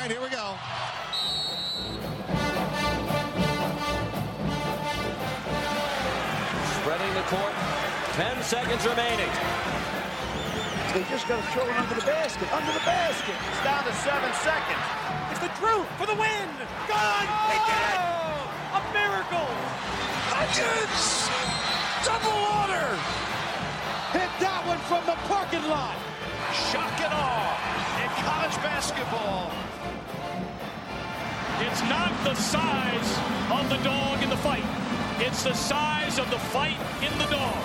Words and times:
right, 0.00 0.10
here 0.10 0.20
we 0.22 0.30
go. 0.30 0.56
Spreading 6.80 7.12
the 7.12 7.26
court. 7.28 7.52
10 8.16 8.42
seconds 8.42 8.86
remaining. 8.86 9.28
They 10.94 11.04
just 11.08 11.28
got 11.28 11.36
to 11.36 11.46
throw 11.52 11.68
it 11.68 11.76
under 11.76 11.94
the 11.94 12.06
basket, 12.06 12.50
under 12.52 12.72
the 12.72 12.84
basket. 12.88 13.36
It's 13.52 13.62
down 13.62 13.84
to 13.84 13.92
seven 14.00 14.32
seconds. 14.40 14.84
It's 15.30 15.40
the 15.40 15.52
Drew 15.60 15.84
for 16.00 16.06
the 16.06 16.16
win. 16.16 16.48
Gone. 16.88 17.28
They 17.52 17.60
did 17.68 17.84
it. 17.92 18.00
Oh, 18.00 18.80
a 18.80 18.82
miracle. 18.96 19.50
Hutchins! 20.32 21.28
Double 22.08 22.40
order! 22.56 22.88
Hit 24.16 24.32
that 24.40 24.64
one 24.66 24.78
from 24.88 25.04
the 25.04 25.16
parking 25.28 25.68
lot. 25.68 25.96
Shock 26.72 27.00
and 27.00 27.12
awe 27.12 27.79
in 28.16 28.24
college 28.24 28.56
basketball. 28.56 29.50
It's 31.60 31.82
not 31.82 32.12
the 32.24 32.34
size 32.34 33.18
of 33.50 33.68
the 33.70 33.76
dog 33.84 34.22
in 34.22 34.30
the 34.30 34.36
fight. 34.38 34.64
It's 35.18 35.44
the 35.44 35.54
size 35.54 36.18
of 36.18 36.28
the 36.30 36.38
fight 36.38 36.76
in 37.02 37.16
the 37.18 37.26
dog. 37.26 37.56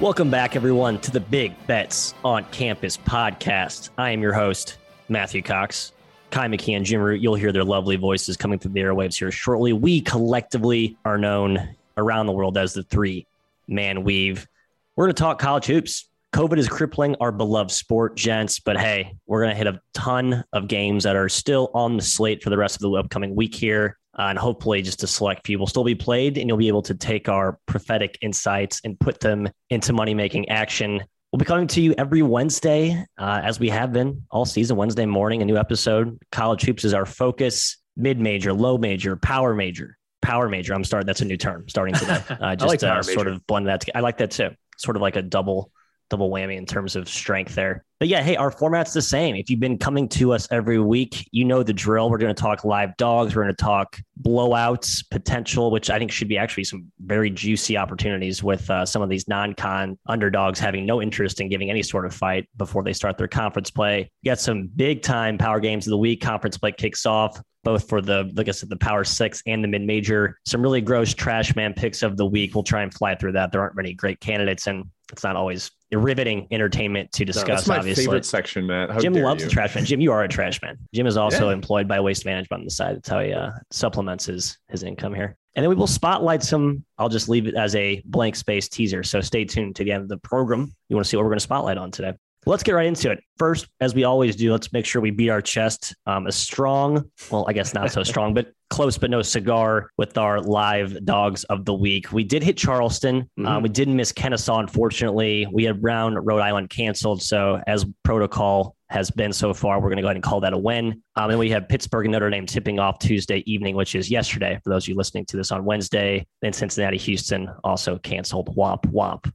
Welcome 0.00 0.30
back, 0.30 0.56
everyone, 0.56 1.00
to 1.00 1.10
the 1.10 1.20
Big 1.20 1.54
Bets 1.66 2.14
on 2.24 2.44
Campus 2.46 2.96
podcast. 2.96 3.90
I 3.96 4.10
am 4.10 4.20
your 4.20 4.32
host, 4.32 4.76
Matthew 5.08 5.42
Cox. 5.42 5.92
Ky 6.30 6.40
McKeon 6.40 6.78
and 6.78 6.84
Jim 6.84 7.00
Root, 7.00 7.20
you'll 7.20 7.36
hear 7.36 7.52
their 7.52 7.64
lovely 7.64 7.96
voices 7.96 8.36
coming 8.36 8.58
through 8.58 8.72
the 8.72 8.80
airwaves 8.80 9.18
here 9.18 9.30
shortly. 9.30 9.72
We 9.72 10.00
collectively 10.00 10.96
are 11.04 11.18
known 11.18 11.76
around 11.96 12.26
the 12.26 12.32
world 12.32 12.58
as 12.58 12.74
the 12.74 12.82
three 12.82 13.26
man 13.68 14.02
weave. 14.02 14.48
We're 14.96 15.06
going 15.06 15.14
to 15.14 15.22
talk 15.22 15.38
college 15.38 15.66
hoops. 15.66 16.06
COVID 16.32 16.56
is 16.56 16.66
crippling 16.66 17.14
our 17.20 17.30
beloved 17.30 17.70
sport, 17.70 18.16
gents, 18.16 18.58
but 18.58 18.78
hey, 18.78 19.14
we're 19.26 19.42
going 19.42 19.50
to 19.50 19.56
hit 19.56 19.66
a 19.66 19.78
ton 19.92 20.42
of 20.54 20.66
games 20.66 21.04
that 21.04 21.14
are 21.14 21.28
still 21.28 21.70
on 21.74 21.98
the 21.98 22.02
slate 22.02 22.42
for 22.42 22.48
the 22.48 22.56
rest 22.56 22.76
of 22.76 22.80
the 22.80 22.90
upcoming 22.92 23.36
week 23.36 23.54
here. 23.54 23.98
Uh, 24.18 24.22
and 24.22 24.38
hopefully, 24.38 24.80
just 24.80 25.02
a 25.02 25.06
select 25.06 25.46
few 25.46 25.58
will 25.58 25.66
still 25.66 25.84
be 25.84 25.94
played, 25.94 26.38
and 26.38 26.48
you'll 26.48 26.56
be 26.56 26.68
able 26.68 26.80
to 26.82 26.94
take 26.94 27.28
our 27.28 27.58
prophetic 27.66 28.16
insights 28.22 28.80
and 28.84 28.98
put 28.98 29.20
them 29.20 29.46
into 29.68 29.92
money 29.92 30.14
making 30.14 30.48
action. 30.48 31.02
We'll 31.32 31.38
be 31.38 31.44
coming 31.44 31.66
to 31.66 31.82
you 31.82 31.94
every 31.98 32.22
Wednesday, 32.22 33.04
uh, 33.18 33.40
as 33.44 33.60
we 33.60 33.68
have 33.68 33.92
been 33.92 34.24
all 34.30 34.46
season. 34.46 34.76
Wednesday 34.76 35.06
morning, 35.06 35.42
a 35.42 35.44
new 35.44 35.58
episode. 35.58 36.18
College 36.30 36.62
hoops 36.62 36.84
is 36.84 36.94
our 36.94 37.06
focus. 37.06 37.76
Mid 37.96 38.18
major, 38.18 38.54
low 38.54 38.78
major, 38.78 39.16
power 39.16 39.54
major, 39.54 39.98
power 40.22 40.48
major. 40.48 40.72
I'm 40.72 40.84
starting. 40.84 41.06
That's 41.06 41.20
a 41.20 41.26
new 41.26 41.36
term 41.36 41.68
starting 41.68 41.94
today. 41.94 42.22
Uh, 42.30 42.56
just 42.56 42.68
like 42.68 42.82
uh, 42.82 43.02
sort 43.02 43.28
of 43.28 43.46
blend 43.46 43.66
that. 43.66 43.80
Together. 43.80 43.98
I 43.98 44.00
like 44.00 44.16
that 44.18 44.30
too. 44.30 44.50
Sort 44.78 44.96
of 44.96 45.02
like 45.02 45.16
a 45.16 45.22
double 45.22 45.70
double 46.12 46.30
whammy 46.30 46.58
in 46.58 46.66
terms 46.66 46.94
of 46.94 47.08
strength 47.08 47.54
there. 47.54 47.84
But 47.98 48.08
yeah, 48.08 48.22
hey, 48.22 48.36
our 48.36 48.50
format's 48.50 48.92
the 48.92 49.00
same. 49.00 49.34
If 49.34 49.48
you've 49.48 49.60
been 49.60 49.78
coming 49.78 50.08
to 50.10 50.34
us 50.34 50.46
every 50.50 50.78
week, 50.78 51.26
you 51.32 51.44
know 51.46 51.62
the 51.62 51.72
drill. 51.72 52.10
We're 52.10 52.18
going 52.18 52.34
to 52.34 52.40
talk 52.40 52.64
live 52.64 52.94
dogs. 52.98 53.34
We're 53.34 53.44
going 53.44 53.54
to 53.54 53.62
talk 53.62 53.98
blowouts 54.20 55.08
potential, 55.10 55.70
which 55.70 55.88
I 55.88 55.98
think 55.98 56.12
should 56.12 56.28
be 56.28 56.36
actually 56.36 56.64
some 56.64 56.92
very 57.00 57.30
juicy 57.30 57.78
opportunities 57.78 58.42
with 58.42 58.68
uh, 58.68 58.84
some 58.84 59.00
of 59.00 59.08
these 59.08 59.26
non-con 59.26 59.98
underdogs 60.06 60.58
having 60.58 60.84
no 60.84 61.00
interest 61.00 61.40
in 61.40 61.48
giving 61.48 61.70
any 61.70 61.82
sort 61.82 62.04
of 62.04 62.12
fight 62.12 62.46
before 62.58 62.82
they 62.82 62.92
start 62.92 63.16
their 63.16 63.28
conference 63.28 63.70
play. 63.70 64.10
You 64.20 64.30
got 64.30 64.38
some 64.38 64.68
big 64.76 65.00
time 65.00 65.38
power 65.38 65.60
games 65.60 65.86
of 65.86 65.92
the 65.92 65.98
week. 65.98 66.20
Conference 66.20 66.58
play 66.58 66.72
kicks 66.72 67.06
off 67.06 67.40
both 67.64 67.88
for 67.88 68.00
the, 68.00 68.30
like 68.34 68.48
I 68.48 68.50
said, 68.50 68.68
the 68.68 68.76
Power 68.76 69.04
Six 69.04 69.42
and 69.46 69.62
the 69.62 69.68
mid 69.68 69.82
major. 69.82 70.36
Some 70.44 70.62
really 70.62 70.80
gross 70.80 71.14
trash 71.14 71.54
man 71.54 71.72
picks 71.72 72.02
of 72.02 72.16
the 72.16 72.26
week. 72.26 72.54
We'll 72.54 72.64
try 72.64 72.82
and 72.82 72.92
fly 72.92 73.14
through 73.14 73.32
that. 73.32 73.52
There 73.52 73.60
aren't 73.60 73.76
many 73.76 73.94
great 73.94 74.20
candidates, 74.20 74.66
and 74.66 74.86
it's 75.12 75.22
not 75.22 75.36
always 75.36 75.70
riveting 75.98 76.46
entertainment 76.50 77.12
to 77.12 77.24
No, 77.24 77.26
discuss. 77.26 77.46
that's 77.46 77.66
my 77.68 77.78
obviously, 77.78 78.04
favorite 78.04 78.24
section, 78.24 78.66
Matt. 78.66 78.90
How 78.90 78.98
Jim 79.00 79.12
loves 79.14 79.42
you. 79.42 79.48
the 79.48 79.52
trash 79.54 79.74
man. 79.74 79.84
Jim, 79.84 80.00
you 80.00 80.12
are 80.12 80.22
a 80.24 80.28
trash 80.28 80.60
man. 80.62 80.78
Jim 80.94 81.06
is 81.06 81.16
also 81.16 81.48
Yeah. 81.48 81.54
employed 81.54 81.86
by 81.88 82.00
Waste 82.00 82.24
Management 82.24 82.60
on 82.60 82.64
the 82.64 82.70
side. 82.70 82.96
That's 82.96 83.08
how 83.08 83.20
he 83.20 83.32
uh, 83.32 83.50
supplements 83.70 84.26
his 84.26 84.58
his 84.68 84.82
income 84.82 85.14
here. 85.14 85.36
And 85.54 85.62
then 85.62 85.68
we 85.68 85.74
will 85.76 85.86
spotlight 85.86 86.42
some. 86.42 86.82
I'll 86.96 87.10
just 87.10 87.28
leave 87.28 87.46
it 87.46 87.54
as 87.54 87.74
a 87.76 88.02
blank 88.06 88.36
space 88.36 88.68
teaser. 88.70 89.02
So 89.02 89.20
stay 89.20 89.44
tuned 89.44 89.76
to 89.76 89.84
the 89.84 89.92
end 89.92 90.02
of 90.02 90.08
the 90.08 90.16
program. 90.18 90.74
You 90.88 90.96
want 90.96 91.04
to 91.04 91.10
see 91.10 91.16
what 91.18 91.24
we're 91.24 91.30
going 91.30 91.38
to 91.40 91.44
spotlight 91.44 91.76
on 91.76 91.90
today. 91.90 92.14
Let's 92.44 92.64
get 92.64 92.72
right 92.72 92.86
into 92.86 93.10
it. 93.10 93.22
First, 93.38 93.68
as 93.80 93.94
we 93.94 94.02
always 94.02 94.34
do, 94.34 94.50
let's 94.50 94.72
make 94.72 94.84
sure 94.84 95.00
we 95.00 95.12
beat 95.12 95.30
our 95.30 95.40
chest. 95.40 95.94
Um, 96.06 96.26
a 96.26 96.32
strong, 96.32 97.08
well, 97.30 97.44
I 97.48 97.52
guess 97.52 97.72
not 97.72 97.92
so 97.92 98.02
strong, 98.02 98.34
but 98.34 98.52
close, 98.68 98.98
but 98.98 99.10
no 99.10 99.22
cigar 99.22 99.90
with 99.96 100.18
our 100.18 100.40
live 100.40 101.04
dogs 101.04 101.44
of 101.44 101.64
the 101.64 101.74
week. 101.74 102.10
We 102.10 102.24
did 102.24 102.42
hit 102.42 102.56
Charleston. 102.56 103.22
Mm-hmm. 103.22 103.46
Um, 103.46 103.62
we 103.62 103.68
didn't 103.68 103.94
miss 103.94 104.10
Kennesaw, 104.10 104.58
unfortunately. 104.58 105.46
We 105.52 105.64
had 105.64 105.80
Brown, 105.80 106.16
Rhode 106.16 106.40
Island 106.40 106.70
canceled. 106.70 107.22
So, 107.22 107.60
as 107.68 107.86
protocol 108.02 108.74
has 108.88 109.10
been 109.10 109.32
so 109.32 109.54
far, 109.54 109.78
we're 109.78 109.88
going 109.88 109.96
to 109.96 110.02
go 110.02 110.08
ahead 110.08 110.16
and 110.16 110.24
call 110.24 110.40
that 110.40 110.52
a 110.52 110.58
win. 110.58 111.00
Um, 111.14 111.30
and 111.30 111.38
we 111.38 111.50
have 111.50 111.68
Pittsburgh 111.68 112.06
and 112.06 112.12
Notre 112.12 112.28
Dame 112.28 112.46
tipping 112.46 112.80
off 112.80 112.98
Tuesday 112.98 113.44
evening, 113.46 113.76
which 113.76 113.94
is 113.94 114.10
yesterday. 114.10 114.58
For 114.64 114.70
those 114.70 114.84
of 114.84 114.88
you 114.88 114.94
listening 114.96 115.26
to 115.26 115.36
this 115.36 115.52
on 115.52 115.64
Wednesday, 115.64 116.26
then 116.40 116.52
Cincinnati, 116.52 116.98
Houston 116.98 117.48
also 117.62 117.98
canceled. 117.98 118.56
Womp 118.56 118.82
womp. 118.92 119.30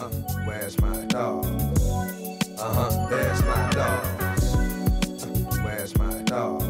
Uh, 0.00 0.08
where's 0.44 0.80
my 0.80 1.04
dog? 1.06 1.83
Uh 2.64 2.72
huh, 2.72 3.06
there's 3.10 3.42
my 3.42 3.70
dog. 3.72 4.22
Uh, 4.22 5.26
where's 5.62 5.98
my 5.98 6.22
dog? 6.22 6.62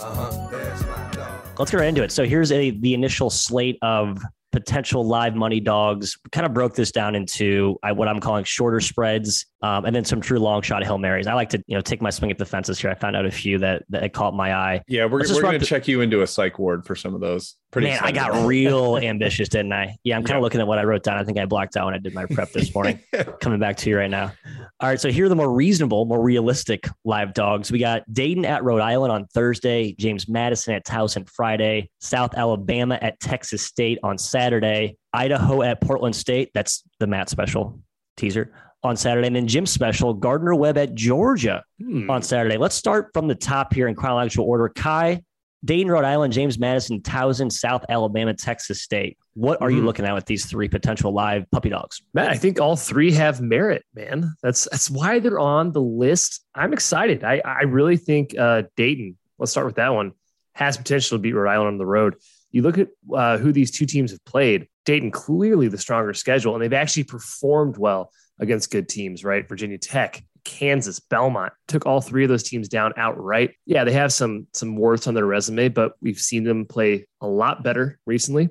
Uh 0.00 0.14
huh, 0.14 0.48
there's 0.50 0.86
my 0.86 1.10
dog. 1.12 1.58
let's 1.58 1.70
get 1.70 1.76
right 1.76 1.90
into 1.90 2.02
it. 2.02 2.10
So 2.10 2.24
here's 2.24 2.50
a 2.52 2.70
the 2.70 2.94
initial 2.94 3.28
slate 3.28 3.76
of 3.82 4.18
potential 4.50 5.06
live 5.06 5.34
money 5.34 5.60
dogs. 5.60 6.16
We 6.24 6.30
kind 6.30 6.46
of 6.46 6.54
broke 6.54 6.74
this 6.74 6.90
down 6.90 7.14
into 7.14 7.76
what 7.82 8.08
I'm 8.08 8.18
calling 8.18 8.44
shorter 8.44 8.80
spreads, 8.80 9.44
um, 9.60 9.84
and 9.84 9.94
then 9.94 10.06
some 10.06 10.22
true 10.22 10.38
long 10.38 10.62
shot 10.62 10.82
hail 10.82 10.96
marys. 10.96 11.26
I 11.26 11.34
like 11.34 11.50
to 11.50 11.62
you 11.66 11.76
know 11.76 11.82
take 11.82 12.00
my 12.00 12.08
swing 12.08 12.30
at 12.30 12.38
the 12.38 12.46
fences 12.46 12.78
here. 12.78 12.90
I 12.90 12.94
found 12.94 13.14
out 13.14 13.26
a 13.26 13.30
few 13.30 13.58
that 13.58 13.82
that 13.90 14.14
caught 14.14 14.32
my 14.32 14.54
eye. 14.54 14.80
Yeah, 14.88 15.04
we're, 15.04 15.18
Let's 15.18 15.28
just 15.28 15.38
we're 15.42 15.50
going 15.50 15.60
to 15.60 15.66
through- 15.66 15.78
check 15.80 15.86
you 15.86 16.00
into 16.00 16.22
a 16.22 16.26
psych 16.26 16.58
ward 16.58 16.86
for 16.86 16.96
some 16.96 17.14
of 17.14 17.20
those. 17.20 17.56
Pretty 17.70 17.88
Man, 17.88 17.98
I 18.02 18.12
got 18.12 18.46
real 18.46 18.96
ambitious, 19.02 19.48
didn't 19.50 19.72
I? 19.74 19.96
Yeah, 20.02 20.16
I'm 20.16 20.22
kind 20.22 20.30
Yeah. 20.30 20.36
of 20.38 20.42
looking 20.42 20.60
at 20.60 20.66
what 20.66 20.78
I 20.78 20.84
wrote 20.84 21.02
down. 21.02 21.18
I 21.18 21.24
think 21.24 21.38
I 21.38 21.44
blacked 21.44 21.76
out 21.76 21.84
when 21.84 21.94
I 21.94 21.98
did 21.98 22.14
my 22.14 22.24
prep 22.24 22.50
this 22.52 22.74
morning. 22.74 22.98
Coming 23.40 23.58
back 23.60 23.76
to 23.78 23.90
you 23.90 23.98
right 23.98 24.10
now. 24.10 24.32
All 24.80 24.88
right, 24.88 24.98
so 24.98 25.10
here 25.10 25.26
are 25.26 25.28
the 25.28 25.36
more 25.36 25.52
reasonable, 25.52 26.06
more 26.06 26.22
realistic 26.22 26.88
live 27.04 27.34
dogs. 27.34 27.70
We 27.70 27.78
got 27.78 28.10
Dayton 28.12 28.46
at 28.46 28.64
Rhode 28.64 28.80
Island 28.80 29.12
on 29.12 29.26
Thursday, 29.26 29.92
James 29.98 30.28
Madison 30.28 30.72
at 30.74 30.86
Towson 30.86 31.28
Friday, 31.28 31.90
South 32.00 32.34
Alabama 32.34 32.98
at 33.02 33.20
Texas 33.20 33.62
State 33.66 33.98
on 34.02 34.16
Saturday, 34.16 34.96
Idaho 35.12 35.60
at 35.62 35.80
Portland 35.82 36.16
State. 36.16 36.50
That's 36.54 36.82
the 37.00 37.06
Matt 37.06 37.28
special 37.28 37.80
teaser 38.16 38.52
on 38.82 38.96
Saturday, 38.96 39.26
and 39.26 39.36
then 39.36 39.46
Jim 39.48 39.66
special 39.66 40.14
Gardner 40.14 40.54
Webb 40.54 40.78
at 40.78 40.94
Georgia 40.94 41.64
Hmm. 41.80 42.08
on 42.08 42.22
Saturday. 42.22 42.56
Let's 42.56 42.76
start 42.76 43.10
from 43.12 43.28
the 43.28 43.34
top 43.34 43.74
here 43.74 43.88
in 43.88 43.94
chronological 43.94 44.46
order. 44.46 44.68
Ky, 44.68 45.22
Dayton, 45.64 45.90
Rhode 45.90 46.04
Island, 46.04 46.32
James 46.32 46.58
Madison, 46.58 47.00
Towson, 47.00 47.50
South 47.50 47.84
Alabama, 47.88 48.32
Texas 48.34 48.80
State. 48.80 49.18
What 49.34 49.60
are 49.60 49.70
you 49.70 49.82
Mhm. 49.82 49.86
looking 49.86 50.04
at 50.04 50.14
with 50.14 50.26
these 50.26 50.46
three 50.46 50.68
potential 50.68 51.12
live 51.12 51.50
puppy 51.50 51.68
dogs? 51.68 52.00
Matt, 52.14 52.28
I 52.30 52.36
think 52.36 52.60
all 52.60 52.76
three 52.76 53.12
have 53.12 53.40
merit, 53.40 53.84
man. 53.94 54.34
That's 54.42 54.68
that's 54.70 54.90
why 54.90 55.18
they're 55.18 55.38
on 55.40 55.72
the 55.72 55.80
list. 55.82 56.44
I'm 56.54 56.72
excited. 56.72 57.24
I 57.24 57.40
I 57.44 57.62
really 57.62 57.96
think 57.96 58.36
uh, 58.38 58.62
Dayton. 58.76 59.16
Let's 59.38 59.50
start 59.52 59.66
with 59.66 59.76
that 59.76 59.94
one. 59.94 60.12
Has 60.54 60.76
potential 60.76 61.18
to 61.18 61.22
beat 61.22 61.32
Rhode 61.34 61.50
Island 61.50 61.68
on 61.68 61.78
the 61.78 61.86
road. 61.86 62.16
You 62.50 62.62
look 62.62 62.78
at 62.78 62.88
uh, 63.12 63.38
who 63.38 63.52
these 63.52 63.70
two 63.70 63.86
teams 63.86 64.10
have 64.12 64.24
played. 64.24 64.68
Dayton 64.84 65.10
clearly 65.10 65.68
the 65.68 65.76
stronger 65.78 66.14
schedule, 66.14 66.54
and 66.54 66.62
they've 66.62 66.72
actually 66.72 67.04
performed 67.04 67.76
well 67.76 68.10
against 68.40 68.70
good 68.70 68.88
teams. 68.88 69.22
Right, 69.24 69.46
Virginia 69.48 69.76
Tech, 69.78 70.24
Kansas, 70.48 70.98
Belmont 70.98 71.52
took 71.68 71.84
all 71.84 72.00
three 72.00 72.24
of 72.24 72.30
those 72.30 72.42
teams 72.42 72.68
down 72.68 72.94
outright. 72.96 73.54
Yeah, 73.66 73.84
they 73.84 73.92
have 73.92 74.12
some 74.14 74.46
some 74.54 74.76
warts 74.76 75.06
on 75.06 75.12
their 75.12 75.26
resume, 75.26 75.68
but 75.68 75.92
we've 76.00 76.18
seen 76.18 76.42
them 76.42 76.64
play 76.64 77.06
a 77.20 77.26
lot 77.26 77.62
better 77.62 77.98
recently. 78.06 78.48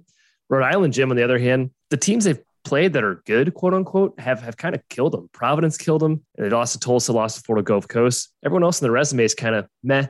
Rhode 0.47 0.63
Island, 0.63 0.93
Jim, 0.93 1.09
on 1.09 1.17
the 1.17 1.23
other 1.23 1.39
hand, 1.39 1.71
the 1.89 1.97
teams 1.97 2.25
they've 2.25 2.39
played 2.63 2.93
that 2.93 3.03
are 3.03 3.23
good, 3.25 3.53
quote 3.55 3.73
unquote, 3.73 4.19
have 4.19 4.41
have 4.41 4.57
kind 4.57 4.75
of 4.75 4.87
killed 4.89 5.13
them. 5.13 5.27
Providence 5.33 5.75
killed 5.75 6.01
them, 6.01 6.23
and 6.37 6.45
they 6.45 6.49
lost 6.49 6.73
to 6.73 6.79
Tulsa, 6.79 7.11
lost 7.13 7.37
to 7.37 7.41
Florida 7.41 7.65
Gulf 7.65 7.87
Coast. 7.87 8.31
Everyone 8.45 8.63
else 8.63 8.79
in 8.79 8.85
the 8.85 8.91
resume 8.91 9.23
is 9.23 9.33
kind 9.33 9.55
of 9.55 9.67
meh. 9.83 10.07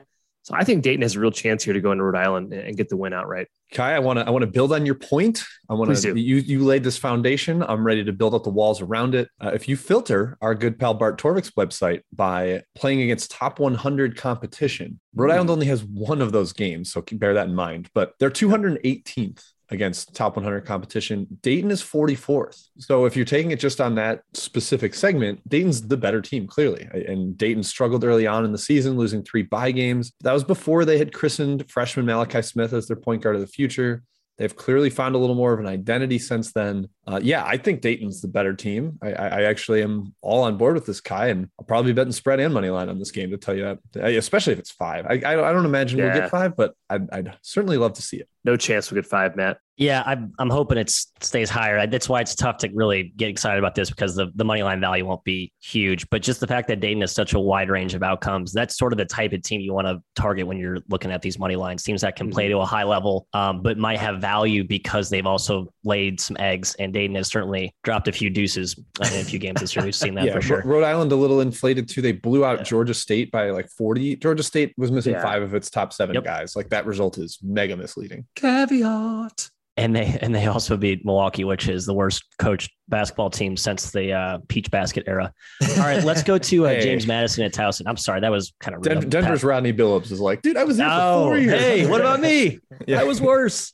So 0.48 0.54
I 0.54 0.64
think 0.64 0.82
Dayton 0.82 1.02
has 1.02 1.14
a 1.14 1.20
real 1.20 1.30
chance 1.30 1.62
here 1.62 1.74
to 1.74 1.80
go 1.82 1.92
into 1.92 2.02
Rhode 2.04 2.18
Island 2.18 2.54
and 2.54 2.74
get 2.74 2.88
the 2.88 2.96
win 2.96 3.12
outright. 3.12 3.48
Ky, 3.70 3.82
I 3.82 3.98
want 3.98 4.18
to 4.18 4.26
I 4.26 4.30
want 4.30 4.44
to 4.44 4.46
build 4.46 4.72
on 4.72 4.86
your 4.86 4.94
point. 4.94 5.44
I 5.68 5.74
want 5.74 5.94
to 5.94 6.18
you 6.18 6.36
you 6.36 6.64
laid 6.64 6.82
this 6.82 6.96
foundation. 6.96 7.62
I'm 7.62 7.84
ready 7.84 8.02
to 8.02 8.14
build 8.14 8.32
up 8.32 8.44
the 8.44 8.50
walls 8.50 8.80
around 8.80 9.14
it. 9.14 9.28
Uh, 9.44 9.50
if 9.52 9.68
you 9.68 9.76
filter 9.76 10.38
our 10.40 10.54
good 10.54 10.78
pal 10.78 10.94
Bart 10.94 11.20
Torvik's 11.20 11.50
website 11.50 12.00
by 12.14 12.62
playing 12.74 13.02
against 13.02 13.30
top 13.30 13.58
100 13.58 14.16
competition, 14.16 14.98
Rhode 15.14 15.32
Island 15.32 15.50
only 15.50 15.66
has 15.66 15.84
one 15.84 16.22
of 16.22 16.32
those 16.32 16.54
games, 16.54 16.90
so 16.90 17.02
keep- 17.02 17.18
bear 17.18 17.34
that 17.34 17.48
in 17.48 17.54
mind. 17.54 17.90
But 17.92 18.14
they're 18.18 18.30
218th 18.30 19.44
against 19.70 20.14
top 20.14 20.36
100 20.36 20.64
competition. 20.64 21.26
Dayton 21.42 21.70
is 21.70 21.82
44th. 21.82 22.68
So 22.78 23.04
if 23.04 23.16
you're 23.16 23.24
taking 23.24 23.50
it 23.50 23.60
just 23.60 23.80
on 23.80 23.94
that 23.96 24.22
specific 24.32 24.94
segment, 24.94 25.46
Dayton's 25.48 25.86
the 25.86 25.96
better 25.96 26.20
team 26.20 26.46
clearly. 26.46 26.88
And 26.92 27.36
Dayton 27.36 27.62
struggled 27.62 28.04
early 28.04 28.26
on 28.26 28.44
in 28.44 28.52
the 28.52 28.58
season, 28.58 28.96
losing 28.96 29.22
three 29.22 29.42
bye 29.42 29.70
games. 29.70 30.12
That 30.22 30.32
was 30.32 30.44
before 30.44 30.84
they 30.84 30.98
had 30.98 31.12
christened 31.12 31.70
freshman 31.70 32.06
Malachi 32.06 32.42
Smith 32.42 32.72
as 32.72 32.86
their 32.86 32.96
point 32.96 33.22
guard 33.22 33.34
of 33.36 33.40
the 33.40 33.46
future. 33.46 34.02
They've 34.38 34.54
clearly 34.54 34.88
found 34.88 35.16
a 35.16 35.18
little 35.18 35.34
more 35.34 35.52
of 35.52 35.58
an 35.58 35.66
identity 35.66 36.18
since 36.20 36.52
then. 36.52 36.88
Uh, 37.06 37.18
yeah, 37.20 37.44
I 37.44 37.56
think 37.56 37.80
Dayton's 37.80 38.20
the 38.20 38.28
better 38.28 38.54
team. 38.54 38.98
I, 39.02 39.12
I, 39.12 39.42
actually 39.42 39.82
am 39.82 40.14
all 40.20 40.44
on 40.44 40.56
board 40.56 40.74
with 40.74 40.86
this 40.86 41.00
guy, 41.00 41.26
and 41.26 41.48
I'll 41.58 41.66
probably 41.66 41.92
bet 41.92 42.02
betting 42.02 42.12
spread 42.12 42.38
and 42.38 42.54
money 42.54 42.70
line 42.70 42.88
on 42.88 43.00
this 43.00 43.10
game 43.10 43.30
to 43.30 43.36
tell 43.36 43.56
you 43.56 43.78
that, 43.94 44.04
especially 44.14 44.52
if 44.52 44.60
it's 44.60 44.70
five. 44.70 45.06
I, 45.06 45.20
I, 45.26 45.50
I 45.50 45.52
don't 45.52 45.64
imagine 45.64 45.98
yeah. 45.98 46.12
we'll 46.12 46.20
get 46.20 46.30
five, 46.30 46.56
but 46.56 46.74
I'd, 46.88 47.10
I'd 47.10 47.36
certainly 47.42 47.78
love 47.78 47.94
to 47.94 48.02
see 48.02 48.18
it. 48.18 48.28
No 48.44 48.56
chance 48.56 48.90
we'll 48.92 49.02
get 49.02 49.10
five, 49.10 49.34
Matt. 49.34 49.58
Yeah, 49.78 50.02
I'm, 50.04 50.32
I'm 50.40 50.50
hoping 50.50 50.76
it 50.76 50.90
stays 50.90 51.48
higher. 51.48 51.86
That's 51.86 52.08
why 52.08 52.20
it's 52.20 52.34
tough 52.34 52.58
to 52.58 52.70
really 52.74 53.12
get 53.16 53.28
excited 53.28 53.60
about 53.60 53.76
this 53.76 53.90
because 53.90 54.16
the, 54.16 54.26
the 54.34 54.44
money 54.44 54.64
line 54.64 54.80
value 54.80 55.06
won't 55.06 55.22
be 55.22 55.52
huge. 55.60 56.10
But 56.10 56.20
just 56.20 56.40
the 56.40 56.48
fact 56.48 56.66
that 56.66 56.80
Dayton 56.80 57.00
has 57.02 57.12
such 57.12 57.32
a 57.34 57.38
wide 57.38 57.70
range 57.70 57.94
of 57.94 58.02
outcomes, 58.02 58.52
that's 58.52 58.76
sort 58.76 58.92
of 58.92 58.98
the 58.98 59.04
type 59.04 59.32
of 59.32 59.42
team 59.42 59.60
you 59.60 59.72
want 59.72 59.86
to 59.86 60.02
target 60.20 60.48
when 60.48 60.58
you're 60.58 60.78
looking 60.90 61.12
at 61.12 61.22
these 61.22 61.38
money 61.38 61.54
lines. 61.54 61.84
Teams 61.84 62.00
that 62.00 62.16
can 62.16 62.28
play 62.28 62.46
mm-hmm. 62.46 62.58
to 62.58 62.62
a 62.62 62.66
high 62.66 62.82
level, 62.82 63.28
um, 63.34 63.62
but 63.62 63.78
might 63.78 64.00
have 64.00 64.20
value 64.20 64.64
because 64.64 65.10
they've 65.10 65.26
also 65.26 65.72
laid 65.84 66.20
some 66.20 66.36
eggs. 66.40 66.74
And 66.80 66.92
Dayton 66.92 67.14
has 67.14 67.28
certainly 67.28 67.72
dropped 67.84 68.08
a 68.08 68.12
few 68.12 68.30
deuces 68.30 68.76
in 68.76 69.20
a 69.20 69.24
few 69.24 69.38
games 69.38 69.60
this 69.60 69.76
year. 69.76 69.84
We've 69.84 69.94
seen 69.94 70.14
that 70.14 70.24
yeah, 70.26 70.34
for 70.34 70.42
sure. 70.42 70.62
Rhode 70.64 70.84
Island 70.84 71.12
a 71.12 71.16
little 71.16 71.40
inflated 71.40 71.88
too. 71.88 72.02
They 72.02 72.12
blew 72.12 72.44
out 72.44 72.58
yeah. 72.58 72.64
Georgia 72.64 72.94
State 72.94 73.30
by 73.30 73.50
like 73.50 73.68
40. 73.68 74.16
Georgia 74.16 74.42
State 74.42 74.74
was 74.76 74.90
missing 74.90 75.12
yeah. 75.12 75.22
five 75.22 75.42
of 75.42 75.54
its 75.54 75.70
top 75.70 75.92
seven 75.92 76.16
yep. 76.16 76.24
guys. 76.24 76.56
Like 76.56 76.70
that 76.70 76.84
result 76.84 77.16
is 77.16 77.38
mega 77.44 77.76
misleading. 77.76 78.26
Caveat 78.34 79.50
and 79.78 79.94
they 79.94 80.18
and 80.20 80.34
they 80.34 80.46
also 80.46 80.76
beat 80.76 81.04
Milwaukee, 81.04 81.44
which 81.44 81.68
is 81.68 81.86
the 81.86 81.94
worst 81.94 82.24
coached 82.38 82.72
basketball 82.88 83.30
team 83.30 83.56
since 83.56 83.90
the 83.90 84.12
uh, 84.12 84.38
Peach 84.48 84.70
Basket 84.70 85.04
era. 85.06 85.32
All 85.62 85.76
right, 85.78 86.02
let's 86.02 86.22
go 86.22 86.36
to 86.36 86.66
uh, 86.66 86.68
hey. 86.74 86.80
James 86.80 87.06
Madison 87.06 87.44
at 87.44 87.52
Towson. 87.52 87.82
I'm 87.86 87.96
sorry, 87.96 88.20
that 88.20 88.30
was 88.30 88.52
kind 88.60 88.76
of 88.76 88.82
Den- 88.82 89.08
Denver's 89.08 89.44
Rodney 89.44 89.72
Billups 89.72 90.10
is 90.10 90.20
like, 90.20 90.42
dude, 90.42 90.56
I 90.56 90.64
was 90.64 90.76
there 90.76 90.88
oh, 90.90 91.24
for 91.24 91.28
four 91.28 91.38
years. 91.38 91.60
Hey, 91.60 91.86
what 91.86 92.00
about 92.00 92.20
me? 92.20 92.58
yeah. 92.86 93.00
I 93.00 93.04
was 93.04 93.20
worse. 93.20 93.72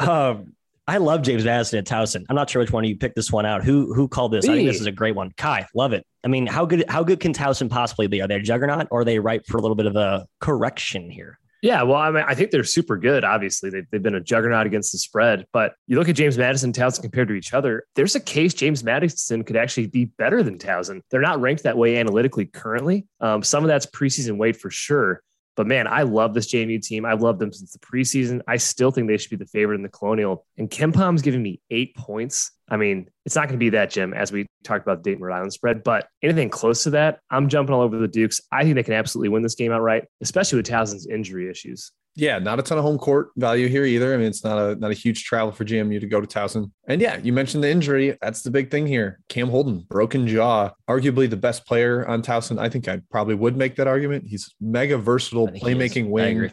Um, 0.00 0.52
I 0.88 0.98
love 0.98 1.22
James 1.22 1.44
Madison 1.44 1.78
at 1.78 1.86
Towson. 1.86 2.24
I'm 2.28 2.36
not 2.36 2.50
sure 2.50 2.60
which 2.60 2.72
one 2.72 2.84
of 2.84 2.90
you 2.90 2.96
picked 2.96 3.16
this 3.16 3.30
one 3.30 3.46
out. 3.46 3.64
Who 3.64 3.94
who 3.94 4.08
called 4.08 4.32
this? 4.32 4.46
Me. 4.46 4.52
I 4.52 4.56
think 4.56 4.68
this 4.68 4.80
is 4.80 4.86
a 4.86 4.92
great 4.92 5.14
one. 5.14 5.32
Ky, 5.36 5.64
love 5.74 5.92
it. 5.92 6.04
I 6.24 6.28
mean, 6.28 6.46
how 6.46 6.64
good 6.64 6.84
how 6.88 7.04
good 7.04 7.20
can 7.20 7.32
Towson 7.32 7.70
possibly 7.70 8.08
be? 8.08 8.20
Are 8.20 8.28
they 8.28 8.36
a 8.36 8.40
juggernaut 8.40 8.88
or 8.90 9.00
are 9.00 9.04
they 9.04 9.18
ripe 9.20 9.46
for 9.46 9.58
a 9.58 9.60
little 9.60 9.76
bit 9.76 9.86
of 9.86 9.96
a 9.96 10.26
correction 10.40 11.10
here? 11.10 11.38
Yeah, 11.62 11.82
well, 11.82 11.96
I 11.96 12.10
mean, 12.10 12.24
I 12.26 12.34
think 12.34 12.50
they're 12.50 12.64
super 12.64 12.96
good. 12.96 13.24
Obviously, 13.24 13.70
they've, 13.70 13.86
they've 13.90 14.02
been 14.02 14.14
a 14.14 14.20
juggernaut 14.20 14.66
against 14.66 14.92
the 14.92 14.98
spread. 14.98 15.46
But 15.52 15.74
you 15.86 15.98
look 15.98 16.08
at 16.08 16.16
James 16.16 16.36
Madison, 16.36 16.72
Towson 16.72 17.02
compared 17.02 17.28
to 17.28 17.34
each 17.34 17.54
other. 17.54 17.84
There's 17.94 18.14
a 18.14 18.20
case 18.20 18.54
James 18.54 18.84
Madison 18.84 19.42
could 19.42 19.56
actually 19.56 19.86
be 19.86 20.04
better 20.04 20.42
than 20.42 20.58
Towson. 20.58 21.00
They're 21.10 21.20
not 21.20 21.40
ranked 21.40 21.62
that 21.62 21.78
way 21.78 21.96
analytically 21.98 22.46
currently. 22.46 23.06
Um, 23.20 23.42
some 23.42 23.64
of 23.64 23.68
that's 23.68 23.86
preseason 23.86 24.36
weight 24.36 24.56
for 24.56 24.70
sure. 24.70 25.22
But 25.56 25.66
man, 25.66 25.86
I 25.86 26.02
love 26.02 26.34
this 26.34 26.52
JMU 26.52 26.82
team. 26.82 27.06
I've 27.06 27.22
loved 27.22 27.38
them 27.38 27.52
since 27.52 27.72
the 27.72 27.78
preseason. 27.78 28.42
I 28.46 28.58
still 28.58 28.90
think 28.90 29.08
they 29.08 29.16
should 29.16 29.30
be 29.30 29.36
the 29.36 29.46
favorite 29.46 29.76
in 29.76 29.82
the 29.82 29.88
Colonial. 29.88 30.44
And 30.58 30.70
KenPom's 30.70 31.22
giving 31.22 31.42
me 31.42 31.60
eight 31.70 31.96
points. 31.96 32.52
I 32.68 32.76
mean, 32.76 33.08
it's 33.24 33.36
not 33.36 33.42
going 33.42 33.58
to 33.58 33.64
be 33.64 33.70
that, 33.70 33.90
Jim, 33.90 34.12
as 34.12 34.32
we 34.32 34.46
talked 34.64 34.84
about 34.84 35.02
the 35.02 35.10
Dayton 35.10 35.22
Rhode 35.22 35.36
Island 35.36 35.52
spread, 35.52 35.84
but 35.84 36.08
anything 36.22 36.50
close 36.50 36.82
to 36.84 36.90
that, 36.90 37.20
I'm 37.30 37.48
jumping 37.48 37.74
all 37.74 37.82
over 37.82 37.96
the 37.96 38.08
Dukes. 38.08 38.40
I 38.52 38.64
think 38.64 38.74
they 38.74 38.82
can 38.82 38.94
absolutely 38.94 39.28
win 39.28 39.42
this 39.42 39.54
game 39.54 39.72
outright, 39.72 40.04
especially 40.20 40.56
with 40.56 40.66
Towson's 40.66 41.06
injury 41.06 41.48
issues 41.48 41.92
yeah, 42.16 42.38
not 42.38 42.58
a 42.58 42.62
ton 42.62 42.78
of 42.78 42.84
home 42.84 42.96
court 42.96 43.28
value 43.36 43.68
here 43.68 43.84
either. 43.84 44.14
I 44.14 44.16
mean, 44.16 44.26
it's 44.26 44.42
not 44.42 44.58
a 44.58 44.74
not 44.76 44.90
a 44.90 44.94
huge 44.94 45.24
travel 45.24 45.52
for 45.52 45.66
GMU 45.66 46.00
to 46.00 46.06
go 46.06 46.20
to 46.20 46.26
Towson. 46.26 46.72
And 46.88 47.00
yeah, 47.00 47.18
you 47.18 47.32
mentioned 47.32 47.62
the 47.62 47.70
injury. 47.70 48.16
That's 48.22 48.42
the 48.42 48.50
big 48.50 48.70
thing 48.70 48.86
here. 48.86 49.20
Cam 49.28 49.48
Holden, 49.48 49.86
broken 49.88 50.26
jaw, 50.26 50.70
arguably 50.88 51.28
the 51.28 51.36
best 51.36 51.66
player 51.66 52.08
on 52.08 52.22
Towson. 52.22 52.58
I 52.58 52.70
think 52.70 52.88
I 52.88 53.02
probably 53.10 53.34
would 53.34 53.56
make 53.56 53.76
that 53.76 53.86
argument. 53.86 54.24
He's 54.26 54.54
mega 54.60 54.96
versatile, 54.96 55.48
playmaking 55.48 56.08
wing. 56.08 56.50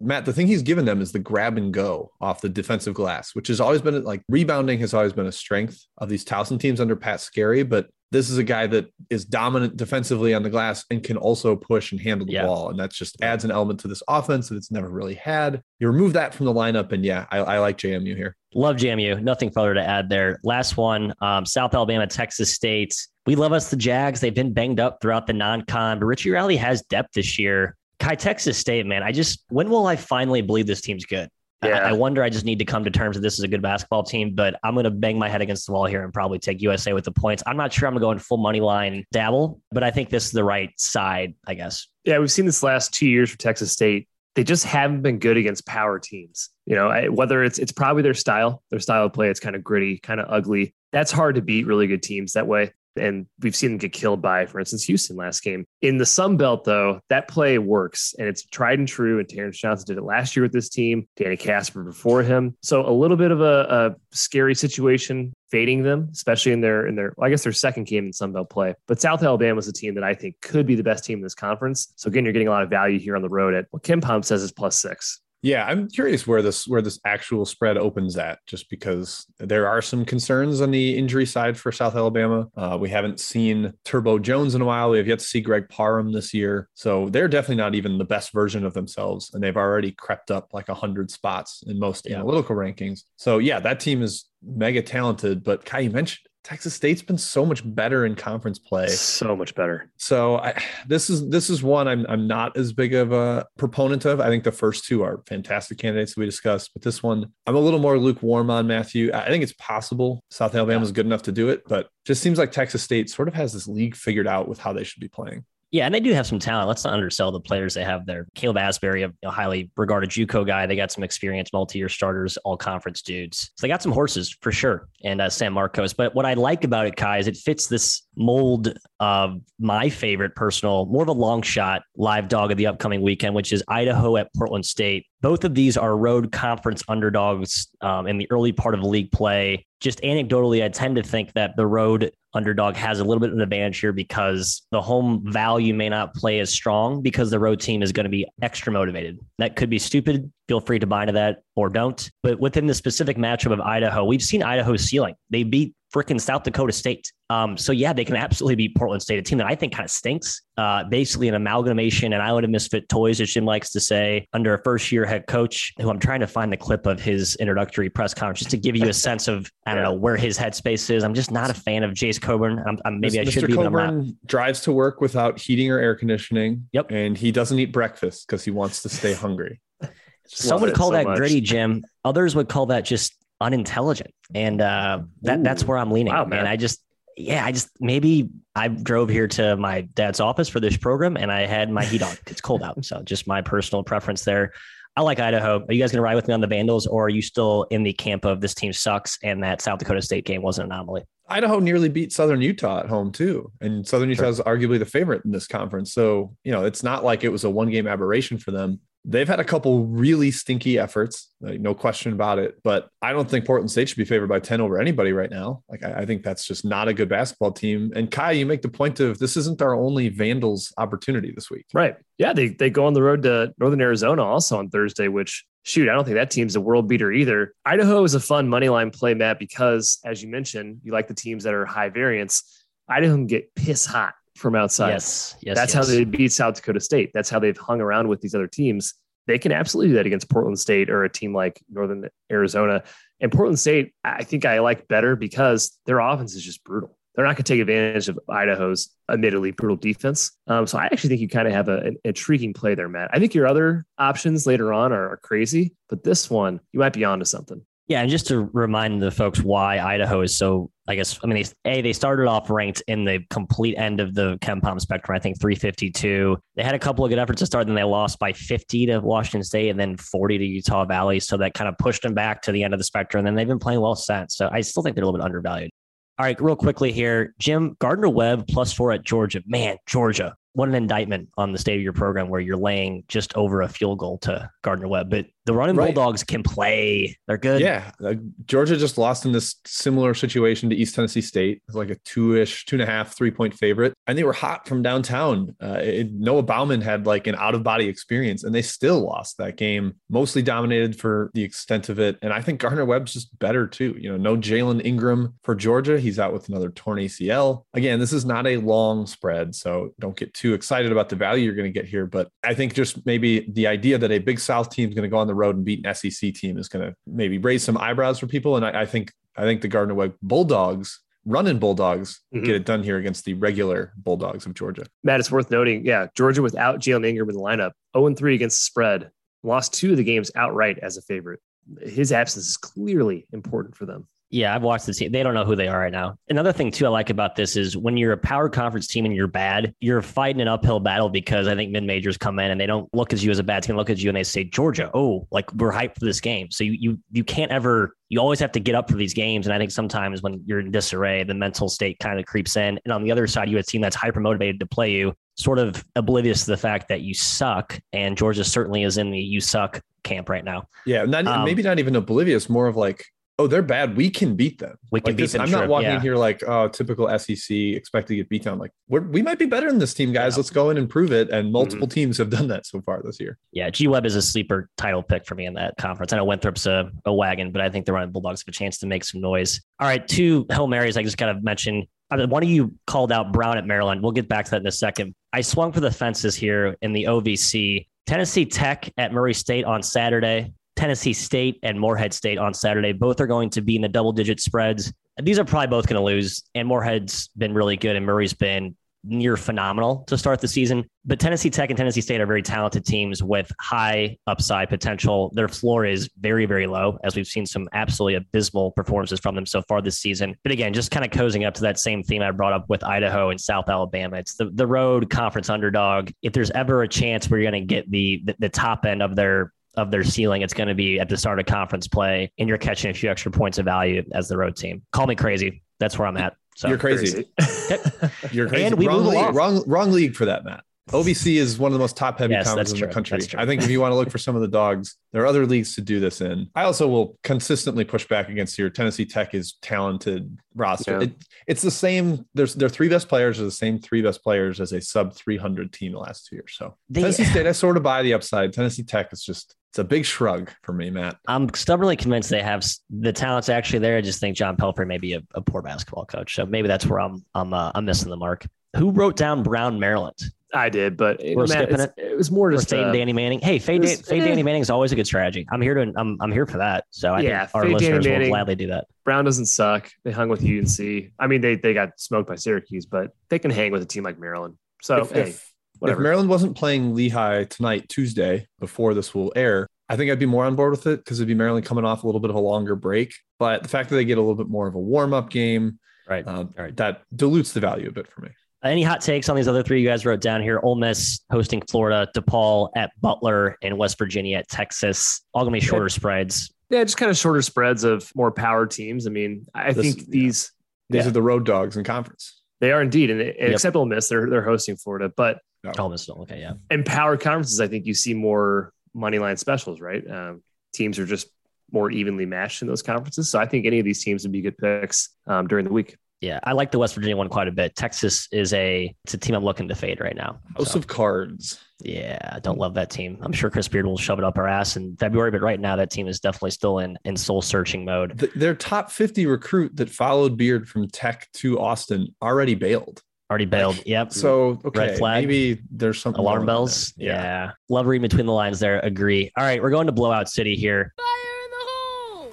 Matt, 0.00 0.24
the 0.24 0.32
thing 0.32 0.46
he's 0.46 0.62
given 0.62 0.84
them 0.84 1.00
is 1.00 1.12
the 1.12 1.18
grab 1.18 1.56
and 1.56 1.72
go 1.72 2.10
off 2.20 2.40
the 2.40 2.48
defensive 2.48 2.94
glass, 2.94 3.34
which 3.34 3.48
has 3.48 3.60
always 3.60 3.80
been 3.80 4.02
like 4.02 4.22
rebounding 4.28 4.78
has 4.80 4.92
always 4.92 5.12
been 5.12 5.26
a 5.26 5.32
strength 5.32 5.80
of 5.98 6.08
these 6.08 6.24
Towson 6.24 6.58
teams 6.58 6.80
under 6.80 6.96
Pat 6.96 7.20
Skerry. 7.20 7.62
But 7.62 7.88
this 8.14 8.30
is 8.30 8.38
a 8.38 8.44
guy 8.44 8.66
that 8.68 8.86
is 9.10 9.24
dominant 9.24 9.76
defensively 9.76 10.34
on 10.34 10.44
the 10.44 10.50
glass 10.50 10.84
and 10.90 11.02
can 11.02 11.16
also 11.16 11.56
push 11.56 11.90
and 11.90 12.00
handle 12.00 12.24
the 12.26 12.34
yeah. 12.34 12.46
ball. 12.46 12.70
And 12.70 12.78
that 12.78 12.92
just 12.92 13.20
adds 13.22 13.44
an 13.44 13.50
element 13.50 13.80
to 13.80 13.88
this 13.88 14.02
offense 14.08 14.48
that 14.48 14.56
it's 14.56 14.70
never 14.70 14.88
really 14.88 15.14
had. 15.14 15.60
You 15.80 15.88
remove 15.88 16.12
that 16.12 16.32
from 16.32 16.46
the 16.46 16.54
lineup, 16.54 16.92
and 16.92 17.04
yeah, 17.04 17.26
I, 17.30 17.38
I 17.38 17.58
like 17.58 17.76
JMU 17.76 18.14
here. 18.16 18.36
Love 18.54 18.76
JMU. 18.76 19.20
Nothing 19.20 19.50
further 19.50 19.74
to 19.74 19.84
add 19.84 20.08
there. 20.08 20.38
Last 20.44 20.76
one 20.76 21.12
um, 21.20 21.44
South 21.44 21.74
Alabama, 21.74 22.06
Texas 22.06 22.52
State. 22.52 22.96
We 23.26 23.34
love 23.34 23.52
us 23.52 23.70
the 23.70 23.76
Jags. 23.76 24.20
They've 24.20 24.34
been 24.34 24.52
banged 24.52 24.78
up 24.78 24.98
throughout 25.02 25.26
the 25.26 25.32
non 25.32 25.62
con, 25.62 25.98
but 25.98 26.06
Richie 26.06 26.30
Riley 26.30 26.56
has 26.56 26.82
depth 26.82 27.14
this 27.14 27.38
year. 27.38 27.76
Ky 27.98 28.16
Texas 28.16 28.58
State, 28.58 28.86
man, 28.86 29.02
I 29.02 29.12
just 29.12 29.44
when 29.48 29.70
will 29.70 29.86
I 29.86 29.96
finally 29.96 30.42
believe 30.42 30.66
this 30.66 30.80
team's 30.80 31.04
good? 31.04 31.28
Yeah. 31.62 31.78
I, 31.78 31.90
I 31.90 31.92
wonder. 31.92 32.22
I 32.22 32.28
just 32.28 32.44
need 32.44 32.58
to 32.58 32.64
come 32.64 32.84
to 32.84 32.90
terms 32.90 33.16
that 33.16 33.22
this 33.22 33.34
is 33.34 33.40
a 33.40 33.48
good 33.48 33.62
basketball 33.62 34.02
team, 34.02 34.34
but 34.34 34.58
I'm 34.62 34.74
going 34.74 34.84
to 34.84 34.90
bang 34.90 35.18
my 35.18 35.28
head 35.28 35.40
against 35.40 35.66
the 35.66 35.72
wall 35.72 35.86
here 35.86 36.04
and 36.04 36.12
probably 36.12 36.38
take 36.38 36.60
USA 36.60 36.92
with 36.92 37.04
the 37.04 37.12
points. 37.12 37.42
I'm 37.46 37.56
not 37.56 37.72
sure 37.72 37.88
I'm 37.88 37.94
going 37.94 38.00
to 38.00 38.06
go 38.06 38.10
in 38.12 38.18
full 38.18 38.36
money 38.36 38.60
line 38.60 39.04
dabble, 39.12 39.60
but 39.72 39.82
I 39.82 39.90
think 39.90 40.10
this 40.10 40.26
is 40.26 40.32
the 40.32 40.44
right 40.44 40.70
side, 40.78 41.34
I 41.46 41.54
guess. 41.54 41.88
Yeah, 42.04 42.18
we've 42.18 42.30
seen 42.30 42.44
this 42.44 42.62
last 42.62 42.92
two 42.92 43.06
years 43.06 43.30
for 43.30 43.38
Texas 43.38 43.72
State. 43.72 44.08
They 44.34 44.44
just 44.44 44.64
haven't 44.64 45.02
been 45.02 45.20
good 45.20 45.36
against 45.36 45.64
power 45.64 45.98
teams. 45.98 46.50
You 46.66 46.74
know, 46.74 47.08
whether 47.10 47.42
it's 47.44 47.58
it's 47.58 47.72
probably 47.72 48.02
their 48.02 48.14
style, 48.14 48.62
their 48.70 48.80
style 48.80 49.06
of 49.06 49.12
play. 49.12 49.28
It's 49.28 49.40
kind 49.40 49.56
of 49.56 49.62
gritty, 49.62 49.98
kind 49.98 50.20
of 50.20 50.26
ugly. 50.28 50.74
That's 50.92 51.12
hard 51.12 51.36
to 51.36 51.42
beat 51.42 51.66
really 51.66 51.86
good 51.86 52.02
teams 52.02 52.32
that 52.32 52.46
way 52.46 52.72
and 52.96 53.26
we've 53.40 53.56
seen 53.56 53.72
them 53.72 53.78
get 53.78 53.92
killed 53.92 54.22
by, 54.22 54.46
for 54.46 54.60
instance, 54.60 54.84
Houston 54.84 55.16
last 55.16 55.42
game. 55.42 55.64
In 55.82 55.98
the 55.98 56.06
Sun 56.06 56.36
Belt, 56.36 56.64
though, 56.64 57.00
that 57.08 57.28
play 57.28 57.58
works 57.58 58.14
and 58.18 58.28
it's 58.28 58.44
tried 58.44 58.78
and 58.78 58.88
true. 58.88 59.18
And 59.18 59.28
Terrence 59.28 59.58
Johnson 59.58 59.86
did 59.86 59.98
it 59.98 60.04
last 60.04 60.36
year 60.36 60.42
with 60.42 60.52
this 60.52 60.68
team, 60.68 61.08
Danny 61.16 61.36
Kaspar 61.36 61.82
before 61.82 62.22
him. 62.22 62.56
So 62.62 62.86
a 62.86 62.90
little 62.90 63.16
bit 63.16 63.30
of 63.30 63.40
a, 63.40 63.66
a 63.68 64.14
scary 64.14 64.54
situation 64.54 65.32
fading 65.50 65.82
them, 65.82 66.08
especially 66.12 66.52
in 66.52 66.60
their 66.60 66.86
in 66.86 66.96
their 66.96 67.14
well, 67.16 67.26
I 67.26 67.30
guess 67.30 67.44
their 67.44 67.52
second 67.52 67.84
game 67.84 68.06
in 68.06 68.12
Sun 68.12 68.32
Belt 68.32 68.50
play. 68.50 68.74
But 68.88 69.00
South 69.00 69.22
Alabama 69.22 69.58
is 69.58 69.68
a 69.68 69.72
team 69.72 69.94
that 69.94 70.04
I 70.04 70.14
think 70.14 70.40
could 70.40 70.66
be 70.66 70.74
the 70.74 70.82
best 70.82 71.04
team 71.04 71.18
in 71.18 71.22
this 71.22 71.34
conference. 71.34 71.92
So 71.96 72.08
again, 72.08 72.24
you're 72.24 72.32
getting 72.32 72.48
a 72.48 72.50
lot 72.50 72.62
of 72.62 72.70
value 72.70 72.98
here 72.98 73.16
on 73.16 73.22
the 73.22 73.28
road 73.28 73.54
at 73.54 73.66
what 73.70 73.82
KenPom 73.82 74.24
says 74.24 74.42
is 74.42 74.52
plus 74.52 74.76
six. 74.76 75.20
Yeah, 75.44 75.66
I'm 75.66 75.88
curious 75.88 76.26
where 76.26 76.40
this 76.40 76.66
where 76.66 76.80
this 76.80 76.98
actual 77.04 77.44
spread 77.44 77.76
opens 77.76 78.16
at, 78.16 78.38
just 78.46 78.70
because 78.70 79.26
there 79.38 79.68
are 79.68 79.82
some 79.82 80.06
concerns 80.06 80.62
on 80.62 80.70
the 80.70 80.96
injury 80.96 81.26
side 81.26 81.58
for 81.58 81.70
South 81.70 81.94
Alabama. 81.94 82.48
Uh, 82.56 82.78
we 82.80 82.88
haven't 82.88 83.20
seen 83.20 83.74
Turbo 83.84 84.18
Jones 84.18 84.54
in 84.54 84.62
a 84.62 84.64
while. 84.64 84.88
We 84.88 84.96
have 84.96 85.06
yet 85.06 85.18
to 85.18 85.24
see 85.24 85.42
Greg 85.42 85.68
Parham 85.68 86.12
this 86.12 86.32
year, 86.32 86.70
so 86.72 87.10
they're 87.10 87.28
definitely 87.28 87.56
not 87.56 87.74
even 87.74 87.98
the 87.98 88.06
best 88.06 88.32
version 88.32 88.64
of 88.64 88.72
themselves, 88.72 89.34
and 89.34 89.42
they've 89.42 89.54
already 89.54 89.92
crept 89.92 90.30
up 90.30 90.54
like 90.54 90.68
hundred 90.68 91.10
spots 91.10 91.62
in 91.66 91.78
most 91.78 92.08
yeah. 92.08 92.16
analytical 92.16 92.56
rankings. 92.56 93.02
So 93.16 93.36
yeah, 93.36 93.60
that 93.60 93.80
team 93.80 94.02
is 94.02 94.24
mega 94.42 94.80
talented. 94.80 95.44
But 95.44 95.66
Ky, 95.66 95.82
you 95.82 95.90
mentioned 95.90 96.26
Texas 96.44 96.74
State's 96.74 97.00
been 97.00 97.16
so 97.16 97.46
much 97.46 97.62
better 97.64 98.04
in 98.04 98.14
conference 98.14 98.58
play. 98.58 98.88
So 98.88 99.34
much 99.34 99.54
better. 99.54 99.90
So 99.96 100.36
I, 100.36 100.62
this 100.86 101.08
is 101.08 101.26
this 101.30 101.48
is 101.48 101.62
one 101.62 101.88
I'm 101.88 102.04
I'm 102.06 102.26
not 102.26 102.54
as 102.56 102.74
big 102.74 102.92
of 102.92 103.12
a 103.12 103.46
proponent 103.56 104.04
of. 104.04 104.20
I 104.20 104.28
think 104.28 104.44
the 104.44 104.52
first 104.52 104.84
two 104.84 105.02
are 105.02 105.22
fantastic 105.26 105.78
candidates 105.78 106.14
that 106.14 106.20
we 106.20 106.26
discussed, 106.26 106.72
but 106.74 106.82
this 106.82 107.02
one 107.02 107.32
I'm 107.46 107.56
a 107.56 107.60
little 107.60 107.80
more 107.80 107.98
lukewarm 107.98 108.50
on. 108.50 108.66
Matthew, 108.66 109.10
I 109.12 109.28
think 109.28 109.42
it's 109.42 109.54
possible 109.54 110.22
South 110.30 110.54
Alabama 110.54 110.84
is 110.84 110.92
good 110.92 111.06
enough 111.06 111.22
to 111.22 111.32
do 111.32 111.48
it, 111.48 111.62
but 111.66 111.88
just 112.04 112.22
seems 112.22 112.38
like 112.38 112.52
Texas 112.52 112.82
State 112.82 113.08
sort 113.08 113.28
of 113.28 113.34
has 113.34 113.54
this 113.54 113.66
league 113.66 113.96
figured 113.96 114.26
out 114.26 114.46
with 114.46 114.58
how 114.58 114.74
they 114.74 114.84
should 114.84 115.00
be 115.00 115.08
playing. 115.08 115.44
Yeah, 115.74 115.86
and 115.86 115.92
they 115.92 115.98
do 115.98 116.12
have 116.12 116.24
some 116.24 116.38
talent. 116.38 116.68
Let's 116.68 116.84
not 116.84 116.94
undersell 116.94 117.32
the 117.32 117.40
players 117.40 117.74
they 117.74 117.82
have 117.82 118.06
there. 118.06 118.28
Caleb 118.36 118.58
Asberry, 118.58 119.12
a, 119.24 119.28
highly 119.28 119.72
regarded 119.76 120.08
JUCO 120.08 120.46
guy. 120.46 120.66
They 120.66 120.76
got 120.76 120.92
some 120.92 121.02
experience, 121.02 121.52
multi-year 121.52 121.88
starters, 121.88 122.36
all 122.44 122.56
conference 122.56 123.02
dudes. 123.02 123.50
So 123.56 123.66
they 123.66 123.66
got 123.66 123.82
some 123.82 123.90
horses 123.90 124.30
for 124.40 124.52
sure. 124.52 124.86
And 125.02 125.20
uh, 125.20 125.28
San 125.28 125.52
Marcos. 125.52 125.92
But 125.92 126.14
what 126.14 126.26
I 126.26 126.34
like 126.34 126.62
about 126.62 126.86
it, 126.86 126.94
Ky, 126.94 127.18
is 127.18 127.26
it 127.26 127.36
fits 127.36 127.66
this 127.66 128.02
mold 128.14 128.72
of 129.00 129.40
my 129.58 129.88
favorite 129.88 130.36
personal, 130.36 130.86
more 130.86 131.02
of 131.02 131.08
a 131.08 131.12
long 131.12 131.42
shot 131.42 131.82
live 131.96 132.28
dog 132.28 132.52
of 132.52 132.56
the 132.56 132.68
upcoming 132.68 133.02
weekend, 133.02 133.34
which 133.34 133.52
is 133.52 133.60
Idaho 133.66 134.16
at 134.16 134.32
Portland 134.36 134.64
State. 134.64 135.06
Both 135.22 135.42
of 135.42 135.56
these 135.56 135.76
are 135.76 135.96
road 135.96 136.30
conference 136.30 136.84
underdogs 136.86 137.66
um, 137.80 138.06
in 138.06 138.18
the 138.18 138.30
early 138.30 138.52
part 138.52 138.74
of 138.74 138.84
league 138.84 139.10
play. 139.10 139.66
Just 139.80 140.00
anecdotally, 140.02 140.62
I 140.62 140.68
tend 140.68 140.94
to 140.96 141.02
think 141.02 141.32
that 141.32 141.56
the 141.56 141.66
road 141.66 142.12
underdog 142.34 142.74
has 142.76 143.00
a 143.00 143.04
little 143.04 143.20
bit 143.20 143.30
of 143.30 143.36
an 143.36 143.40
advantage 143.40 143.80
here 143.80 143.92
because 143.92 144.62
the 144.70 144.80
home 144.80 145.22
value 145.24 145.74
may 145.74 145.88
not 145.88 146.14
play 146.14 146.40
as 146.40 146.50
strong 146.50 147.02
because 147.02 147.30
the 147.30 147.38
road 147.38 147.60
team 147.60 147.82
is 147.82 147.92
going 147.92 148.04
to 148.04 148.10
be 148.10 148.26
extra 148.42 148.72
motivated. 148.72 149.18
That 149.38 149.56
could 149.56 149.70
be 149.70 149.78
stupid. 149.78 150.30
Feel 150.48 150.60
free 150.60 150.78
to 150.78 150.86
buy 150.86 151.02
into 151.02 151.12
that 151.14 151.42
or 151.56 151.68
don't. 151.68 152.10
But 152.22 152.38
within 152.38 152.66
the 152.66 152.74
specific 152.74 153.16
matchup 153.16 153.52
of 153.52 153.60
Idaho, 153.60 154.04
we've 154.04 154.22
seen 154.22 154.42
Idaho's 154.42 154.84
ceiling. 154.84 155.14
They 155.30 155.42
beat 155.42 155.74
freaking 155.94 156.20
South 156.20 156.42
Dakota 156.42 156.72
State. 156.72 157.12
Um, 157.30 157.56
so 157.56 157.72
yeah, 157.72 157.92
they 157.92 158.04
can 158.04 158.16
absolutely 158.16 158.56
beat 158.56 158.76
Portland 158.76 159.00
State, 159.00 159.18
a 159.18 159.22
team 159.22 159.38
that 159.38 159.46
I 159.46 159.54
think 159.54 159.72
kind 159.72 159.84
of 159.84 159.90
stinks. 159.90 160.42
Uh, 160.56 160.84
basically 160.84 161.28
an 161.28 161.34
amalgamation, 161.34 162.12
and 162.12 162.22
island 162.22 162.44
of 162.44 162.50
misfit 162.50 162.88
toys, 162.88 163.20
as 163.20 163.32
Jim 163.32 163.44
likes 163.44 163.70
to 163.70 163.80
say, 163.80 164.26
under 164.32 164.54
a 164.54 164.62
first 164.62 164.90
year 164.92 165.04
head 165.04 165.26
coach 165.26 165.72
who 165.80 165.88
I'm 165.88 165.98
trying 165.98 166.20
to 166.20 166.26
find 166.26 166.52
the 166.52 166.56
clip 166.56 166.86
of 166.86 167.00
his 167.00 167.36
introductory 167.36 167.88
press 167.88 168.12
conference 168.12 168.40
just 168.40 168.50
to 168.50 168.56
give 168.56 168.76
you 168.76 168.88
a 168.88 168.92
sense 168.92 169.28
of 169.28 169.50
I 169.66 169.74
don't 169.74 169.84
know 169.84 169.94
where 169.94 170.16
his 170.16 170.36
headspace 170.36 170.90
is. 170.90 171.04
I'm 171.04 171.14
just 171.14 171.30
not 171.30 171.50
a 171.50 171.54
fan 171.54 171.82
of 171.82 171.94
Jase 171.94 172.18
Coburn. 172.18 172.62
I'm, 172.66 172.78
I'm 172.84 173.00
maybe 173.00 173.18
Mr. 173.18 173.26
I 173.26 173.30
should 173.30 173.46
be, 173.46 173.54
Coburn 173.54 173.72
but 173.72 173.82
I'm 173.82 174.06
not. 174.06 174.26
drives 174.26 174.60
to 174.62 174.72
work 174.72 175.00
without 175.00 175.38
heating 175.38 175.70
or 175.70 175.78
air 175.78 175.94
conditioning. 175.94 176.68
Yep, 176.72 176.90
and 176.90 177.16
he 177.16 177.32
doesn't 177.32 177.58
eat 177.58 177.72
breakfast 177.72 178.26
because 178.26 178.44
he 178.44 178.50
wants 178.50 178.82
to 178.82 178.88
stay 178.88 179.14
hungry. 179.14 179.60
Some 180.26 180.60
would 180.62 180.74
call 180.74 180.88
so 180.88 180.94
that 180.94 181.04
much. 181.04 181.18
gritty, 181.18 181.40
Jim. 181.40 181.84
Others 182.04 182.34
would 182.34 182.48
call 182.48 182.66
that 182.66 182.84
just 182.84 183.14
unintelligent, 183.40 184.12
and 184.34 184.60
uh, 184.60 185.00
that 185.22 185.42
that's 185.44 185.64
where 185.64 185.78
I'm 185.78 185.90
leaning. 185.90 186.12
Wow, 186.12 186.22
and 186.22 186.30
man. 186.30 186.46
I 186.46 186.56
just 186.56 186.82
yeah, 187.16 187.44
I 187.44 187.52
just 187.52 187.70
maybe 187.80 188.30
I 188.54 188.68
drove 188.68 189.08
here 189.08 189.28
to 189.28 189.56
my 189.56 189.82
dad's 189.82 190.20
office 190.20 190.48
for 190.48 190.60
this 190.60 190.76
program, 190.76 191.16
and 191.16 191.30
I 191.30 191.46
had 191.46 191.70
my 191.70 191.84
heat 191.84 192.02
on. 192.02 192.14
It's 192.26 192.40
cold 192.40 192.62
out, 192.62 192.84
so 192.84 193.02
just 193.02 193.26
my 193.26 193.42
personal 193.42 193.82
preference 193.84 194.24
there. 194.24 194.52
I 194.96 195.02
like 195.02 195.18
Idaho. 195.18 195.64
Are 195.68 195.72
you 195.72 195.82
guys 195.82 195.90
going 195.90 195.98
to 195.98 196.02
ride 196.02 196.14
with 196.14 196.28
me 196.28 196.34
on 196.34 196.40
the 196.40 196.46
Vandals, 196.46 196.86
or 196.86 197.06
are 197.06 197.10
you 197.10 197.22
still 197.22 197.66
in 197.70 197.82
the 197.82 197.92
camp 197.92 198.24
of 198.24 198.40
this 198.40 198.54
team 198.54 198.72
sucks 198.72 199.18
and 199.24 199.42
that 199.42 199.60
South 199.60 199.80
Dakota 199.80 200.00
State 200.00 200.24
game 200.24 200.40
was 200.40 200.58
an 200.58 200.66
anomaly? 200.66 201.02
Idaho 201.28 201.58
nearly 201.58 201.88
beat 201.88 202.12
Southern 202.12 202.42
Utah 202.42 202.80
at 202.80 202.86
home 202.86 203.10
too, 203.10 203.50
and 203.60 203.86
Southern 203.86 204.08
Utah 204.08 204.22
Sure. 204.22 204.30
is 204.30 204.40
arguably 204.40 204.78
the 204.78 204.84
favorite 204.84 205.24
in 205.24 205.32
this 205.32 205.46
conference. 205.46 205.92
So 205.92 206.36
you 206.44 206.52
know, 206.52 206.64
it's 206.64 206.82
not 206.82 207.04
like 207.04 207.24
it 207.24 207.30
was 207.30 207.44
a 207.44 207.50
one 207.50 207.70
game 207.70 207.86
aberration 207.86 208.38
for 208.38 208.50
them. 208.50 208.80
They've 209.06 209.28
had 209.28 209.38
a 209.38 209.44
couple 209.44 209.84
really 209.86 210.30
stinky 210.30 210.78
efforts, 210.78 211.30
like, 211.40 211.60
no 211.60 211.74
question 211.74 212.14
about 212.14 212.38
it. 212.38 212.58
But 212.64 212.88
I 213.02 213.12
don't 213.12 213.28
think 213.28 213.44
Portland 213.44 213.70
State 213.70 213.88
should 213.88 213.98
be 213.98 214.04
favored 214.04 214.28
by 214.28 214.40
ten 214.40 214.60
over 214.60 214.80
anybody 214.80 215.12
right 215.12 215.30
now. 215.30 215.62
Like 215.68 215.84
I, 215.84 216.00
I 216.00 216.06
think 216.06 216.22
that's 216.22 216.46
just 216.46 216.64
not 216.64 216.88
a 216.88 216.94
good 216.94 217.08
basketball 217.08 217.52
team. 217.52 217.92
And 217.94 218.10
Ky, 218.10 218.38
you 218.38 218.46
make 218.46 218.62
the 218.62 218.68
point 218.68 219.00
of 219.00 219.18
this 219.18 219.36
isn't 219.36 219.60
our 219.60 219.74
only 219.74 220.08
Vandals 220.08 220.72
opportunity 220.78 221.32
this 221.34 221.50
week. 221.50 221.66
Right. 221.74 221.96
Yeah, 222.16 222.32
they 222.32 222.48
they 222.48 222.70
go 222.70 222.86
on 222.86 222.94
the 222.94 223.02
road 223.02 223.22
to 223.24 223.52
Northern 223.58 223.80
Arizona 223.80 224.24
also 224.24 224.58
on 224.58 224.70
Thursday, 224.70 225.08
which 225.08 225.44
shoot, 225.64 225.88
I 225.88 225.94
don't 225.94 226.04
think 226.04 226.16
that 226.16 226.30
team's 226.30 226.56
a 226.56 226.60
world 226.60 226.88
beater 226.88 227.10
either. 227.12 227.54
Idaho 227.64 228.04
is 228.04 228.14
a 228.14 228.20
fun 228.20 228.48
money 228.48 228.68
line 228.68 228.90
play, 228.90 229.14
Matt, 229.14 229.38
because 229.38 229.98
as 230.04 230.22
you 230.22 230.28
mentioned, 230.28 230.80
you 230.82 230.92
like 230.92 231.08
the 231.08 231.14
teams 231.14 231.44
that 231.44 231.54
are 231.54 231.66
high 231.66 231.88
variance. 231.88 232.64
Idaho 232.88 233.14
can 233.14 233.26
get 233.26 233.54
piss 233.54 233.86
hot 233.86 234.14
from 234.36 234.54
outside. 234.54 234.90
Yes, 234.90 235.36
yes. 235.40 235.56
That's 235.56 235.74
yes. 235.74 235.86
how 235.86 235.94
they 235.94 236.04
beat 236.04 236.32
South 236.32 236.56
Dakota 236.56 236.80
State. 236.80 237.10
That's 237.14 237.30
how 237.30 237.38
they've 237.38 237.56
hung 237.56 237.80
around 237.80 238.08
with 238.08 238.20
these 238.20 238.34
other 238.34 238.48
teams. 238.48 238.94
They 239.26 239.38
can 239.38 239.52
absolutely 239.52 239.90
do 239.90 239.94
that 239.96 240.06
against 240.06 240.28
Portland 240.28 240.58
State 240.58 240.90
or 240.90 241.04
a 241.04 241.08
team 241.08 241.34
like 241.34 241.62
Northern 241.70 242.08
Arizona. 242.30 242.82
And 243.20 243.32
Portland 243.32 243.58
State, 243.58 243.94
I 244.04 244.24
think 244.24 244.44
I 244.44 244.58
like 244.58 244.86
better 244.88 245.16
because 245.16 245.78
their 245.86 245.98
offense 245.98 246.34
is 246.34 246.42
just 246.42 246.62
brutal. 246.64 246.98
They're 247.14 247.24
not 247.24 247.36
going 247.36 247.44
to 247.44 247.52
take 247.52 247.60
advantage 247.60 248.08
of 248.08 248.18
Idaho's 248.28 248.90
admittedly 249.08 249.52
brutal 249.52 249.76
defense. 249.76 250.32
Um, 250.48 250.66
so 250.66 250.78
I 250.78 250.86
actually 250.86 251.10
think 251.10 251.20
you 251.20 251.28
kind 251.28 251.46
of 251.46 251.54
have 251.54 251.68
a, 251.68 251.78
an 251.78 251.96
intriguing 252.04 252.52
play 252.52 252.74
there, 252.74 252.88
Matt. 252.88 253.10
I 253.12 253.20
think 253.20 253.34
your 253.34 253.46
other 253.46 253.86
options 253.98 254.46
later 254.46 254.72
on 254.72 254.92
are, 254.92 255.10
are 255.10 255.16
crazy, 255.18 255.74
but 255.88 256.02
this 256.02 256.28
one 256.28 256.60
you 256.72 256.80
might 256.80 256.92
be 256.92 257.04
onto 257.04 257.24
something. 257.24 257.64
Yeah, 257.86 258.00
and 258.00 258.08
just 258.08 258.28
to 258.28 258.48
remind 258.54 259.02
the 259.02 259.10
folks 259.10 259.42
why 259.42 259.78
Idaho 259.78 260.22
is 260.22 260.34
so, 260.34 260.70
I 260.88 260.94
guess, 260.94 261.18
I 261.22 261.26
mean, 261.26 261.44
they, 261.64 261.70
a 261.70 261.82
they 261.82 261.92
started 261.92 262.26
off 262.26 262.48
ranked 262.48 262.82
in 262.88 263.04
the 263.04 263.20
complete 263.28 263.76
end 263.76 264.00
of 264.00 264.14
the 264.14 264.38
KenPom 264.38 264.80
spectrum. 264.80 265.14
I 265.14 265.18
think 265.18 265.38
352. 265.38 266.38
They 266.56 266.62
had 266.62 266.74
a 266.74 266.78
couple 266.78 267.04
of 267.04 267.10
good 267.10 267.18
efforts 267.18 267.40
to 267.40 267.46
start, 267.46 267.66
then 267.66 267.76
they 267.76 267.84
lost 267.84 268.18
by 268.18 268.32
50 268.32 268.86
to 268.86 269.00
Washington 269.00 269.42
State 269.42 269.68
and 269.68 269.78
then 269.78 269.98
40 269.98 270.38
to 270.38 270.44
Utah 270.44 270.86
Valley. 270.86 271.20
So 271.20 271.36
that 271.36 271.52
kind 271.52 271.68
of 271.68 271.76
pushed 271.76 272.02
them 272.02 272.14
back 272.14 272.40
to 272.42 272.52
the 272.52 272.62
end 272.62 272.72
of 272.72 272.80
the 272.80 272.84
spectrum. 272.84 273.20
And 273.20 273.26
then 273.26 273.34
they've 273.34 273.46
been 273.46 273.58
playing 273.58 273.82
well 273.82 273.96
since. 273.96 274.34
So 274.34 274.48
I 274.50 274.62
still 274.62 274.82
think 274.82 274.96
they're 274.96 275.04
a 275.04 275.06
little 275.06 275.18
bit 275.18 275.24
undervalued. 275.24 275.70
All 276.18 276.24
right, 276.24 276.40
real 276.40 276.56
quickly 276.56 276.92
here, 276.92 277.34
Jim 277.38 277.76
Gardner 277.80 278.08
Webb 278.08 278.46
plus 278.48 278.72
four 278.72 278.92
at 278.92 279.02
Georgia. 279.02 279.42
Man, 279.46 279.76
Georgia, 279.86 280.36
what 280.52 280.68
an 280.68 280.76
indictment 280.76 281.28
on 281.36 281.50
the 281.50 281.58
state 281.58 281.74
of 281.74 281.82
your 281.82 281.92
program 281.92 282.28
where 282.28 282.40
you're 282.40 282.56
laying 282.56 283.02
just 283.08 283.36
over 283.36 283.62
a 283.62 283.68
field 283.68 283.98
goal 283.98 284.18
to 284.18 284.48
Gardner 284.62 284.86
Webb. 284.86 285.10
But 285.10 285.26
the 285.46 285.52
running 285.52 285.76
Right. 285.76 285.94
Bulldogs 285.94 286.24
can 286.24 286.42
play. 286.42 287.16
They're 287.26 287.36
good. 287.36 287.60
Yeah, 287.60 287.90
uh, 288.02 288.14
Georgia 288.46 288.76
just 288.76 288.96
lost 288.96 289.26
in 289.26 289.32
this 289.32 289.56
similar 289.66 290.14
situation 290.14 290.70
to 290.70 290.76
East 290.76 290.94
Tennessee 290.94 291.20
State, 291.20 291.62
It's 291.68 291.76
like 291.76 291.90
a 291.90 291.96
two-ish, 291.96 292.64
two 292.64 292.76
and 292.76 292.82
a 292.82 292.86
half, 292.86 293.16
three-point 293.16 293.54
favorite, 293.54 293.94
and 294.06 294.16
they 294.16 294.24
were 294.24 294.32
hot 294.32 294.66
from 294.66 294.82
downtown. 294.82 295.54
Uh, 295.62 295.78
it, 295.82 296.12
Noah 296.12 296.42
Baumann 296.42 296.80
had 296.80 297.06
like 297.06 297.26
an 297.26 297.34
out-of-body 297.34 297.86
experience, 297.88 298.44
and 298.44 298.54
they 298.54 298.62
still 298.62 299.00
lost 299.00 299.38
that 299.38 299.56
game, 299.56 299.94
mostly 300.08 300.42
dominated 300.42 300.98
for 300.98 301.30
the 301.34 301.42
extent 301.42 301.88
of 301.88 301.98
it. 301.98 302.18
And 302.22 302.32
I 302.32 302.40
think 302.40 302.60
Gardner 302.60 302.84
Webb's 302.84 303.12
just 303.12 303.36
better 303.38 303.66
too. 303.66 303.96
You 303.98 304.10
know, 304.10 304.16
no 304.16 304.36
Jailyn 304.36 304.84
Ingram 304.84 305.34
for 305.42 305.54
Georgia; 305.54 306.00
he's 306.00 306.18
out 306.18 306.32
with 306.32 306.48
another 306.48 306.70
torn 306.70 306.98
ACL. 306.98 307.64
Again, 307.74 308.00
this 308.00 308.12
is 308.12 308.24
not 308.24 308.46
a 308.46 308.56
long 308.58 309.06
spread, 309.06 309.54
so 309.54 309.90
don't 310.00 310.16
get 310.16 310.32
too 310.32 310.54
excited 310.54 310.92
about 310.92 311.08
the 311.08 311.16
value 311.16 311.44
you're 311.44 311.54
going 311.54 311.72
to 311.72 311.80
get 311.80 311.88
here. 311.88 312.06
But 312.06 312.28
I 312.42 312.54
think 312.54 312.74
just 312.74 313.04
maybe 313.04 313.46
the 313.52 313.66
idea 313.66 313.98
that 313.98 314.10
a 314.10 314.18
Big 314.18 314.38
South 314.38 314.70
team 314.70 314.88
is 314.88 314.94
going 314.94 315.02
to 315.02 315.08
go 315.08 315.18
on 315.18 315.26
the 315.26 315.33
road 315.34 315.56
and 315.56 315.64
beat 315.64 315.84
an 315.86 315.94
SEC 315.94 316.32
team 316.34 316.58
is 316.58 316.68
going 316.68 316.86
to 316.86 316.94
maybe 317.06 317.38
raise 317.38 317.62
some 317.64 317.76
eyebrows 317.78 318.18
for 318.18 318.26
people. 318.26 318.56
And 318.56 318.64
I, 318.64 318.82
I 318.82 318.86
think 318.86 319.12
I 319.36 319.42
think 319.42 319.60
the 319.62 319.68
Gardner 319.68 319.94
Webb 319.94 320.14
Bulldogs, 320.22 321.00
running 321.24 321.58
Bulldogs, 321.58 322.20
Mhm. 322.34 322.44
get 322.44 322.54
it 322.54 322.64
done 322.64 322.82
here 322.82 322.98
against 322.98 323.24
the 323.24 323.34
regular 323.34 323.92
Bulldogs 323.96 324.46
of 324.46 324.54
Georgia. 324.54 324.86
Matt, 325.02 325.18
it's 325.20 325.30
worth 325.30 325.50
noting, 325.50 325.84
yeah, 325.84 326.06
Georgia 326.14 326.40
without 326.42 326.78
Jailyn 326.80 327.06
Ingram 327.06 327.30
in 327.30 327.36
the 327.36 327.42
lineup, 327.42 327.72
0 327.96 328.14
3 328.14 328.34
against 328.34 328.60
the 328.60 328.64
spread, 328.64 329.10
lost 329.42 329.72
two 329.74 329.90
of 329.92 329.96
the 329.96 330.04
games 330.04 330.30
outright 330.36 330.78
as 330.78 330.96
a 330.96 331.02
favorite. 331.02 331.40
His 331.82 332.12
absence 332.12 332.46
is 332.46 332.56
clearly 332.56 333.26
important 333.32 333.74
for 333.74 333.86
them. 333.86 334.06
Yeah, 334.30 334.54
I've 334.54 334.62
watched 334.62 334.86
the 334.86 334.92
team. 334.92 335.12
They 335.12 335.22
don't 335.22 335.34
know 335.34 335.44
who 335.44 335.54
they 335.54 335.68
are 335.68 335.78
right 335.78 335.92
now. 335.92 336.16
Another 336.28 336.52
thing 336.52 336.72
too 336.72 336.86
I 336.86 336.88
like 336.88 337.08
about 337.10 337.36
this 337.36 337.56
is 337.56 337.76
when 337.76 337.96
you're 337.96 338.12
a 338.12 338.18
power 338.18 338.48
conference 338.48 338.88
team 338.88 339.04
and 339.04 339.14
you're 339.14 339.28
bad, 339.28 339.72
you're 339.80 340.02
fighting 340.02 340.40
an 340.40 340.48
uphill 340.48 340.80
battle 340.80 341.08
because 341.08 341.46
I 341.46 341.54
think 341.54 341.70
mid 341.70 341.84
majors 341.84 342.16
come 342.16 342.38
in 342.40 342.50
and 342.50 342.60
they 342.60 342.66
don't 342.66 342.92
look 342.92 343.12
at 343.12 343.22
you 343.22 343.30
as 343.30 343.38
a 343.38 343.44
bad 343.44 343.62
team, 343.62 343.76
look 343.76 343.90
at 343.90 343.98
you 343.98 344.10
and 344.10 344.16
they 344.16 344.24
say 344.24 344.42
Georgia, 344.42 344.90
oh, 344.92 345.28
like 345.30 345.52
we're 345.54 345.72
hyped 345.72 345.98
for 346.00 346.04
this 346.04 346.20
game. 346.20 346.50
So 346.50 346.64
you 346.64 346.72
you 346.72 346.98
you 347.12 347.22
can't 347.22 347.52
ever 347.52 347.94
you 348.08 348.18
always 348.20 348.40
have 348.40 348.52
to 348.52 348.60
get 348.60 348.74
up 348.74 348.90
for 348.90 348.96
these 348.96 349.14
games. 349.14 349.46
And 349.46 349.54
I 349.54 349.58
think 349.58 349.70
sometimes 349.70 350.22
when 350.22 350.42
you're 350.46 350.60
in 350.60 350.70
disarray, 350.70 351.22
the 351.22 351.34
mental 351.34 351.68
state 351.68 351.98
kind 352.00 352.18
of 352.18 352.26
creeps 352.26 352.56
in. 352.56 352.80
And 352.84 352.92
on 352.92 353.02
the 353.04 353.12
other 353.12 353.26
side, 353.26 353.48
you 353.48 353.56
had 353.56 353.64
a 353.64 353.68
team 353.68 353.80
that's 353.80 353.96
hyper 353.96 354.20
motivated 354.20 354.58
to 354.60 354.66
play 354.66 354.92
you, 354.92 355.14
sort 355.36 355.58
of 355.58 355.84
oblivious 355.96 356.44
to 356.44 356.50
the 356.50 356.56
fact 356.56 356.88
that 356.88 357.02
you 357.02 357.14
suck. 357.14 357.78
And 357.92 358.16
Georgia 358.16 358.44
certainly 358.44 358.82
is 358.82 358.98
in 358.98 359.10
the 359.10 359.18
you 359.18 359.40
suck 359.40 359.80
camp 360.02 360.28
right 360.28 360.44
now. 360.44 360.64
Yeah, 360.86 361.04
not 361.04 361.26
Um, 361.26 361.44
maybe 361.44 361.62
not 361.62 361.78
even 361.78 361.96
oblivious, 361.96 362.48
more 362.48 362.66
of 362.66 362.76
like, 362.76 363.04
oh, 363.38 363.46
they're 363.46 363.62
bad. 363.62 363.96
We 363.96 364.10
can 364.10 364.36
beat 364.36 364.58
them. 364.58 364.76
We 364.90 365.00
can 365.00 365.10
Like 365.10 365.16
beat 365.16 365.24
this, 365.24 365.32
them. 365.32 365.42
I'm 365.42 365.50
not 365.50 365.68
walking 365.68 365.88
yeah. 365.88 365.96
in 365.96 366.00
here 366.00 366.16
like, 366.16 366.42
oh, 366.46 366.68
typical 366.68 367.08
SEC, 367.18 367.50
expect 367.50 368.08
to 368.08 368.16
get 368.16 368.28
beat 368.28 368.44
down. 368.44 368.58
Like, 368.58 368.70
we're, 368.88 369.00
we 369.00 369.22
might 369.22 369.38
be 369.38 369.46
better 369.46 369.68
than 369.68 369.78
this 369.78 369.94
team, 369.94 370.12
guys. 370.12 370.14
Yeah. 370.14 370.28
Mm-hmm. 370.28 370.38
Let's 370.38 370.50
go 370.50 370.70
in 370.70 370.78
and 370.78 370.88
prove 370.88 371.12
it. 371.12 371.30
And 371.30 371.50
multiple 371.50 371.88
teams 371.88 372.18
have 372.18 372.30
done 372.30 372.48
that 372.48 372.66
so 372.66 372.80
far 372.82 373.02
this 373.02 373.18
year. 373.20 373.38
Yeah, 373.52 373.70
G 373.70 373.88
Web 373.88 374.06
is 374.06 374.14
a 374.14 374.22
sleeper 374.22 374.68
title 374.76 375.02
pick 375.02 375.26
for 375.26 375.34
me 375.34 375.46
in 375.46 375.54
that 375.54 375.74
conference. 375.78 376.12
I 376.12 376.16
know 376.16 376.24
Winthrop's 376.24 376.66
a, 376.66 376.90
a 377.04 377.12
wagon, 377.12 377.50
but 377.50 377.60
I 377.60 377.70
think 377.70 377.86
the 377.86 377.92
running 377.92 378.12
Bulldogs 378.12 378.42
have 378.42 378.48
a 378.48 378.52
chance 378.52 378.78
to 378.78 378.86
make 378.86 379.04
some 379.04 379.20
noise. 379.20 379.60
All 379.80 379.88
right, 379.88 380.06
two 380.06 380.46
Hail 380.50 380.66
Marys 380.66 380.96
I 380.96 381.02
just 381.02 381.16
got 381.16 381.32
to 381.32 381.40
mention. 381.40 381.86
I 382.10 382.16
mean, 382.16 382.30
one 382.30 382.42
of 382.42 382.48
you 382.48 382.74
called 382.86 383.10
out 383.10 383.32
Brown 383.32 383.58
at 383.58 383.66
Maryland. 383.66 384.02
We'll 384.02 384.12
get 384.12 384.28
back 384.28 384.44
to 384.44 384.50
that 384.52 384.60
in 384.60 384.66
a 384.66 384.72
second. 384.72 385.14
I 385.32 385.40
swung 385.40 385.72
for 385.72 385.80
the 385.80 385.90
fences 385.90 386.36
here 386.36 386.76
in 386.82 386.92
the 386.92 387.04
OVC. 387.04 387.86
Tennessee 388.06 388.44
Tech 388.44 388.92
at 388.98 389.12
Murray 389.12 389.34
State 389.34 389.64
on 389.64 389.82
Saturday. 389.82 390.52
Tennessee 390.76 391.12
State 391.12 391.58
and 391.62 391.78
Morehead 391.78 392.12
State 392.12 392.38
on 392.38 392.54
Saturday. 392.54 392.92
Both 392.92 393.20
are 393.20 393.26
going 393.26 393.50
to 393.50 393.62
be 393.62 393.76
in 393.76 393.82
the 393.82 393.88
double 393.88 394.12
digit 394.12 394.40
spreads. 394.40 394.92
These 395.22 395.38
are 395.38 395.44
probably 395.44 395.68
both 395.68 395.86
going 395.86 396.00
to 396.00 396.04
lose. 396.04 396.42
And 396.54 396.66
Morehead's 396.66 397.28
been 397.36 397.54
really 397.54 397.76
good, 397.76 397.96
and 397.96 398.04
Murray's 398.04 398.34
been 398.34 398.76
near 399.06 399.36
phenomenal 399.36 400.02
to 400.06 400.16
start 400.16 400.40
the 400.40 400.48
season. 400.48 400.82
But 401.04 401.20
Tennessee 401.20 401.50
Tech 401.50 401.68
and 401.68 401.76
Tennessee 401.76 402.00
State 402.00 402.22
are 402.22 402.26
very 402.26 402.42
talented 402.42 402.86
teams 402.86 403.22
with 403.22 403.52
high 403.60 404.16
upside 404.26 404.70
potential. 404.70 405.30
Their 405.34 405.48
floor 405.48 405.84
is 405.84 406.08
very, 406.18 406.46
very 406.46 406.66
low, 406.66 406.98
as 407.04 407.14
we've 407.14 407.26
seen 407.26 407.44
some 407.44 407.68
absolutely 407.74 408.14
abysmal 408.14 408.70
performances 408.70 409.20
from 409.20 409.34
them 409.34 409.44
so 409.44 409.60
far 409.68 409.82
this 409.82 409.98
season. 409.98 410.34
But 410.42 410.52
again, 410.52 410.72
just 410.72 410.90
kind 410.90 411.04
of 411.04 411.10
cozying 411.10 411.46
up 411.46 411.52
to 411.54 411.60
that 411.62 411.78
same 411.78 412.02
theme 412.02 412.22
I 412.22 412.30
brought 412.30 412.54
up 412.54 412.64
with 412.68 412.82
Idaho 412.82 413.28
and 413.28 413.38
South 413.38 413.68
Alabama. 413.68 414.16
It's 414.16 414.36
the, 414.36 414.46
the 414.46 414.66
road 414.66 415.10
conference 415.10 415.50
underdog. 415.50 416.10
If 416.22 416.32
there's 416.32 416.50
ever 416.52 416.82
a 416.82 416.88
chance 416.88 417.28
where 417.28 417.38
you're 417.38 417.50
going 417.50 417.62
to 417.62 417.66
get 417.66 417.90
the, 417.90 418.22
the 418.24 418.36
the 418.38 418.48
top 418.48 418.86
end 418.86 419.02
of 419.02 419.16
their 419.16 419.52
of 419.76 419.90
their 419.90 420.04
ceiling, 420.04 420.42
it's 420.42 420.54
going 420.54 420.68
to 420.68 420.74
be 420.74 421.00
at 421.00 421.08
the 421.08 421.16
start 421.16 421.38
of 421.38 421.46
conference 421.46 421.88
play, 421.88 422.30
and 422.38 422.48
you're 422.48 422.58
catching 422.58 422.90
a 422.90 422.94
few 422.94 423.10
extra 423.10 423.30
points 423.30 423.58
of 423.58 423.64
value 423.64 424.02
as 424.12 424.28
the 424.28 424.36
road 424.36 424.56
team. 424.56 424.82
Call 424.92 425.06
me 425.06 425.14
crazy. 425.14 425.62
That's 425.80 425.98
where 425.98 426.06
I'm 426.06 426.16
at. 426.16 426.34
So 426.56 426.68
You're 426.68 426.78
crazy. 426.78 427.26
You're 428.30 428.48
crazy. 428.48 428.64
And 428.64 428.78
we 428.78 428.86
wrong, 428.86 428.98
move 428.98 429.06
league, 429.08 429.16
along. 429.18 429.34
wrong, 429.34 429.64
wrong 429.66 429.92
league 429.92 430.14
for 430.14 430.26
that, 430.26 430.44
Matt. 430.44 430.62
OVC 430.90 431.36
is 431.36 431.58
one 431.58 431.70
of 431.70 431.72
the 431.72 431.78
most 431.78 431.96
top 431.96 432.18
heavy 432.18 432.34
Yes, 432.34 432.46
conferences 432.46 432.72
that's 432.74 432.82
in 432.82 432.88
the 432.88 432.94
country. 432.94 433.18
I 433.38 433.46
think 433.46 433.62
if 433.62 433.70
you 433.70 433.80
want 433.80 433.92
to 433.92 433.96
look 433.96 434.10
for 434.10 434.18
some 434.18 434.36
of 434.36 434.42
the 434.42 434.48
dogs, 434.48 434.96
there 435.12 435.22
are 435.22 435.26
other 435.26 435.46
leagues 435.46 435.74
to 435.76 435.80
do 435.80 435.98
this 435.98 436.20
in. 436.20 436.50
I 436.54 436.64
also 436.64 436.86
will 436.86 437.18
consistently 437.22 437.84
push 437.84 438.06
back 438.06 438.28
against 438.28 438.58
your 438.58 438.68
Tennessee 438.68 439.06
Tech 439.06 439.32
is 439.34 439.54
talented 439.62 440.38
roster. 440.54 440.92
Yeah. 440.92 441.00
It, 441.04 441.12
it's 441.46 441.62
the 441.62 441.70
same. 441.70 442.26
There's 442.34 442.54
their 442.54 442.68
three 442.68 442.90
best 442.90 443.08
players 443.08 443.40
are 443.40 443.44
the 443.44 443.50
same 443.50 443.78
three 443.78 444.02
best 444.02 444.22
players 444.22 444.60
as 444.60 444.72
a 444.72 444.80
sub 444.80 445.14
300 445.14 445.72
team 445.72 445.92
the 445.92 445.98
last 445.98 446.26
two 446.26 446.36
years. 446.36 446.54
So 446.54 446.76
They- 446.90 447.00
Tennessee 447.00 447.24
State, 447.24 447.46
I 447.46 447.52
sort 447.52 447.78
of 447.78 447.82
buy 447.82 448.02
the 448.02 448.12
upside. 448.12 448.52
Tennessee 448.52 448.82
Tech 448.84 449.10
is 449.10 449.24
just 449.24 449.56
it's 449.74 449.80
a 449.80 449.84
big 449.84 450.04
shrug 450.04 450.52
for 450.62 450.72
me, 450.72 450.88
Matt. 450.88 451.16
I'm 451.26 451.52
stubbornly 451.52 451.96
convinced 451.96 452.30
they 452.30 452.40
have 452.42 452.64
the 452.90 453.12
talent's 453.12 453.48
actually 453.48 453.80
there. 453.80 453.96
I 453.96 454.02
just 454.02 454.20
think 454.20 454.36
John 454.36 454.56
Pelphrey 454.56 454.86
may 454.86 454.98
be 454.98 455.14
a, 455.14 455.22
a 455.34 455.40
poor 455.40 455.62
basketball 455.62 456.04
coach. 456.06 456.36
So 456.36 456.46
maybe 456.46 456.68
that's 456.68 456.86
where 456.86 457.00
I'm 457.00 457.24
I'm 457.34 457.52
uh, 457.52 457.72
I'm 457.74 457.84
missing 457.84 458.08
the 458.08 458.16
mark. 458.16 458.46
Who 458.76 458.92
wrote 458.92 459.16
down 459.16 459.42
Brown, 459.42 459.80
Maryland? 459.80 460.16
I 460.54 460.68
did, 460.68 460.96
but 460.96 461.20
We're 461.20 461.48
Matt, 461.48 461.48
skipping 461.48 461.74
it's- 461.80 461.88
it 461.96 462.16
was 462.16 462.30
more 462.30 462.50
Or 462.50 462.52
just 462.52 462.70
fade 462.70 462.84
uh, 462.84 462.92
Danny 462.92 463.12
Manning. 463.12 463.40
Hey, 463.40 463.58
fade, 463.58 463.80
was- 463.80 463.96
Dan- 463.96 464.04
fade 464.04 464.22
eh. 464.22 464.26
Danny 464.26 464.44
Manning 464.44 464.62
is 464.62 464.70
always 464.70 464.92
a 464.92 464.94
good 464.94 465.08
strategy. 465.08 465.44
I'm 465.50 465.60
here 465.60 465.74
to 465.74 465.92
I'm 465.96 466.16
I'm 466.20 466.30
here 466.30 466.46
for 466.46 466.58
that. 466.58 466.84
So 466.90 467.12
I 467.12 467.22
Yeah, 467.22 467.46
think 467.46 467.54
our 467.56 467.62
fade 467.62 467.70
Danny 467.70 467.74
listeners 467.74 468.06
will 468.06 468.12
Manning. 468.12 468.28
gladly 468.30 468.54
do 468.54 468.66
that. 468.68 468.86
Brown 469.04 469.24
doesn't 469.24 469.46
suck. 469.46 469.90
They 470.04 470.12
hung 470.12 470.28
with 470.28 470.44
UNC. 470.44 471.10
I 471.18 471.26
mean, 471.26 471.40
they 471.40 471.56
they 471.56 471.74
got 471.74 471.98
smoked 471.98 472.28
by 472.28 472.36
Syracuse, 472.36 472.86
but 472.86 473.10
they 473.28 473.40
can 473.40 473.50
hang 473.50 473.72
with 473.72 473.82
a 473.82 473.86
team 473.86 474.04
like 474.04 474.20
Maryland. 474.20 474.54
So 474.82 474.98
if, 474.98 475.10
hey, 475.10 475.30
if, 475.30 475.52
if. 475.92 475.98
Maryland 475.98 476.28
wasn't 476.28 476.56
playing 476.56 476.94
Lehigh 476.94 477.44
tonight, 477.44 477.88
Tuesday, 477.88 478.46
before 478.60 478.94
this 478.94 479.14
will 479.14 479.32
air, 479.36 479.66
I 479.88 479.96
think 479.96 480.10
I'd 480.10 480.18
be 480.18 480.26
more 480.26 480.44
on 480.46 480.56
board 480.56 480.70
with 480.70 480.86
it 480.86 480.98
because 481.04 481.20
it'd 481.20 481.28
be 481.28 481.34
Maryland 481.34 481.66
coming 481.66 481.84
off 481.84 482.02
a 482.04 482.06
little 482.06 482.20
bit 482.20 482.30
of 482.30 482.36
a 482.36 482.40
longer 482.40 482.74
break. 482.74 483.14
But 483.38 483.62
the 483.62 483.68
fact 483.68 483.90
that 483.90 483.96
they 483.96 484.04
get 484.04 484.18
a 484.18 484.20
little 484.20 484.34
bit 484.34 484.48
more 484.48 484.66
of 484.66 484.74
a 484.74 484.78
warm 484.80 485.12
up 485.12 485.30
game, 485.30 485.78
Right. 486.08 486.26
uh, 486.26 486.44
right. 486.56 486.76
that 486.76 487.02
dilutes 487.14 487.52
the 487.52 487.60
value 487.60 487.88
a 487.88 487.92
bit 487.92 488.06
for 488.06 488.22
me. 488.22 488.28
Any 488.62 488.82
hot 488.82 489.02
takes 489.02 489.28
on 489.28 489.36
these 489.36 489.46
other 489.46 489.62
three 489.62 489.82
you 489.82 489.86
guys 489.88 490.06
wrote 490.06 490.22
down 490.22 490.42
here? 490.42 490.58
Ole 490.62 490.76
Miss 490.76 491.20
hosting 491.30 491.60
Florida, 491.68 492.08
DePaul 492.16 492.70
at 492.76 492.92
Butler, 493.02 493.56
and 493.62 493.76
West 493.76 493.98
Virginia 493.98 494.38
at 494.38 494.48
Texas. 494.48 495.22
All 495.34 495.44
gonna 495.44 495.52
be 495.52 495.60
shorter 495.60 495.90
spreads. 495.90 496.50
Yeah, 496.70 496.82
just 496.82 496.96
kind 496.96 497.10
of 497.10 497.18
shorter 497.18 497.42
spreads 497.42 497.84
of 497.84 498.10
more 498.16 498.32
power 498.32 498.66
teams. 498.66 499.06
I 499.06 499.10
mean, 499.10 499.44
I 499.54 499.72
This- 499.72 499.94
think 499.94 500.08
these 500.08 500.50
These 500.90 501.04
Yeah. 501.04 501.08
are 501.08 501.12
the 501.12 501.22
road 501.22 501.44
dogs 501.46 501.76
in 501.76 501.84
conference. 501.84 502.40
they 502.60 502.70
are 502.72 502.80
indeed, 502.80 503.10
and, 503.10 503.20
and 503.20 503.34
Yep. 503.38 503.50
except 503.50 503.76
Ole 503.76 503.84
Miss, 503.86 504.08
they're 504.08 504.28
they're 504.30 504.42
hosting 504.44 504.76
Florida, 504.76 505.10
but 505.14 505.40
Ole 505.78 505.88
Miss, 505.90 506.08
okay, 506.08 506.40
yeah. 506.40 506.52
in 506.70 506.84
power 506.84 507.16
conferences, 507.16 507.60
I 507.60 507.68
think 507.68 507.86
you 507.86 507.94
see 507.94 508.14
more 508.14 508.72
money 508.94 509.18
line 509.18 509.36
specials, 509.36 509.80
right? 509.80 510.02
Um, 510.08 510.42
teams 510.72 510.98
are 510.98 511.06
just 511.06 511.28
more 511.72 511.90
evenly 511.90 512.26
matched 512.26 512.62
in 512.62 512.68
those 512.68 512.82
conferences, 512.82 513.28
so 513.28 513.38
I 513.38 513.46
think 513.46 513.66
any 513.66 513.78
of 513.78 513.84
these 513.84 514.02
teams 514.04 514.22
would 514.24 514.32
be 514.32 514.40
good 514.42 514.58
picks 514.58 515.10
um, 515.26 515.46
during 515.46 515.64
the 515.64 515.72
week. 515.72 515.96
Yeah, 516.20 516.38
I 516.44 516.52
like 516.52 516.70
the 516.70 516.78
West 516.78 516.94
Virginia 516.94 517.16
one 517.18 517.28
quite 517.28 517.48
a 517.48 517.52
bit. 517.52 517.76
Texas 517.76 518.28
is 518.32 518.54
a 518.54 518.94
it's 519.04 519.12
a 519.12 519.18
team 519.18 519.34
I'm 519.34 519.44
looking 519.44 519.68
to 519.68 519.74
fade 519.74 520.00
right 520.00 520.16
now. 520.16 520.38
House 520.56 520.72
So, 520.72 520.78
of 520.78 520.86
Cards. 520.86 521.60
yeah, 521.82 522.18
I 522.32 522.38
don't 522.40 522.56
love 522.56 522.72
that 522.74 522.88
team. 522.88 523.18
I'm 523.20 523.32
sure 523.32 523.50
Chris 523.50 523.68
Beard 523.68 523.84
will 523.84 523.98
shove 523.98 524.18
it 524.18 524.24
up 524.24 524.38
our 524.38 524.48
ass 524.48 524.76
in 524.78 524.96
February, 524.96 525.30
but 525.32 525.42
right 525.42 525.60
now 525.60 525.76
that 525.76 525.90
team 525.90 526.08
is 526.08 526.20
definitely 526.20 526.52
still 526.52 526.78
in 526.78 526.96
in 527.04 527.14
soul 527.16 527.42
searching 527.42 527.84
mode. 527.84 528.18
Th- 528.20 528.32
their 528.32 528.54
top 528.54 528.90
50 528.90 529.26
recruit 529.26 529.76
that 529.76 529.90
followed 529.90 530.38
Beard 530.38 530.66
from 530.66 530.88
Tech 530.88 531.28
to 531.34 531.58
Austin 531.60 532.14
already 532.22 532.54
bailed. 532.54 533.02
Already 533.34 533.46
bailed. 533.46 533.82
Yep. 533.84 534.12
So, 534.12 534.60
okay, 534.64 534.96
flag. 534.96 535.24
maybe 535.24 535.60
there's 535.68 536.00
some 536.00 536.14
Alarm 536.14 536.42
going 536.42 536.46
bells. 536.46 536.92
there. 536.92 537.08
Yeah. 537.08 537.50
Love 537.68 537.86
reading 537.86 538.02
between 538.02 538.26
the 538.26 538.32
lines 538.32 538.60
there. 538.60 538.78
Agree. 538.78 539.32
All 539.36 539.42
right, 539.44 539.60
we're 539.60 539.70
going 539.70 539.86
to 539.86 539.92
Blowout 539.92 540.28
City 540.28 540.54
here. 540.54 540.94
Fire 540.96 541.06
in 541.44 541.50
the 541.50 541.56
hole! 541.66 542.32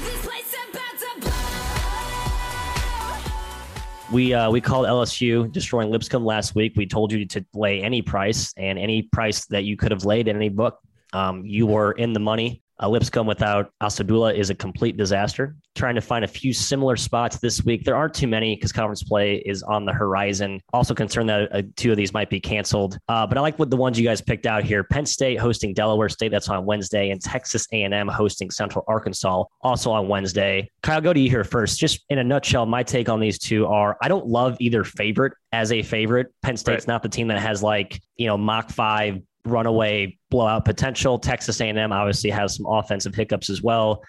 This 0.00 0.26
place 0.26 0.54
about 0.70 0.98
to 0.98 1.20
blow! 4.10 4.12
We 4.12 4.34
uh, 4.34 4.50
we 4.50 4.60
called 4.60 4.84
LSU 4.84 5.50
destroying 5.50 5.88
Lipscomb 5.90 6.26
last 6.26 6.54
week. 6.54 6.74
We 6.76 6.84
told 6.84 7.10
you 7.10 7.24
to 7.24 7.42
lay 7.54 7.82
any 7.82 8.02
price 8.02 8.52
and 8.58 8.78
any 8.78 9.04
price 9.04 9.46
that 9.46 9.64
you 9.64 9.78
could 9.78 9.92
have 9.92 10.04
laid 10.04 10.28
in 10.28 10.36
any 10.36 10.50
book. 10.50 10.78
Um, 11.14 11.46
you 11.46 11.66
were 11.66 11.92
in 11.92 12.12
the 12.12 12.20
money. 12.20 12.62
Uh, 12.80 12.88
Lipscomb 12.88 13.26
without 13.26 13.72
Asadullah 13.82 14.34
is 14.34 14.50
a 14.50 14.54
complete 14.54 14.96
disaster. 14.96 15.56
Trying 15.74 15.94
to 15.94 16.00
find 16.00 16.24
a 16.24 16.28
few 16.28 16.52
similar 16.52 16.96
spots 16.96 17.38
this 17.38 17.64
week. 17.64 17.84
There 17.84 17.96
aren't 17.96 18.14
too 18.14 18.26
many 18.26 18.54
because 18.56 18.72
conference 18.72 19.02
play 19.02 19.36
is 19.46 19.62
on 19.62 19.84
the 19.84 19.92
horizon. 19.92 20.60
Also 20.72 20.94
concerned 20.94 21.28
that 21.28 21.54
uh, 21.54 21.62
two 21.76 21.90
of 21.90 21.96
these 21.96 22.12
might 22.12 22.30
be 22.30 22.40
canceled. 22.40 22.98
Uh, 23.08 23.26
but 23.26 23.38
I 23.38 23.40
like 23.40 23.58
what 23.58 23.70
the 23.70 23.76
ones 23.76 23.98
you 23.98 24.04
guys 24.04 24.20
picked 24.20 24.46
out 24.46 24.64
here. 24.64 24.84
Penn 24.84 25.06
State 25.06 25.38
hosting 25.38 25.74
Delaware 25.74 26.08
State. 26.08 26.30
That's 26.30 26.48
on 26.48 26.64
Wednesday, 26.64 27.10
and 27.10 27.20
Texas 27.20 27.66
A&M 27.72 28.08
hosting 28.08 28.50
Central 28.50 28.84
Arkansas 28.88 29.44
also 29.62 29.90
on 29.90 30.08
Wednesday. 30.08 30.70
Kyle, 30.82 31.00
go 31.00 31.12
to 31.12 31.20
you 31.20 31.30
here 31.30 31.44
first. 31.44 31.78
Just 31.78 32.04
in 32.10 32.18
a 32.18 32.24
nutshell, 32.24 32.66
my 32.66 32.82
take 32.82 33.08
on 33.08 33.20
these 33.20 33.38
two 33.38 33.66
are: 33.66 33.96
I 34.02 34.08
don't 34.08 34.26
love 34.26 34.56
either 34.60 34.84
favorite 34.84 35.32
as 35.52 35.72
a 35.72 35.82
favorite. 35.82 36.28
Penn 36.42 36.56
State's 36.56 36.86
not 36.86 37.02
the 37.02 37.08
team 37.08 37.28
that 37.28 37.40
has 37.40 37.62
like 37.62 38.00
you 38.16 38.26
know 38.26 38.36
Mach 38.36 38.70
five 38.70 39.22
runaway 39.44 40.18
blowout 40.30 40.64
potential. 40.64 41.18
Texas 41.18 41.60
A&M 41.60 41.92
obviously 41.92 42.30
has 42.30 42.56
some 42.56 42.66
offensive 42.66 43.14
hiccups 43.14 43.50
as 43.50 43.62
well, 43.62 44.02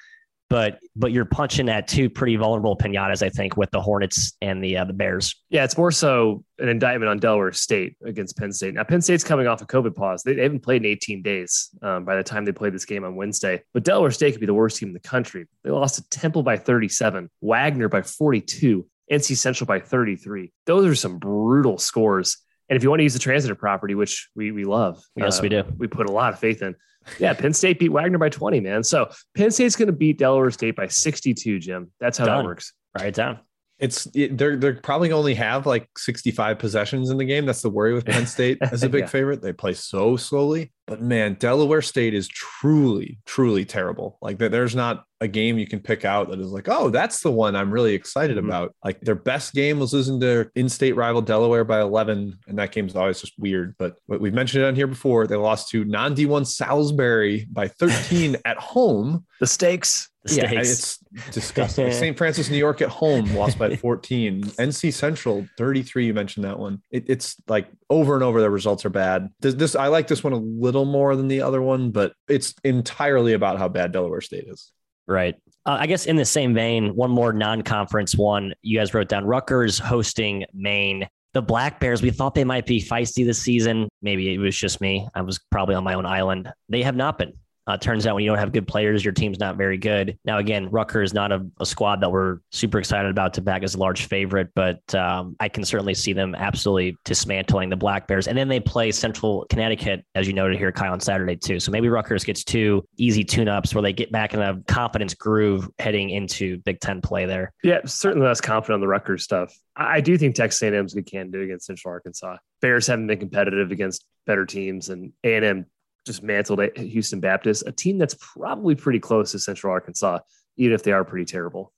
but 0.49 0.79
but 0.95 1.11
you're 1.11 1.25
punching 1.25 1.69
at 1.69 1.87
two 1.87 2.09
pretty 2.09 2.35
vulnerable 2.35 2.75
pinatas, 2.75 3.21
I 3.21 3.29
think, 3.29 3.55
with 3.55 3.69
the 3.71 3.79
Hornets 3.79 4.33
and 4.41 4.63
the 4.63 4.77
uh, 4.77 4.85
the 4.85 4.93
Bears. 4.93 5.35
Yeah, 5.49 5.63
it's 5.63 5.77
more 5.77 5.91
so 5.91 6.43
an 6.57 6.69
indictment 6.69 7.09
on 7.09 7.19
Delaware 7.19 7.51
State 7.51 7.95
against 8.03 8.35
Penn 8.37 8.51
State. 8.51 8.73
Now, 8.73 8.83
Penn 8.83 9.01
State's 9.01 9.23
coming 9.23 9.47
off 9.47 9.61
a 9.61 9.65
COVID 9.65 9.95
pause. 9.95 10.23
They, 10.23 10.33
they 10.33 10.43
haven't 10.43 10.61
played 10.61 10.83
in 10.83 10.91
18 10.91 11.21
days 11.21 11.69
um, 11.81 12.03
by 12.03 12.15
the 12.15 12.23
time 12.23 12.45
they 12.45 12.51
played 12.51 12.73
this 12.73 12.85
game 12.85 13.03
on 13.03 13.15
Wednesday. 13.15 13.61
But 13.73 13.83
Delaware 13.83 14.11
State 14.11 14.31
could 14.31 14.41
be 14.41 14.47
the 14.47 14.53
worst 14.53 14.77
team 14.77 14.89
in 14.89 14.93
the 14.93 14.99
country. 14.99 15.47
They 15.63 15.69
lost 15.69 15.95
to 15.95 16.09
Temple 16.09 16.43
by 16.43 16.57
37, 16.57 17.29
Wagner 17.41 17.87
by 17.87 18.01
42, 18.01 18.85
NC 19.11 19.37
Central 19.37 19.67
by 19.67 19.79
33. 19.79 20.51
Those 20.65 20.85
are 20.87 20.95
some 20.95 21.19
brutal 21.19 21.77
scores. 21.77 22.37
And 22.69 22.77
if 22.77 22.83
you 22.83 22.89
want 22.89 22.99
to 22.99 23.03
use 23.03 23.13
the 23.13 23.19
transitive 23.19 23.57
property, 23.57 23.95
which 23.95 24.29
we 24.35 24.51
we 24.51 24.63
love, 24.65 25.03
Yes, 25.15 25.39
uh, 25.39 25.41
we 25.43 25.49
do. 25.49 25.63
We 25.77 25.87
put 25.87 26.07
a 26.07 26.11
lot 26.11 26.33
of 26.33 26.39
faith 26.39 26.61
in. 26.61 26.75
Yeah, 27.17 27.33
Penn 27.33 27.53
State 27.53 27.79
beat 27.79 27.89
Wagner 27.89 28.17
by 28.17 28.29
20, 28.29 28.59
man. 28.59 28.83
So 28.83 29.09
Penn 29.35 29.49
State's 29.51 29.75
going 29.75 29.87
to 29.87 29.93
beat 29.93 30.17
Delaware 30.19 30.51
State 30.51 30.75
by 30.75 30.87
62, 30.87 31.57
Jim. 31.59 31.91
That's 31.99 32.17
how 32.17 32.25
Done. 32.25 32.39
that 32.39 32.45
works. 32.45 32.73
Write 32.95 33.07
it 33.07 33.15
down. 33.15 33.39
It's 33.79 34.07
it, 34.13 34.37
they're 34.37 34.57
they're 34.57 34.73
probably 34.75 35.11
only 35.13 35.33
have 35.35 35.65
like 35.65 35.87
65 35.97 36.59
possessions 36.59 37.09
in 37.09 37.17
the 37.17 37.23
game. 37.25 37.45
That's 37.45 37.61
the 37.61 37.69
worry 37.69 37.93
with 37.93 38.05
Penn 38.05 38.25
State 38.25 38.57
as 38.61 38.83
a 38.83 38.89
big 38.89 39.01
Yeah. 39.01 39.07
favorite. 39.07 39.41
They 39.41 39.53
play 39.53 39.73
so 39.73 40.17
slowly. 40.17 40.73
But 40.89 41.01
man, 41.03 41.35
Delaware 41.35 41.83
State 41.83 42.13
is 42.15 42.27
truly, 42.27 43.19
truly 43.25 43.63
terrible. 43.63 44.17
Like 44.21 44.39
there's 44.39 44.75
not 44.75 45.05
a 45.21 45.27
game 45.27 45.57
you 45.59 45.67
can 45.67 45.79
pick 45.81 46.03
out 46.03 46.29
that 46.29 46.39
is 46.39 46.47
like, 46.51 46.67
oh, 46.67 46.89
that's 46.89 47.21
the 47.21 47.29
one 47.29 47.55
I'm 47.55 47.69
really 47.71 47.93
excited 47.93 48.37
Mhm. 48.37 48.45
about. 48.47 48.73
Like 48.83 48.99
their 49.01 49.15
best 49.15 49.53
game 49.53 49.77
was 49.77 49.93
losing 49.93 50.19
to 50.21 50.49
in-state 50.55 50.95
rival 50.95 51.21
Delaware 51.21 51.63
by 51.65 51.81
11, 51.81 52.39
and 52.47 52.57
that 52.57 52.71
game's 52.71 52.95
always 52.95 53.21
just 53.21 53.33
weird. 53.37 53.75
But 53.77 53.97
we've 54.07 54.33
mentioned 54.33 54.63
it 54.63 54.67
on 54.67 54.75
here 54.75 54.87
before, 54.87 55.27
they 55.27 55.35
lost 55.35 55.69
to 55.69 55.83
non-D1 55.85 56.45
Salisbury 56.47 57.47
by 57.51 57.67
13 57.67 58.37
at 58.45 58.57
home. 58.57 59.25
The 59.39 59.47
stakes. 59.47 60.09
The 60.23 60.35
Yeah, 60.35 60.47
stakes. 60.47 60.69
it's 60.69 60.97
disgusting. 61.33 61.91
St. 61.91 62.17
Francis, 62.17 62.49
New 62.49 62.57
York 62.57 62.81
at 62.81 62.89
home 62.89 63.33
lost 63.35 63.57
by 63.59 63.75
14. 63.75 64.43
NC 64.59 64.93
Central 64.93 65.45
33. 65.57 66.07
You 66.07 66.13
mentioned 66.13 66.45
that 66.45 66.59
one. 66.59 66.81
It, 66.91 67.05
it's 67.09 67.35
like 67.47 67.67
over 67.89 68.15
and 68.15 68.23
over. 68.23 68.39
The 68.41 68.49
results 68.49 68.85
are 68.85 68.89
bad. 68.89 69.29
This, 69.41 69.53
this 69.55 69.75
I 69.75 69.87
like 69.87 70.07
this 70.07 70.23
one 70.23 70.33
a 70.33 70.37
little 70.37 70.78
more 70.85 71.15
than 71.15 71.27
the 71.27 71.41
other 71.41 71.61
one, 71.61 71.91
but 71.91 72.13
it's 72.27 72.53
entirely 72.63 73.33
about 73.33 73.57
how 73.57 73.67
bad 73.67 73.91
Delaware 73.91 74.21
State 74.21 74.45
is. 74.47 74.71
Right. 75.07 75.35
Uh, 75.65 75.77
I 75.79 75.87
guess 75.87 76.05
in 76.05 76.15
the 76.15 76.25
same 76.25 76.53
vein, 76.53 76.95
one 76.95 77.11
more 77.11 77.33
non-conference 77.33 78.15
one. 78.15 78.53
You 78.61 78.77
guys 78.77 78.93
wrote 78.93 79.09
down 79.09 79.25
Rutgers 79.25 79.79
hosting 79.79 80.45
Maine. 80.53 81.07
The 81.33 81.41
Black 81.41 81.79
Bears, 81.79 82.01
we 82.01 82.11
thought 82.11 82.33
they 82.35 82.43
might 82.43 82.65
be 82.65 82.81
feisty 82.81 83.25
this 83.25 83.39
season. 83.39 83.87
Maybe 84.01 84.33
it 84.33 84.39
was 84.39 84.55
just 84.55 84.81
me. 84.81 85.07
I 85.13 85.21
was 85.21 85.39
probably 85.51 85.75
on 85.75 85.83
my 85.83 85.93
own 85.93 86.05
island. 86.05 86.51
They 86.69 86.83
have 86.83 86.95
not 86.95 87.17
been. 87.17 87.33
Uh, 87.69 87.77
turns 87.77 88.07
out 88.07 88.15
when 88.15 88.23
you 88.23 88.31
don't 88.31 88.39
have 88.39 88.51
good 88.51 88.67
players, 88.67 89.05
your 89.05 89.13
team's 89.13 89.37
not 89.37 89.55
very 89.55 89.77
good. 89.77 90.17
Now, 90.25 90.39
again, 90.39 90.71
Rutgers 90.71 91.11
is 91.11 91.13
not 91.13 91.31
a, 91.31 91.45
a 91.59 91.65
squad 91.67 92.01
that 92.01 92.11
we're 92.11 92.39
super 92.51 92.79
excited 92.79 93.11
about 93.11 93.31
to 93.35 93.41
back 93.41 93.61
as 93.61 93.75
a 93.75 93.77
large 93.77 94.07
favorite, 94.07 94.49
but 94.55 94.95
um, 94.95 95.35
I 95.39 95.49
can 95.49 95.63
certainly 95.63 95.93
see 95.93 96.11
them 96.11 96.33
absolutely 96.33 96.97
dismantling 97.05 97.69
the 97.69 97.75
Black 97.75 98.07
Bears. 98.07 98.27
And 98.27 98.35
then 98.35 98.47
they 98.47 98.59
play 98.59 98.91
Central 98.91 99.45
Connecticut, 99.51 100.03
as 100.15 100.25
you 100.25 100.33
noted 100.33 100.57
here, 100.57 100.71
Kyle, 100.71 100.93
on 100.93 100.99
Saturday, 100.99 101.35
too. 101.35 101.59
So 101.59 101.71
maybe 101.71 101.89
Rutgers 101.89 102.23
gets 102.23 102.43
two 102.43 102.83
easy 102.97 103.23
tune 103.23 103.47
ups 103.47 103.75
where 103.75 103.83
they 103.83 103.93
get 103.93 104.11
back 104.11 104.33
in 104.33 104.41
a 104.41 104.59
confidence 104.67 105.13
groove 105.13 105.69
heading 105.77 106.09
into 106.09 106.57
Big 106.65 106.79
Ten 106.79 107.01
play 107.01 107.27
there. 107.27 107.53
Yeah, 107.61 107.81
certainly 107.85 108.25
less 108.25 108.41
confident 108.41 108.75
on 108.75 108.81
the 108.81 108.87
Rutgers 108.87 109.23
stuff. 109.23 109.55
I, 109.75 110.01
do 110.01 110.17
think 110.17 110.33
Texas 110.33 110.63
A&M's 110.63 110.93
a 110.93 110.95
good 110.95 111.05
candidate 111.05 111.43
against 111.43 111.67
Central 111.67 111.93
Arkansas. 111.93 112.37
Bears 112.61 112.87
haven't 112.87 113.05
been 113.05 113.19
competitive 113.19 113.71
against 113.71 114.05
better 114.25 114.45
teams, 114.45 114.89
and 114.89 115.13
A&M 115.23 115.67
just 116.05 116.23
mantled 116.23 116.59
at 116.59 116.77
Houston 116.77 117.19
Baptist, 117.19 117.63
a 117.67 117.71
team 117.71 117.97
that's 117.97 118.15
probably 118.15 118.75
pretty 118.75 118.99
close 118.99 119.31
to 119.31 119.39
Central 119.39 119.71
Arkansas, 119.71 120.19
even 120.57 120.73
if 120.73 120.83
they 120.83 120.91
are 120.91 121.03
pretty 121.03 121.25
terrible. 121.25 121.73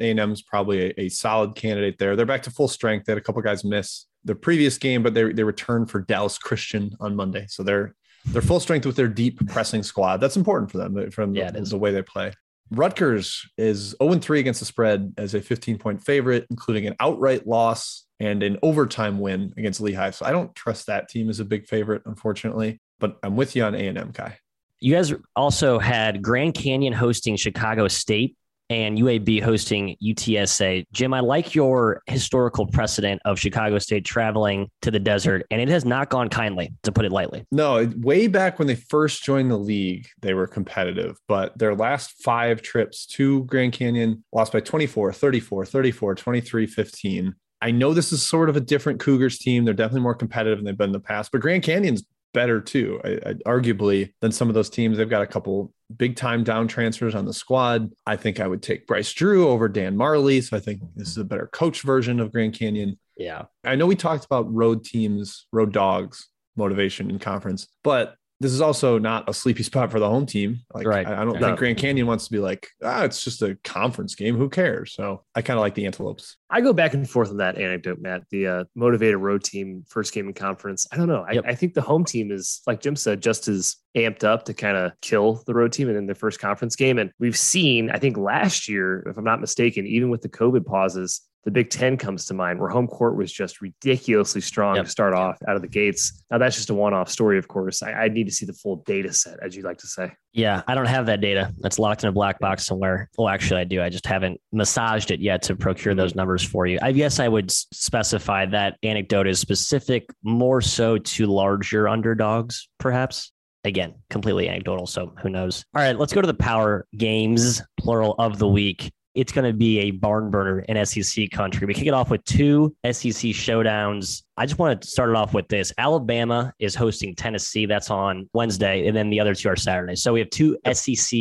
A&M's 0.00 0.42
probably 0.42 0.90
a, 0.90 1.00
a 1.00 1.08
solid 1.08 1.54
candidate 1.54 1.98
there. 1.98 2.16
They're 2.16 2.26
back 2.26 2.42
to 2.44 2.50
full 2.50 2.68
strength. 2.68 3.06
They 3.06 3.12
had 3.12 3.18
a 3.18 3.22
couple 3.22 3.40
guys 3.42 3.64
miss 3.64 4.06
the 4.24 4.34
previous 4.34 4.76
game, 4.76 5.02
but 5.02 5.14
they 5.14 5.32
they 5.32 5.44
returned 5.44 5.90
for 5.90 6.00
Dallas 6.00 6.36
Christian 6.36 6.90
on 7.00 7.16
Monday. 7.16 7.46
So 7.48 7.62
they're 7.62 7.94
they're 8.26 8.42
full 8.42 8.60
strength 8.60 8.84
with 8.84 8.96
their 8.96 9.08
deep 9.08 9.46
pressing 9.48 9.82
squad. 9.82 10.18
That's 10.18 10.36
important 10.36 10.70
for 10.70 10.78
them 10.78 10.96
uh, 10.98 11.10
from 11.10 11.34
Yeah, 11.34 11.50
the, 11.50 11.60
the 11.62 11.78
way 11.78 11.92
they 11.92 12.02
play. 12.02 12.32
Rutgers 12.70 13.48
is 13.56 13.94
0 14.02 14.18
3 14.18 14.40
against 14.40 14.60
the 14.60 14.66
spread 14.66 15.14
as 15.16 15.34
a 15.34 15.40
15 15.40 15.78
point 15.78 16.02
favorite, 16.02 16.46
including 16.50 16.86
an 16.86 16.96
outright 17.00 17.46
loss 17.46 18.04
and 18.18 18.42
an 18.42 18.58
overtime 18.62 19.18
win 19.18 19.54
against 19.56 19.80
Lehigh. 19.80 20.10
So 20.10 20.26
I 20.26 20.32
don't 20.32 20.54
trust 20.54 20.86
that 20.86 21.08
team 21.08 21.28
as 21.28 21.38
a 21.38 21.44
big 21.44 21.66
favorite, 21.66 22.02
unfortunately. 22.06 22.80
But 22.98 23.18
I'm 23.22 23.36
with 23.36 23.56
you 23.56 23.64
on 23.64 23.74
A&M, 23.74 24.12
Ky. 24.12 24.32
You 24.80 24.94
guys 24.94 25.12
also 25.34 25.78
had 25.78 26.22
Grand 26.22 26.54
Canyon 26.54 26.92
hosting 26.92 27.36
Chicago 27.36 27.88
State 27.88 28.36
and 28.68 28.98
UAB 28.98 29.42
hosting 29.42 29.96
UTSA. 30.02 30.84
Jim, 30.92 31.14
I 31.14 31.20
like 31.20 31.54
your 31.54 32.02
historical 32.06 32.66
precedent 32.66 33.20
of 33.24 33.38
Chicago 33.38 33.78
State 33.78 34.04
traveling 34.04 34.68
to 34.82 34.90
the 34.90 34.98
desert, 34.98 35.46
and 35.50 35.60
it 35.60 35.68
has 35.68 35.84
not 35.84 36.10
gone 36.10 36.28
kindly, 36.28 36.72
to 36.82 36.92
put 36.92 37.04
it 37.04 37.12
lightly. 37.12 37.44
No, 37.52 37.90
way 37.98 38.26
back 38.26 38.58
when 38.58 38.66
they 38.66 38.74
first 38.74 39.22
joined 39.22 39.50
the 39.50 39.56
league, 39.56 40.08
they 40.20 40.34
were 40.34 40.46
competitive, 40.46 41.16
but 41.28 41.56
their 41.58 41.74
last 41.74 42.22
five 42.22 42.62
trips 42.62 43.06
to 43.06 43.44
Grand 43.44 43.72
Canyon 43.72 44.24
lost 44.32 44.52
by 44.52 44.60
24, 44.60 45.12
34, 45.12 45.64
34, 45.64 46.14
23, 46.14 46.66
15. 46.66 47.34
I 47.62 47.70
know 47.70 47.94
this 47.94 48.12
is 48.12 48.22
sort 48.22 48.50
of 48.50 48.56
a 48.56 48.60
different 48.60 49.00
Cougars 49.00 49.38
team. 49.38 49.64
They're 49.64 49.74
definitely 49.74 50.02
more 50.02 50.14
competitive 50.14 50.58
than 50.58 50.66
they've 50.66 50.76
been 50.76 50.90
in 50.90 50.92
the 50.92 51.00
past, 51.00 51.32
but 51.32 51.40
Grand 51.40 51.62
Canyon's 51.62 52.04
better 52.36 52.60
too, 52.60 53.00
I, 53.02 53.08
I, 53.08 53.32
arguably, 53.46 54.12
than 54.20 54.30
some 54.30 54.48
of 54.48 54.54
those 54.54 54.68
teams. 54.68 54.98
They've 54.98 55.08
got 55.08 55.22
a 55.22 55.26
couple 55.26 55.72
big 55.96 56.16
time 56.16 56.44
down 56.44 56.68
transfers 56.68 57.14
on 57.14 57.24
the 57.24 57.32
squad. 57.32 57.90
I 58.06 58.16
think 58.16 58.40
I 58.40 58.46
would 58.46 58.62
take 58.62 58.86
Bryce 58.86 59.10
Drew 59.14 59.48
over 59.48 59.70
Dan 59.70 59.96
Majerle. 59.96 60.42
So 60.42 60.54
I 60.54 60.60
think 60.60 60.82
this 60.94 61.08
is 61.08 61.16
a 61.16 61.24
better 61.24 61.46
coach 61.46 61.80
version 61.80 62.20
of 62.20 62.30
Grand 62.30 62.52
Canyon. 62.52 62.98
Yeah. 63.16 63.44
I 63.64 63.74
know 63.74 63.86
we 63.86 63.96
talked 63.96 64.26
about 64.26 64.52
road 64.52 64.84
teams, 64.84 65.46
road 65.50 65.72
dogs 65.72 66.28
motivation 66.56 67.08
in 67.08 67.18
conference, 67.18 67.68
but 67.82 68.16
this 68.40 68.52
is 68.52 68.60
also 68.60 68.98
not 68.98 69.28
a 69.28 69.32
sleepy 69.34 69.62
spot 69.62 69.90
for 69.90 69.98
the 69.98 70.08
home 70.08 70.26
team. 70.26 70.60
Like, 70.74 70.86
Right. 70.86 71.06
I, 71.06 71.22
I 71.22 71.24
don't 71.24 71.40
No. 71.40 71.46
think 71.46 71.58
Grand 71.58 71.78
Canyon 71.78 72.06
wants 72.06 72.26
to 72.26 72.32
be 72.32 72.38
like, 72.38 72.68
ah, 72.84 73.04
it's 73.04 73.24
just 73.24 73.40
a 73.42 73.56
conference 73.64 74.14
game. 74.14 74.36
Who 74.36 74.48
cares? 74.50 74.92
So 74.94 75.24
I 75.34 75.40
kind 75.42 75.58
of 75.58 75.62
like 75.62 75.74
the 75.74 75.86
Antelopes. 75.86 76.36
I 76.50 76.60
go 76.60 76.72
back 76.72 76.92
and 76.94 77.08
forth 77.08 77.30
on 77.30 77.38
that 77.38 77.56
anecdote, 77.58 77.98
Matt. 78.00 78.24
The 78.30 78.46
uh, 78.46 78.64
motivated 78.74 79.16
road 79.16 79.42
team 79.42 79.84
first 79.88 80.12
game 80.12 80.28
in 80.28 80.34
conference. 80.34 80.86
I 80.92 80.96
don't 80.96 81.08
know. 81.08 81.24
I, 81.26 81.32
Yep. 81.32 81.44
I 81.46 81.54
think 81.54 81.74
the 81.74 81.80
home 81.80 82.04
team 82.04 82.30
is, 82.30 82.60
like 82.66 82.80
Jim 82.80 82.94
said, 82.96 83.22
just 83.22 83.48
as 83.48 83.76
amped 83.96 84.22
up 84.24 84.44
to 84.44 84.54
kind 84.54 84.76
of 84.76 84.92
kill 85.00 85.42
the 85.46 85.54
road 85.54 85.72
team 85.72 85.88
in 85.88 86.06
their 86.06 86.14
first 86.14 86.38
conference 86.38 86.76
game. 86.76 86.98
And 86.98 87.10
we've 87.18 87.36
seen, 87.38 87.90
I 87.90 87.98
think 87.98 88.16
last 88.18 88.68
year, 88.68 89.00
if 89.08 89.16
I'm 89.16 89.24
not 89.24 89.40
mistaken, 89.40 89.86
even 89.86 90.10
with 90.10 90.20
the 90.20 90.28
COVID 90.28 90.66
pauses, 90.66 91.22
the 91.46 91.52
Big 91.52 91.70
Ten 91.70 91.96
comes 91.96 92.24
to 92.26 92.34
mind, 92.34 92.58
where 92.58 92.68
home 92.68 92.88
court 92.88 93.16
was 93.16 93.32
just 93.32 93.62
ridiculously 93.62 94.40
strong 94.40 94.74
Yep. 94.74 94.84
to 94.84 94.90
start 94.90 95.14
off 95.14 95.38
out 95.46 95.54
of 95.54 95.62
the 95.62 95.68
gates. 95.68 96.24
Now 96.28 96.38
that's 96.38 96.56
just 96.56 96.70
a 96.70 96.74
one-off 96.74 97.08
story, 97.08 97.38
of 97.38 97.46
course. 97.46 97.84
I, 97.84 97.92
I 97.92 98.08
need 98.08 98.24
to 98.24 98.32
see 98.32 98.44
the 98.44 98.52
full 98.52 98.82
data 98.84 99.12
set, 99.12 99.38
as 99.40 99.54
you 99.54 99.62
like 99.62 99.78
to 99.78 99.86
say. 99.86 100.10
Yeah, 100.32 100.62
I 100.66 100.74
don't 100.74 100.86
have 100.86 101.06
that 101.06 101.20
data. 101.20 101.54
That's 101.58 101.78
locked 101.78 102.02
in 102.02 102.08
a 102.08 102.12
black 102.12 102.40
box 102.40 102.66
somewhere. 102.66 103.08
Well, 103.16 103.28
actually, 103.28 103.60
I 103.60 103.64
do. 103.64 103.80
I 103.80 103.88
just 103.88 104.06
haven't 104.06 104.40
massaged 104.52 105.12
it 105.12 105.20
yet 105.20 105.40
to 105.42 105.54
procure 105.54 105.92
mm-hmm. 105.92 106.00
those 106.00 106.16
numbers 106.16 106.42
for 106.42 106.66
you. 106.66 106.80
I 106.82 106.90
guess 106.90 107.20
I 107.20 107.28
would 107.28 107.52
specify 107.52 108.44
that 108.46 108.76
anecdote 108.82 109.28
is 109.28 109.38
specific 109.38 110.10
more 110.24 110.60
so 110.60 110.98
to 110.98 111.26
larger 111.26 111.86
underdogs, 111.86 112.68
perhaps. 112.78 113.30
Again, 113.62 113.94
completely 114.10 114.48
anecdotal. 114.48 114.86
So 114.86 115.12
who 115.22 115.30
knows? 115.30 115.64
All 115.74 115.82
right, 115.82 115.96
let's 115.96 116.12
go 116.12 116.20
to 116.20 116.26
the 116.26 116.34
power 116.34 116.86
games, 116.96 117.62
plural 117.78 118.16
of 118.18 118.38
the 118.38 118.48
week. 118.48 118.92
It's 119.16 119.32
going 119.32 119.50
to 119.50 119.56
be 119.56 119.80
a 119.80 119.90
barn 119.92 120.30
burner 120.30 120.60
in 120.60 120.84
SEC 120.84 121.30
country. 121.30 121.66
We 121.66 121.74
kick 121.74 121.86
it 121.86 121.94
off 121.94 122.10
with 122.10 122.22
two 122.24 122.76
SEC 122.84 123.32
showdowns. 123.32 124.22
I 124.36 124.44
just 124.44 124.58
want 124.58 124.82
to 124.82 124.86
start 124.86 125.10
it 125.10 125.16
off 125.16 125.32
with 125.32 125.48
this. 125.48 125.72
Alabama 125.78 126.52
is 126.58 126.74
hosting 126.74 127.14
Tennessee. 127.14 127.64
That's 127.64 127.90
on 127.90 128.28
Wednesday, 128.34 128.86
and 128.86 128.96
then 128.96 129.08
the 129.08 129.18
other 129.18 129.34
two 129.34 129.48
are 129.48 129.56
Saturday. 129.56 129.96
So 129.96 130.12
we 130.12 130.20
have 130.20 130.30
two 130.30 130.58
SEC 130.70 131.18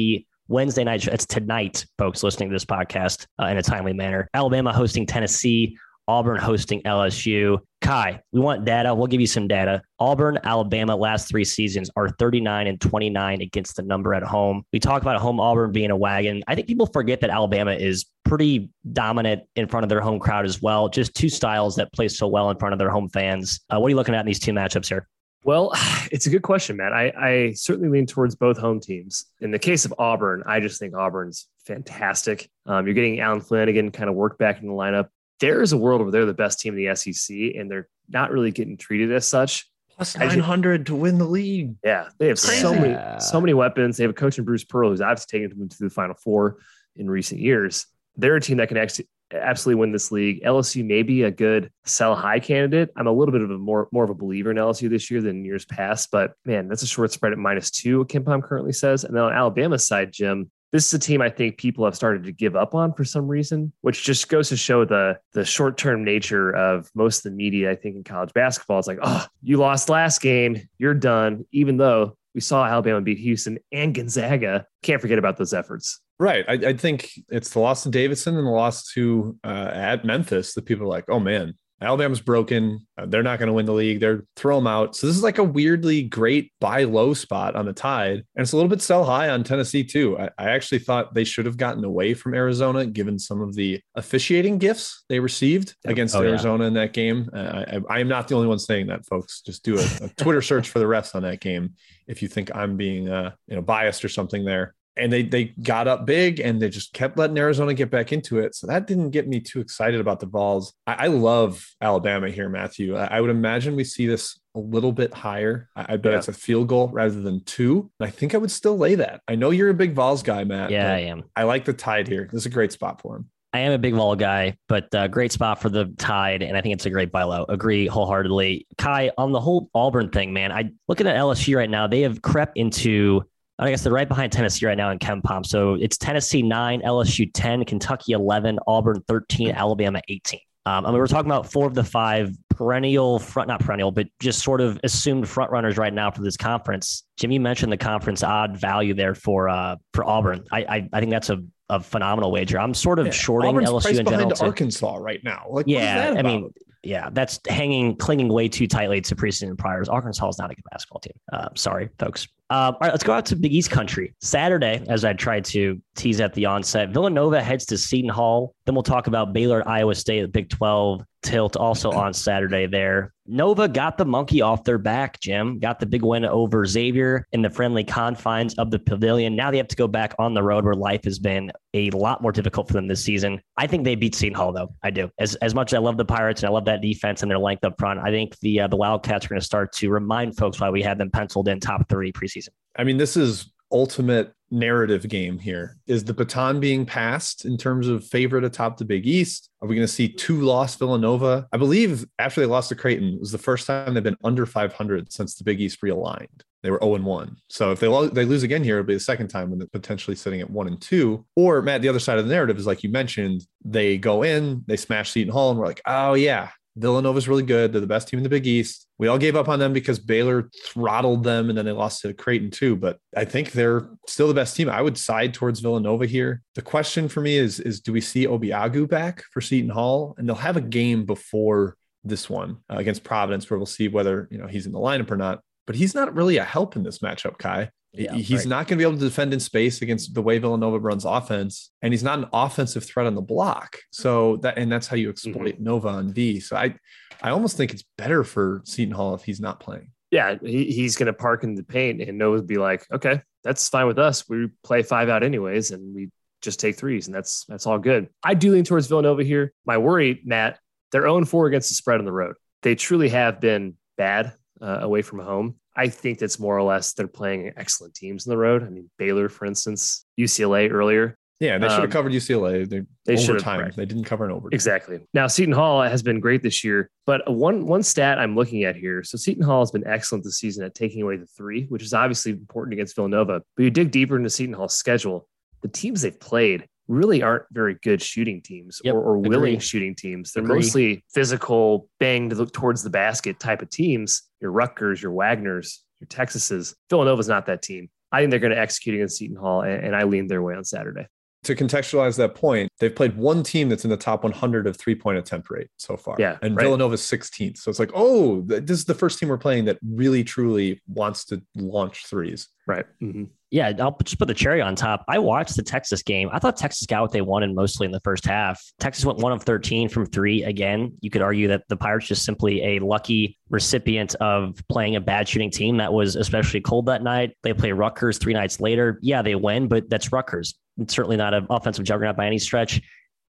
Wednesday 0.48 0.84
night. 0.84 1.08
It's 1.08 1.26
tonight, 1.26 1.86
folks, 1.98 2.22
listening 2.22 2.50
to 2.50 2.54
this 2.54 2.66
podcast 2.66 3.26
uh, 3.42 3.46
in 3.46 3.58
a 3.58 3.64
timely 3.64 3.94
manner. 3.94 4.30
Alabama 4.34 4.72
hosting 4.72 5.06
Tennessee. 5.06 5.78
Auburn 6.08 6.38
hosting 6.38 6.82
LSU. 6.84 7.60
Ky, 7.82 8.20
we 8.32 8.40
want 8.40 8.66
data. 8.66 8.94
We'll 8.94 9.08
give 9.08 9.22
you 9.22 9.28
some 9.28 9.48
data. 9.48 9.82
Auburn, 10.00 10.40
Alabama, 10.44 10.96
last 10.96 11.28
three 11.28 11.46
seasons 11.46 11.90
are 11.96 12.10
39 12.10 12.68
and 12.68 12.82
29 12.82 13.42
against 13.42 13.76
the 13.76 13.84
number 13.84 14.14
at 14.14 14.24
home. 14.24 14.64
We 14.74 14.80
talk 14.80 15.02
about 15.02 15.20
home 15.20 15.40
Auburn 15.40 15.72
being 15.72 15.92
a 15.92 15.96
wagon. 15.96 16.44
I 16.48 16.56
think 16.56 16.68
people 16.68 16.88
forget 16.88 17.22
that 17.22 17.30
Alabama 17.30 17.74
is 17.74 18.06
pretty 18.24 18.70
dominant 18.92 19.44
in 19.56 19.68
front 19.68 19.84
of 19.84 19.90
their 19.90 20.02
home 20.02 20.20
crowd 20.20 20.46
as 20.46 20.62
well. 20.62 20.90
Just 20.90 21.16
two 21.16 21.30
styles 21.30 21.76
that 21.76 21.94
play 21.94 22.08
so 22.08 22.28
well 22.28 22.50
in 22.50 22.58
front 22.58 22.74
of 22.74 22.80
their 22.80 22.90
home 22.90 23.10
fans. 23.10 23.60
Uh, 23.70 23.80
what 23.80 23.88
are 23.88 23.90
you 23.92 23.96
looking 23.96 24.16
at 24.16 24.22
in 24.22 24.26
these 24.26 24.40
two 24.40 24.54
matchups 24.54 24.88
here? 24.88 25.08
Well, 25.46 25.72
it's 26.12 26.26
a 26.26 26.30
good 26.30 26.42
question, 26.42 26.78
Matt. 26.78 26.92
I, 26.92 27.14
I 27.18 27.52
certainly 27.54 27.90
lean 27.90 28.06
towards 28.06 28.36
both 28.36 28.58
home 28.58 28.82
teams. 28.82 29.28
In 29.40 29.52
the 29.52 29.60
case 29.60 29.86
of 29.86 29.94
Auburn, 29.98 30.44
I 30.46 30.60
just 30.60 30.80
think 30.80 30.96
Auburn's 30.96 31.48
fantastic. 31.66 32.50
Um, 32.66 32.86
you're 32.86 32.96
getting 32.96 33.20
Allen 33.22 33.42
Flanigan 33.42 33.94
kind 33.94 34.10
of 34.10 34.16
work 34.16 34.38
back 34.38 34.62
in 34.62 34.68
the 34.68 34.74
lineup. 34.74 35.08
There 35.40 35.62
is 35.62 35.74
a 35.74 35.78
world 35.78 36.02
where 36.02 36.12
they're 36.12 36.26
the 36.26 36.34
best 36.34 36.60
team 36.60 36.78
in 36.78 36.86
the 36.86 36.96
SEC, 36.96 37.36
and 37.56 37.70
they're 37.70 37.88
not 38.10 38.32
really 38.32 38.52
getting 38.52 38.78
treated 38.78 39.12
as 39.12 39.28
such. 39.28 39.70
Plus 39.96 40.18
I 40.18 40.26
900 40.26 40.88
to 40.88 40.96
win 40.96 41.18
the 41.18 41.26
league. 41.26 41.76
Yeah, 41.84 42.10
they 42.18 42.28
have 42.28 42.40
so 42.40 42.72
Crazy. 42.72 42.90
many 42.90 43.20
so 43.20 43.40
many 43.40 43.54
weapons. 43.54 43.98
They 43.98 44.04
have 44.04 44.12
a 44.12 44.16
coach 44.16 44.38
in 44.38 44.44
Bruce 44.44 44.64
Pearl 44.64 44.90
who's 44.90 45.02
obviously 45.02 45.40
taken 45.40 45.58
them 45.58 45.70
to 45.70 45.78
the 45.80 45.90
Final 45.90 46.16
Four 46.16 46.58
in 46.96 47.10
recent 47.10 47.40
years. 47.40 47.86
They're 48.18 48.36
a 48.36 48.42
team 48.42 48.58
that 48.58 48.68
can 48.68 48.78
actually 48.78 49.08
absolutely 49.34 49.80
win 49.80 49.92
this 49.92 50.12
league. 50.12 50.44
LSU 50.44 50.86
may 50.86 51.02
be 51.02 51.24
a 51.24 51.32
good 51.32 51.72
sell 51.86 52.16
high 52.16 52.40
candidate. 52.40 52.92
I'm 52.96 53.08
a 53.08 53.12
little 53.12 53.32
bit 53.32 53.42
of 53.42 53.52
a 53.52 53.58
more 53.58 53.88
more 53.92 54.04
of 54.04 54.10
a 54.10 54.14
believer 54.16 54.52
in 54.52 54.58
LSU 54.58 54.90
this 54.90 55.10
year 55.10 55.22
than 55.22 55.46
years 55.46 55.66
past, 55.66 56.12
but 56.12 56.34
man, 56.46 56.68
that's 56.68 56.84
a 56.84 56.88
short 56.88 57.12
spread 57.12 57.32
at 57.32 57.40
minus 57.40 57.72
two. 57.72 58.06
KenPom 58.06 58.44
currently 58.44 58.74
says, 58.74 59.04
and 59.04 59.16
then 59.16 59.24
on 59.24 59.34
Alabama's 59.34 59.88
side, 59.88 60.12
Jim. 60.12 60.52
This 60.76 60.88
is 60.88 60.94
a 60.94 61.00
team 61.00 61.22
I 61.22 61.30
think 61.30 61.58
people 61.58 61.86
have 61.86 61.96
started 61.96 62.26
to 62.26 62.34
give 62.34 62.58
up 62.58 62.76
on 62.76 62.92
for 62.92 63.06
some 63.06 63.30
reason, 63.30 63.72
which 63.80 64.04
just 64.04 64.28
goes 64.28 64.50
to 64.50 64.58
show 64.58 64.84
the 64.84 65.18
the 65.32 65.46
short 65.46 65.78
term 65.78 66.04
nature 66.04 66.54
of 66.54 66.92
most 66.94 67.20
of 67.20 67.32
the 67.32 67.38
media. 67.38 67.72
I 67.72 67.76
think 67.76 67.96
in 67.96 68.04
college 68.04 68.34
basketball, 68.34 68.80
it's 68.80 68.88
like, 68.90 69.00
oh, 69.02 69.26
you 69.42 69.56
lost 69.56 69.88
last 69.88 70.20
game, 70.20 70.68
you're 70.78 70.94
done. 70.94 71.46
Even 71.54 71.78
though 71.78 72.18
we 72.34 72.42
saw 72.42 72.66
Alabama 72.66 73.00
beat 73.00 73.20
Houston 73.20 73.58
and 73.72 73.96
Gonzaga, 73.96 74.68
can't 74.84 75.00
forget 75.00 75.18
about 75.18 75.38
those 75.38 75.54
efforts. 75.54 76.02
Right. 76.20 76.44
I, 76.46 76.54
I 76.54 76.74
think 76.74 77.10
it's 77.30 77.52
the 77.52 77.60
loss 77.60 77.84
to 77.84 77.90
Davidson 77.90 78.36
and 78.36 78.46
the 78.46 78.52
loss 78.52 78.92
to 78.96 79.40
uh, 79.46 79.72
at 79.74 80.04
Memphis 80.04 80.56
that 80.56 80.66
people 80.66 80.88
are 80.88 80.90
like, 80.90 81.06
oh 81.08 81.22
man, 81.22 81.54
Alabama's 81.82 82.22
broken. 82.22 82.88
Uh, 82.98 83.06
they're 83.06 83.22
not 83.24 83.38
going 83.38 83.48
to 83.48 83.54
win 83.54 83.66
the 83.66 83.74
league. 83.74 84.00
They're 84.00 84.24
throw 84.36 84.56
them 84.56 84.68
out. 84.68 84.96
So 84.96 85.08
this 85.08 85.16
is 85.16 85.24
like 85.24 85.38
a 85.38 85.44
weirdly 85.44 86.04
great 86.04 86.52
buy 86.62 86.84
low 86.86 87.14
spot 87.14 87.56
on 87.56 87.66
the 87.66 87.74
tide. 87.74 88.24
And 88.36 88.44
it's 88.44 88.54
a 88.54 88.56
little 88.56 88.70
bit 88.70 88.82
sell 88.82 89.04
high 89.04 89.30
on 89.30 89.44
Tennessee 89.44 89.84
too. 89.84 90.18
I, 90.18 90.30
I 90.38 90.50
actually 90.52 90.80
thought 90.80 91.14
they 91.14 91.26
should 91.26 91.46
have 91.46 91.58
gotten 91.58 91.84
away 91.84 92.14
from 92.14 92.34
Arizona 92.34 92.86
given 92.86 93.20
some 93.20 93.42
of 93.42 93.56
the 93.56 93.82
officiating 93.96 94.58
gifts 94.58 95.04
they 95.10 95.20
received 95.20 95.76
against 95.86 96.16
Oh, 96.16 96.22
yeah. 96.22 96.30
Arizona 96.30 96.64
in 96.66 96.74
that 96.76 96.94
game. 96.94 97.30
Uh, 97.34 97.66
I, 97.68 97.80
I 97.90 98.00
am 98.00 98.08
not 98.08 98.28
the 98.30 98.36
only 98.36 98.48
one 98.48 98.60
saying 98.60 98.88
that, 98.88 99.06
folks. 99.06 99.42
Just 99.42 99.64
do 99.64 99.78
a, 99.78 99.84
a 100.02 100.10
Twitter 100.18 100.42
search 100.42 100.70
for 100.70 100.80
the 100.80 100.86
refs 100.86 101.14
on 101.14 101.24
that 101.24 101.42
game 101.42 101.74
if 102.08 102.22
you 102.22 102.28
think 102.30 102.56
I'm 102.56 102.78
being 102.78 103.10
uh, 103.10 103.32
you 103.48 103.56
know 103.56 103.62
biased 103.62 104.06
or 104.06 104.10
something 104.10 104.46
there 104.46 104.74
and 104.98 105.12
they 105.12 105.24
they 105.24 105.46
got 105.62 105.88
up 105.88 106.06
big 106.06 106.40
and 106.40 106.62
they 106.62 106.70
just 106.70 106.94
kept 106.94 107.18
letting 107.18 107.38
Arizona 107.38 107.74
get 107.74 107.90
back 107.92 108.12
into 108.14 108.40
it. 108.40 108.56
So 108.56 108.68
that 108.68 108.88
didn't 108.88 109.10
get 109.12 109.28
me 109.28 109.40
too 109.40 109.60
excited 109.60 110.00
about 110.00 110.20
the 110.20 110.26
Vols. 110.28 110.74
I, 110.88 110.94
I 110.94 111.08
love 111.08 111.66
Alabama 111.82 112.30
here, 112.30 112.50
Matthew. 112.50 112.96
I, 112.96 113.06
I 113.18 113.22
would 113.22 113.30
imagine 113.30 113.76
we 113.76 113.84
see 113.84 114.06
this 114.08 114.40
a 114.56 114.60
little 114.60 114.92
bit 114.94 115.14
higher. 115.14 115.70
I, 115.76 115.94
I 115.94 115.98
bet 115.98 116.14
Yeah. 116.14 116.18
it's 116.20 116.28
a 116.30 116.34
field 116.34 116.68
goal 116.70 116.88
rather 116.94 117.20
than 117.22 117.44
two. 117.44 117.90
And 118.00 118.08
I 118.08 118.12
think 118.12 118.34
I 118.34 118.38
would 118.38 118.52
still 118.52 118.78
lay 118.78 118.96
that. 118.96 119.22
I 119.28 119.36
know 119.36 119.50
you're 119.52 119.70
a 119.70 119.74
big 119.74 119.94
Vols 119.94 120.24
guy, 120.24 120.44
Matt. 120.44 120.72
Yeah, 120.72 120.92
I 120.94 121.00
am. 121.00 121.24
I 121.36 121.44
like 121.44 121.66
the 121.66 121.74
tide 121.74 122.08
here. 122.08 122.30
This 122.32 122.44
is 122.44 122.46
a 122.46 122.50
great 122.50 122.72
spot 122.72 123.02
for 123.02 123.18
him. 123.18 123.30
I 123.54 123.60
am 123.60 123.72
a 123.72 123.78
big 123.78 123.94
Vol 123.94 124.18
guy, 124.18 124.58
but 124.68 124.94
uh, 124.94 125.08
great 125.08 125.32
spot 125.32 125.62
for 125.62 125.70
the 125.70 125.86
Tide, 125.98 126.42
and 126.42 126.58
I 126.58 126.62
think 126.62 126.74
it's 126.74 126.86
a 126.86 126.90
great 126.90 127.10
buy 127.10 127.24
low. 127.24 127.46
Agree 127.48 127.88
wholeheartedly. 127.88 128.68
Ky, 128.78 129.12
on 129.18 129.32
the 129.32 129.40
whole 129.40 129.70
Auburn 129.74 130.10
thing, 130.10 130.34
man, 130.34 130.52
I 130.52 130.72
looking 130.90 131.08
at 131.08 131.16
LSU 131.16 131.56
right 131.56 131.70
now. 131.70 131.88
They 131.88 132.02
have 132.02 132.22
crept 132.22 132.58
into. 132.58 133.22
I 133.58 133.70
guess 133.70 133.84
they're 133.84 133.94
right 133.94 134.08
behind 134.08 134.32
Tennessee 134.32 134.66
right 134.66 134.78
now 134.78 134.92
in 134.92 135.00
KenPom. 135.00 135.46
So 135.46 135.76
it's 135.76 135.98
Tennessee 135.98 136.42
nine, 136.42 136.82
LSU 136.82 137.30
ten, 137.34 137.64
Kentucky 137.64 138.14
eleven, 138.14 138.60
Auburn 138.68 139.02
thirteen, 139.08 139.52
Alabama 139.52 140.02
eighteen. 140.10 140.42
Um, 140.68 140.86
I 140.86 140.90
mean, 140.90 140.98
we're 140.98 141.08
talking 141.08 141.30
about 141.30 141.52
four 141.52 141.68
of 141.68 141.76
the 141.76 141.84
five 141.84 142.32
perennial 142.50 143.20
front, 143.20 143.48
not 143.48 143.60
perennial, 143.60 143.92
but 143.92 144.08
just 144.20 144.42
sort 144.42 144.62
of 144.62 144.80
assumed 144.84 145.30
front 145.30 145.52
runners 145.52 145.78
right 145.78 145.94
now 145.94 146.10
for 146.10 146.24
this 146.24 146.36
conference. 146.36 147.06
Jim, 147.18 147.32
you 147.32 147.40
mentioned 147.40 147.72
the 147.72 147.78
conference 147.78 148.24
odd 148.24 148.58
value 148.58 148.94
there 148.94 149.14
for 149.14 149.48
uh, 149.48 149.76
for 149.94 150.04
Auburn. 150.04 150.44
I, 150.52 150.60
I 150.64 150.90
I 150.92 151.00
think 151.00 151.12
that's 151.12 151.30
a, 151.30 151.42
a 151.70 151.80
phenomenal 151.80 152.32
wager. 152.32 152.60
I'm 152.60 152.74
sort 152.74 153.00
of 153.00 153.14
shorting 153.16 153.52
Auburn's 153.52 153.70
LSU 153.70 154.00
in 154.00 154.06
general. 154.06 154.30
behind. 154.30 154.42
Arkansas 154.42 154.96
right 154.98 155.24
now. 155.24 155.46
Like, 155.50 155.66
Yeah, 155.68 156.16
I 156.18 156.24
mean, 156.24 156.52
yeah, 156.86 157.10
that's 157.12 157.40
hanging, 157.48 157.96
clinging 157.96 158.30
way 158.30 158.48
too 158.48 158.68
tightly 158.68 159.02
to 159.02 159.16
preseason 159.16 159.58
priors. 159.58 159.90
Arkansas 159.90 160.30
is 160.30 160.38
not 160.38 160.52
a 160.52 160.56
good 160.56 160.64
basketball 160.72 161.00
team. 161.00 161.14
Uh, 161.34 161.50
sorry, 161.56 161.90
folks. 161.98 162.28
Uh, 162.50 162.72
all 162.74 162.78
right, 162.82 162.92
let's 162.92 163.04
go 163.04 163.14
out 163.14 163.26
to 163.28 163.36
Big 163.36 163.54
East 163.54 163.72
country. 163.72 164.14
Saturday, 164.22 164.84
as 164.88 165.04
I 165.04 165.14
tried 165.14 165.46
to 165.46 165.82
tease 165.96 166.20
at 166.22 166.34
the 166.34 166.46
onset, 166.46 166.90
Villanova 166.90 167.42
heads 167.42 167.66
to 167.68 167.78
Seton 167.78 168.10
Hall. 168.10 168.54
Then 168.66 168.76
we'll 168.76 168.84
talk 168.84 169.08
about 169.08 169.34
Baylor, 169.34 169.68
Iowa 169.68 169.96
State, 169.96 170.22
the 170.22 170.28
Big 170.28 170.50
12 170.50 171.04
tilt 171.26 171.58
also 171.58 171.92
on 171.92 172.14
Saturday 172.14 172.68
there. 172.68 173.12
Nova 173.26 173.68
got 173.68 173.98
the 173.98 174.06
monkey 174.06 174.42
off 174.42 174.64
their 174.64 174.78
back, 174.78 175.20
Jim. 175.20 175.58
Got 175.58 175.80
the 175.80 175.86
big 175.88 176.04
win 176.04 176.24
over 176.24 176.66
Xavier 176.66 177.26
in 177.32 177.42
the 177.42 177.50
friendly 177.50 177.84
confines 177.84 178.54
of 178.56 178.70
the 178.70 178.78
pavilion. 178.78 179.36
Now 179.36 179.50
they 179.50 179.58
have 179.58 179.68
to 179.70 179.76
go 179.76 179.88
back 179.88 180.14
on 180.20 180.36
the 180.36 180.44
road 180.44 180.64
where 180.64 180.76
life 180.76 181.04
has 181.06 181.18
been 181.18 181.52
a 181.74 181.90
lot 181.90 182.22
more 182.22 182.32
difficult 182.32 182.68
for 182.68 182.74
them 182.74 182.88
this 182.88 183.04
season. 183.04 183.42
I 183.58 183.66
think 183.66 183.84
they 183.84 183.96
beat 183.96 184.14
Seton 184.14 184.36
Hall, 184.36 184.54
though. 184.54 184.70
I 184.84 184.92
do. 184.92 185.10
As, 185.18 185.34
as 185.36 185.56
much 185.56 185.74
as 185.74 185.78
I 185.78 185.80
love 185.80 185.98
the 185.98 186.06
Pirates 186.06 186.44
and 186.44 186.50
I 186.50 186.54
love 186.54 186.66
that 186.66 186.82
defense 186.82 187.24
and 187.24 187.32
their 187.32 187.40
length 187.40 187.66
up 187.66 187.74
front, 187.80 188.00
I 188.00 188.12
think 188.12 188.38
the 188.42 188.62
uh, 188.62 188.68
the 188.68 188.76
Wildcats 188.76 189.26
are 189.26 189.30
going 189.30 189.42
to 189.42 189.46
start 189.46 189.74
to 189.74 189.90
remind 189.90 190.38
folks 190.38 190.60
why 190.60 190.70
we 190.70 190.84
had 190.84 191.00
them 191.00 191.10
penciled 191.10 191.48
in 191.48 191.60
top 191.60 191.90
three 191.90 192.12
preseason. 192.12 192.50
I 192.78 192.84
mean, 192.84 192.98
this 192.98 193.18
is 193.18 193.52
ultimate 193.72 194.35
narrative 194.52 195.08
game 195.08 195.38
here. 195.40 195.78
Is 195.88 196.04
the 196.04 196.14
baton 196.14 196.60
being 196.60 196.86
passed 196.86 197.46
in 197.46 197.58
terms 197.58 197.88
of 197.88 198.06
favorite 198.06 198.44
atop 198.44 198.78
the 198.78 198.86
Big 198.86 199.08
East? 199.08 199.50
Are 199.62 199.68
we 199.68 199.76
going 199.76 199.88
to 199.88 199.94
see 199.94 200.08
two 200.08 200.42
loss 200.42 200.76
Villanova? 200.76 201.48
I 201.52 201.58
believe 201.58 202.06
after 202.20 202.42
they 202.42 202.48
lost 202.48 202.70
to 202.70 202.76
Creighton 202.76 203.18
was 203.20 203.32
the 203.32 203.38
first 203.38 203.68
time 203.68 203.94
they've 203.94 204.04
been 204.04 204.18
under 204.24 204.46
500 204.46 205.12
since 205.12 205.36
the 205.36 205.44
Big 205.44 205.62
East 205.62 205.82
realigned. 205.82 206.42
They 206.64 206.72
were 206.72 206.80
0 206.82 206.96
and 206.96 207.06
1. 207.06 207.38
So 207.48 207.72
if 207.72 207.80
they 207.80 207.88
lo- 207.88 208.08
they 208.08 208.26
lose 208.26 208.42
again 208.42 208.64
here, 208.64 208.80
it'll 208.80 208.88
be 208.88 208.96
the 208.96 209.00
second 209.00 209.28
time 209.28 209.52
when 209.52 209.60
they're 209.60 209.68
potentially 209.68 210.16
sitting 210.16 210.42
at 210.42 210.50
1 210.50 210.68
and 210.68 210.82
2. 210.82 211.24
Or 211.36 211.62
Matt, 211.62 211.84
the 211.84 211.90
other 211.90 212.00
side 212.00 212.18
of 212.18 212.28
the 212.28 212.34
narrative 212.34 212.58
is 212.58 212.66
like 212.66 212.84
you 212.84 212.90
mentioned, 212.90 213.46
they 213.64 214.00
go 214.00 214.24
in, 214.24 214.64
they 214.66 214.78
smash 214.78 215.12
Seton 215.12 215.32
Hall, 215.32 215.52
and 215.52 215.60
we're 215.60 215.68
like, 215.68 215.82
oh 215.86 216.16
yeah, 216.16 216.50
Villanova's 216.78 217.28
really 217.28 217.44
good. 217.44 217.72
They're 217.72 217.82
the 217.82 217.88
best 217.88 218.08
team 218.08 218.20
in 218.20 218.24
the 218.24 218.30
Big 218.30 218.46
East. 218.46 218.88
We 218.98 219.08
all 219.08 219.18
gave 219.18 219.36
up 219.36 219.48
on 219.48 219.60
them 219.60 219.74
because 219.74 220.00
Baylor 220.00 220.50
throttled 220.66 221.24
them 221.24 221.50
and 221.50 221.58
then 221.58 221.66
they 221.66 221.72
lost 221.72 222.02
to 222.02 222.14
Creighton 222.14 222.52
too. 222.52 222.76
But 222.76 223.00
I 223.16 223.26
think 223.26 223.52
they're 223.52 223.88
still 224.08 224.28
the 224.28 224.34
best 224.34 224.56
team. 224.56 224.70
I 224.70 224.82
would 224.82 224.98
side 224.98 225.34
towards 225.34 225.62
Villanova 225.62 226.06
here. 226.06 226.42
The 226.56 226.62
question 226.62 227.08
for 227.08 227.22
me 227.22 227.38
is, 227.38 227.60
is 227.60 227.80
do 227.80 227.94
we 227.94 228.02
see 228.02 228.28
Obiagu 228.28 228.90
back 228.90 229.24
for 229.32 229.42
Seton 229.42 229.70
Hall? 229.70 230.16
And 230.18 230.28
they'll 230.28 230.36
have 230.36 230.58
a 230.58 230.62
game 230.62 231.06
before 231.06 231.78
this 232.04 232.30
one 232.30 232.58
uh, 232.70 232.76
against 232.78 233.04
Providence 233.04 233.50
where 233.50 233.58
we'll 233.58 233.66
see 233.66 233.88
whether 233.88 234.28
you 234.30 234.38
know 234.38 234.48
he's 234.48 234.66
in 234.66 234.72
the 234.72 234.80
lineup 234.80 235.10
or 235.12 235.18
not. 235.18 235.42
but 235.66 235.76
he's 235.76 235.96
not 235.96 236.14
really 236.14 236.38
a 236.38 236.44
help 236.44 236.76
in 236.76 236.84
this 236.84 237.00
matchup, 237.00 237.40
Ky. 237.40 237.70
Yeah, 237.98 238.14
he's 238.16 238.40
right. 238.40 238.48
not 238.48 238.68
going 238.68 238.78
to 238.78 238.84
be 238.84 238.84
able 238.84 238.98
to 239.00 239.06
defend 239.06 239.34
in 239.34 239.40
space 239.40 239.82
against 239.82 240.14
the 240.14 240.22
way 240.22 240.38
Villanova 240.38 240.80
runs 240.80 241.06
offense, 241.06 241.72
and 241.82 241.94
he's 241.94 242.04
not 242.04 242.20
an 242.20 242.26
offensive 242.34 242.84
threat 242.84 243.08
on 243.08 243.16
the 243.16 243.22
block. 243.22 243.78
So 243.92 244.38
that 244.38 244.58
and 244.58 244.72
that's 244.72 244.88
how 244.88 244.96
you 244.96 245.06
Mm-hmm. 245.14 245.30
exploit 245.30 245.60
Nova 245.60 245.88
on 245.90 246.14
V. 246.14 246.40
So 246.40 246.56
I, 246.56 246.76
I 247.22 247.30
almost 247.30 247.58
think 247.58 247.72
it's 247.74 247.84
better 247.98 248.24
for 248.24 248.62
Seton 248.66 248.94
Hall 248.94 249.14
if 249.16 249.24
he's 249.24 249.40
not 249.40 249.60
playing. 249.60 249.92
Yeah, 250.12 250.36
he, 250.42 250.66
he's 250.66 250.96
going 250.96 251.08
to 251.08 251.14
park 251.14 251.44
in 251.44 251.56
the 251.56 251.64
paint 251.64 252.02
and 252.02 252.18
Nova 252.18 252.38
would 252.38 252.48
be 252.48 252.58
like, 252.58 252.86
okay, 252.92 253.22
that's 253.44 253.68
fine 253.70 253.88
with 253.88 254.00
us. 254.00 254.28
We 254.30 254.50
play 254.64 254.82
five 254.84 255.10
out 255.10 255.24
anyways, 255.24 255.72
and 255.72 255.94
we 255.96 256.10
just 256.42 256.60
take 256.60 256.76
threes, 256.76 257.08
and 257.08 257.16
that's 257.16 257.46
that's 257.46 257.66
all 257.66 257.80
good. 257.80 258.10
I 258.24 258.34
do 258.34 258.52
lean 258.52 258.64
towards 258.66 258.88
Villanova 258.88 259.24
here. 259.24 259.54
My 259.66 259.78
worry, 259.78 260.22
Matt, 260.26 260.60
they're 260.92 261.04
0 261.04 261.26
4 261.26 261.48
against 261.48 261.70
the 261.70 261.76
spread 261.76 262.00
on 262.00 262.06
the 262.06 262.12
road. 262.12 262.36
They 262.62 262.76
truly 262.76 263.10
have 263.10 263.40
been 263.40 263.76
bad 263.98 264.34
uh, 264.62 264.80
away 264.82 265.02
from 265.02 265.20
home. 265.20 265.56
I 265.76 265.90
think 265.90 266.20
that's 266.20 266.40
more 266.40 266.58
or 266.58 266.64
less 266.64 266.94
they're 266.94 267.08
playing 267.08 267.54
excellent 267.58 267.96
teams 267.96 268.28
on 268.28 268.32
the 268.32 268.38
road. 268.38 268.64
I 268.64 268.70
mean, 268.70 268.90
Baylor, 268.98 269.30
for 269.30 269.46
instance, 269.46 270.06
UCLA 270.20 270.72
earlier. 270.72 271.18
Yeah, 271.42 271.58
they 271.58 271.68
should 271.68 271.74
have 271.74 271.84
Um, 271.84 271.92
covered 271.92 272.14
UCLA. 272.14 272.68
They, 272.68 272.84
they 273.06 273.18
should 273.18 273.42
have, 273.42 273.60
right. 273.60 273.76
They 273.76 273.86
didn't 273.86 274.06
cover 274.06 274.24
an 274.24 274.32
overtime. 274.32 274.56
Exactly. 274.56 275.02
Now 275.14 275.28
Seton 275.28 275.54
Hall 275.54 275.82
has 275.82 276.02
been 276.02 276.22
great 276.22 276.42
this 276.42 276.64
year, 276.64 276.90
but 277.06 277.30
one 277.30 277.66
one 277.66 277.84
stat 277.84 278.20
I'm 278.20 278.36
looking 278.36 278.64
at 278.64 278.78
here. 278.78 279.04
So 279.04 279.18
Seton 279.18 279.44
Hall 279.44 279.60
has 279.60 279.70
been 279.70 279.86
excellent 279.86 280.24
this 280.24 280.40
season 280.40 280.64
at 280.64 280.76
taking 280.76 281.02
away 281.02 281.18
the 281.18 281.26
three, 281.26 281.66
which 281.66 281.84
is 281.84 281.94
obviously 281.94 282.32
important 282.32 282.74
against 282.74 282.96
Villanova. 282.96 283.42
But 283.58 283.64
you 283.64 283.70
dig 283.70 283.92
deeper 283.92 284.16
into 284.16 284.30
Seton 284.30 284.54
Hall's 284.54 284.78
schedule, 284.78 285.28
the 285.62 285.68
teams 285.68 286.04
they've 286.04 286.18
played 286.18 286.68
really 286.88 287.24
aren't 287.24 287.46
very 287.52 287.76
good 287.84 288.02
shooting 288.02 288.42
teams 288.42 288.80
Yep, 288.84 288.94
or, 288.96 289.02
or 289.02 289.18
willing 289.18 289.54
agree. 289.56 289.60
shooting 289.60 289.96
teams. 289.96 290.32
They're 290.32 290.44
Agree. 290.44 290.56
mostly 290.58 291.04
physical, 291.14 291.90
bang 292.00 292.30
to 292.30 292.36
look 292.36 292.54
towards 292.54 292.84
the 292.84 292.90
basket 292.90 293.40
type 293.40 293.62
of 293.62 293.70
teams. 293.70 294.24
Your 294.42 294.52
Rutgers, 294.52 295.02
your 295.02 295.12
Wagners, 295.12 295.84
your 296.00 296.08
Texases. 296.08 296.76
Villanova's 296.90 297.28
not 297.28 297.46
that 297.48 297.62
team. 297.62 297.90
I 298.12 298.20
think 298.22 298.30
they're 298.32 298.40
going 298.40 298.54
to 298.54 298.60
execute 298.60 298.96
against 298.96 299.18
Seton 299.18 299.36
Hall, 299.36 299.62
and, 299.62 299.86
and 299.88 299.96
I 299.96 300.04
lean 300.04 300.28
their 300.28 300.42
way 300.42 300.54
on 300.56 300.64
Saturday. 300.64 301.08
To 301.44 301.56
contextualize 301.56 302.18
that 302.18 302.34
point, 302.34 302.70
they've 302.80 302.96
played 302.96 303.16
one 303.18 303.44
team 303.44 303.70
that's 303.70 303.84
in 303.84 303.92
the 303.92 303.98
top 303.98 304.24
100 304.24 304.66
of 304.66 304.78
three 304.78 304.96
point 304.96 305.18
attempt 305.20 305.50
rate 305.52 305.68
so 305.78 305.96
far. 305.96 306.16
Yeah, 306.18 306.38
And 306.42 306.56
right. 306.56 306.64
Villanova's 306.64 307.02
16th. 307.02 307.58
So 307.58 307.70
it's 307.70 307.78
like, 307.78 307.92
oh, 307.94 308.42
this 308.42 308.80
is 308.80 308.86
the 308.86 308.96
first 308.96 309.20
team 309.20 309.30
we're 309.30 309.38
playing 309.38 309.66
that 309.66 309.78
really, 309.88 310.24
truly 310.24 310.82
wants 310.88 311.24
to 311.26 311.44
launch 311.56 312.08
threes. 312.08 312.48
Right. 312.66 312.86
Mhm. 313.02 313.28
Yeah, 313.56 313.72
I'll 313.80 313.96
just 314.04 314.20
put 314.20 314.28
the 314.28 314.34
cherry 314.34 314.62
on 314.62 314.76
top. 314.76 315.06
I 315.08 315.18
watched 315.18 315.56
the 315.56 315.64
Texas 315.64 316.04
game. 316.04 316.28
I 316.34 316.40
thought 316.40 316.58
Texas 316.58 316.86
got 316.86 317.04
what 317.04 317.14
they 317.14 317.22
wanted 317.22 317.56
mostly 317.56 317.86
in 317.86 317.94
the 317.94 318.02
first 318.02 318.26
half. 318.26 318.62
Texas 318.82 319.06
went 319.06 319.20
one 319.20 319.32
of 319.32 319.44
13 319.44 319.88
from 319.88 320.06
three. 320.06 320.44
Again, 320.44 320.92
you 321.00 321.10
could 321.10 321.22
argue 321.22 321.48
that 321.48 321.64
the 321.70 321.78
Pirates 321.78 322.08
just 322.08 322.26
simply 322.26 322.62
a 322.76 322.80
lucky 322.80 323.40
recipient 323.50 324.14
of 324.16 324.62
playing 324.68 324.98
a 324.98 325.00
bad 325.00 325.30
shooting 325.30 325.50
team 325.50 325.78
that 325.78 325.94
was 325.94 326.18
especially 326.18 326.60
cold 326.60 326.88
that 326.88 327.02
night. 327.02 327.38
They 327.44 327.54
play 327.54 327.72
Rutgers 327.72 328.18
three 328.18 328.34
nights 328.34 328.60
later. 328.60 329.00
Yeah, 329.02 329.22
they 329.22 329.36
win, 329.36 329.70
but 329.70 329.90
that's 329.90 330.12
Rutgers. 330.12 330.56
It's 330.78 330.94
certainly 330.94 331.16
not 331.16 331.34
an 331.34 331.48
offensive 331.50 331.86
juggernaut 331.86 332.18
by 332.18 332.26
any 332.26 332.40
stretch. 332.40 332.82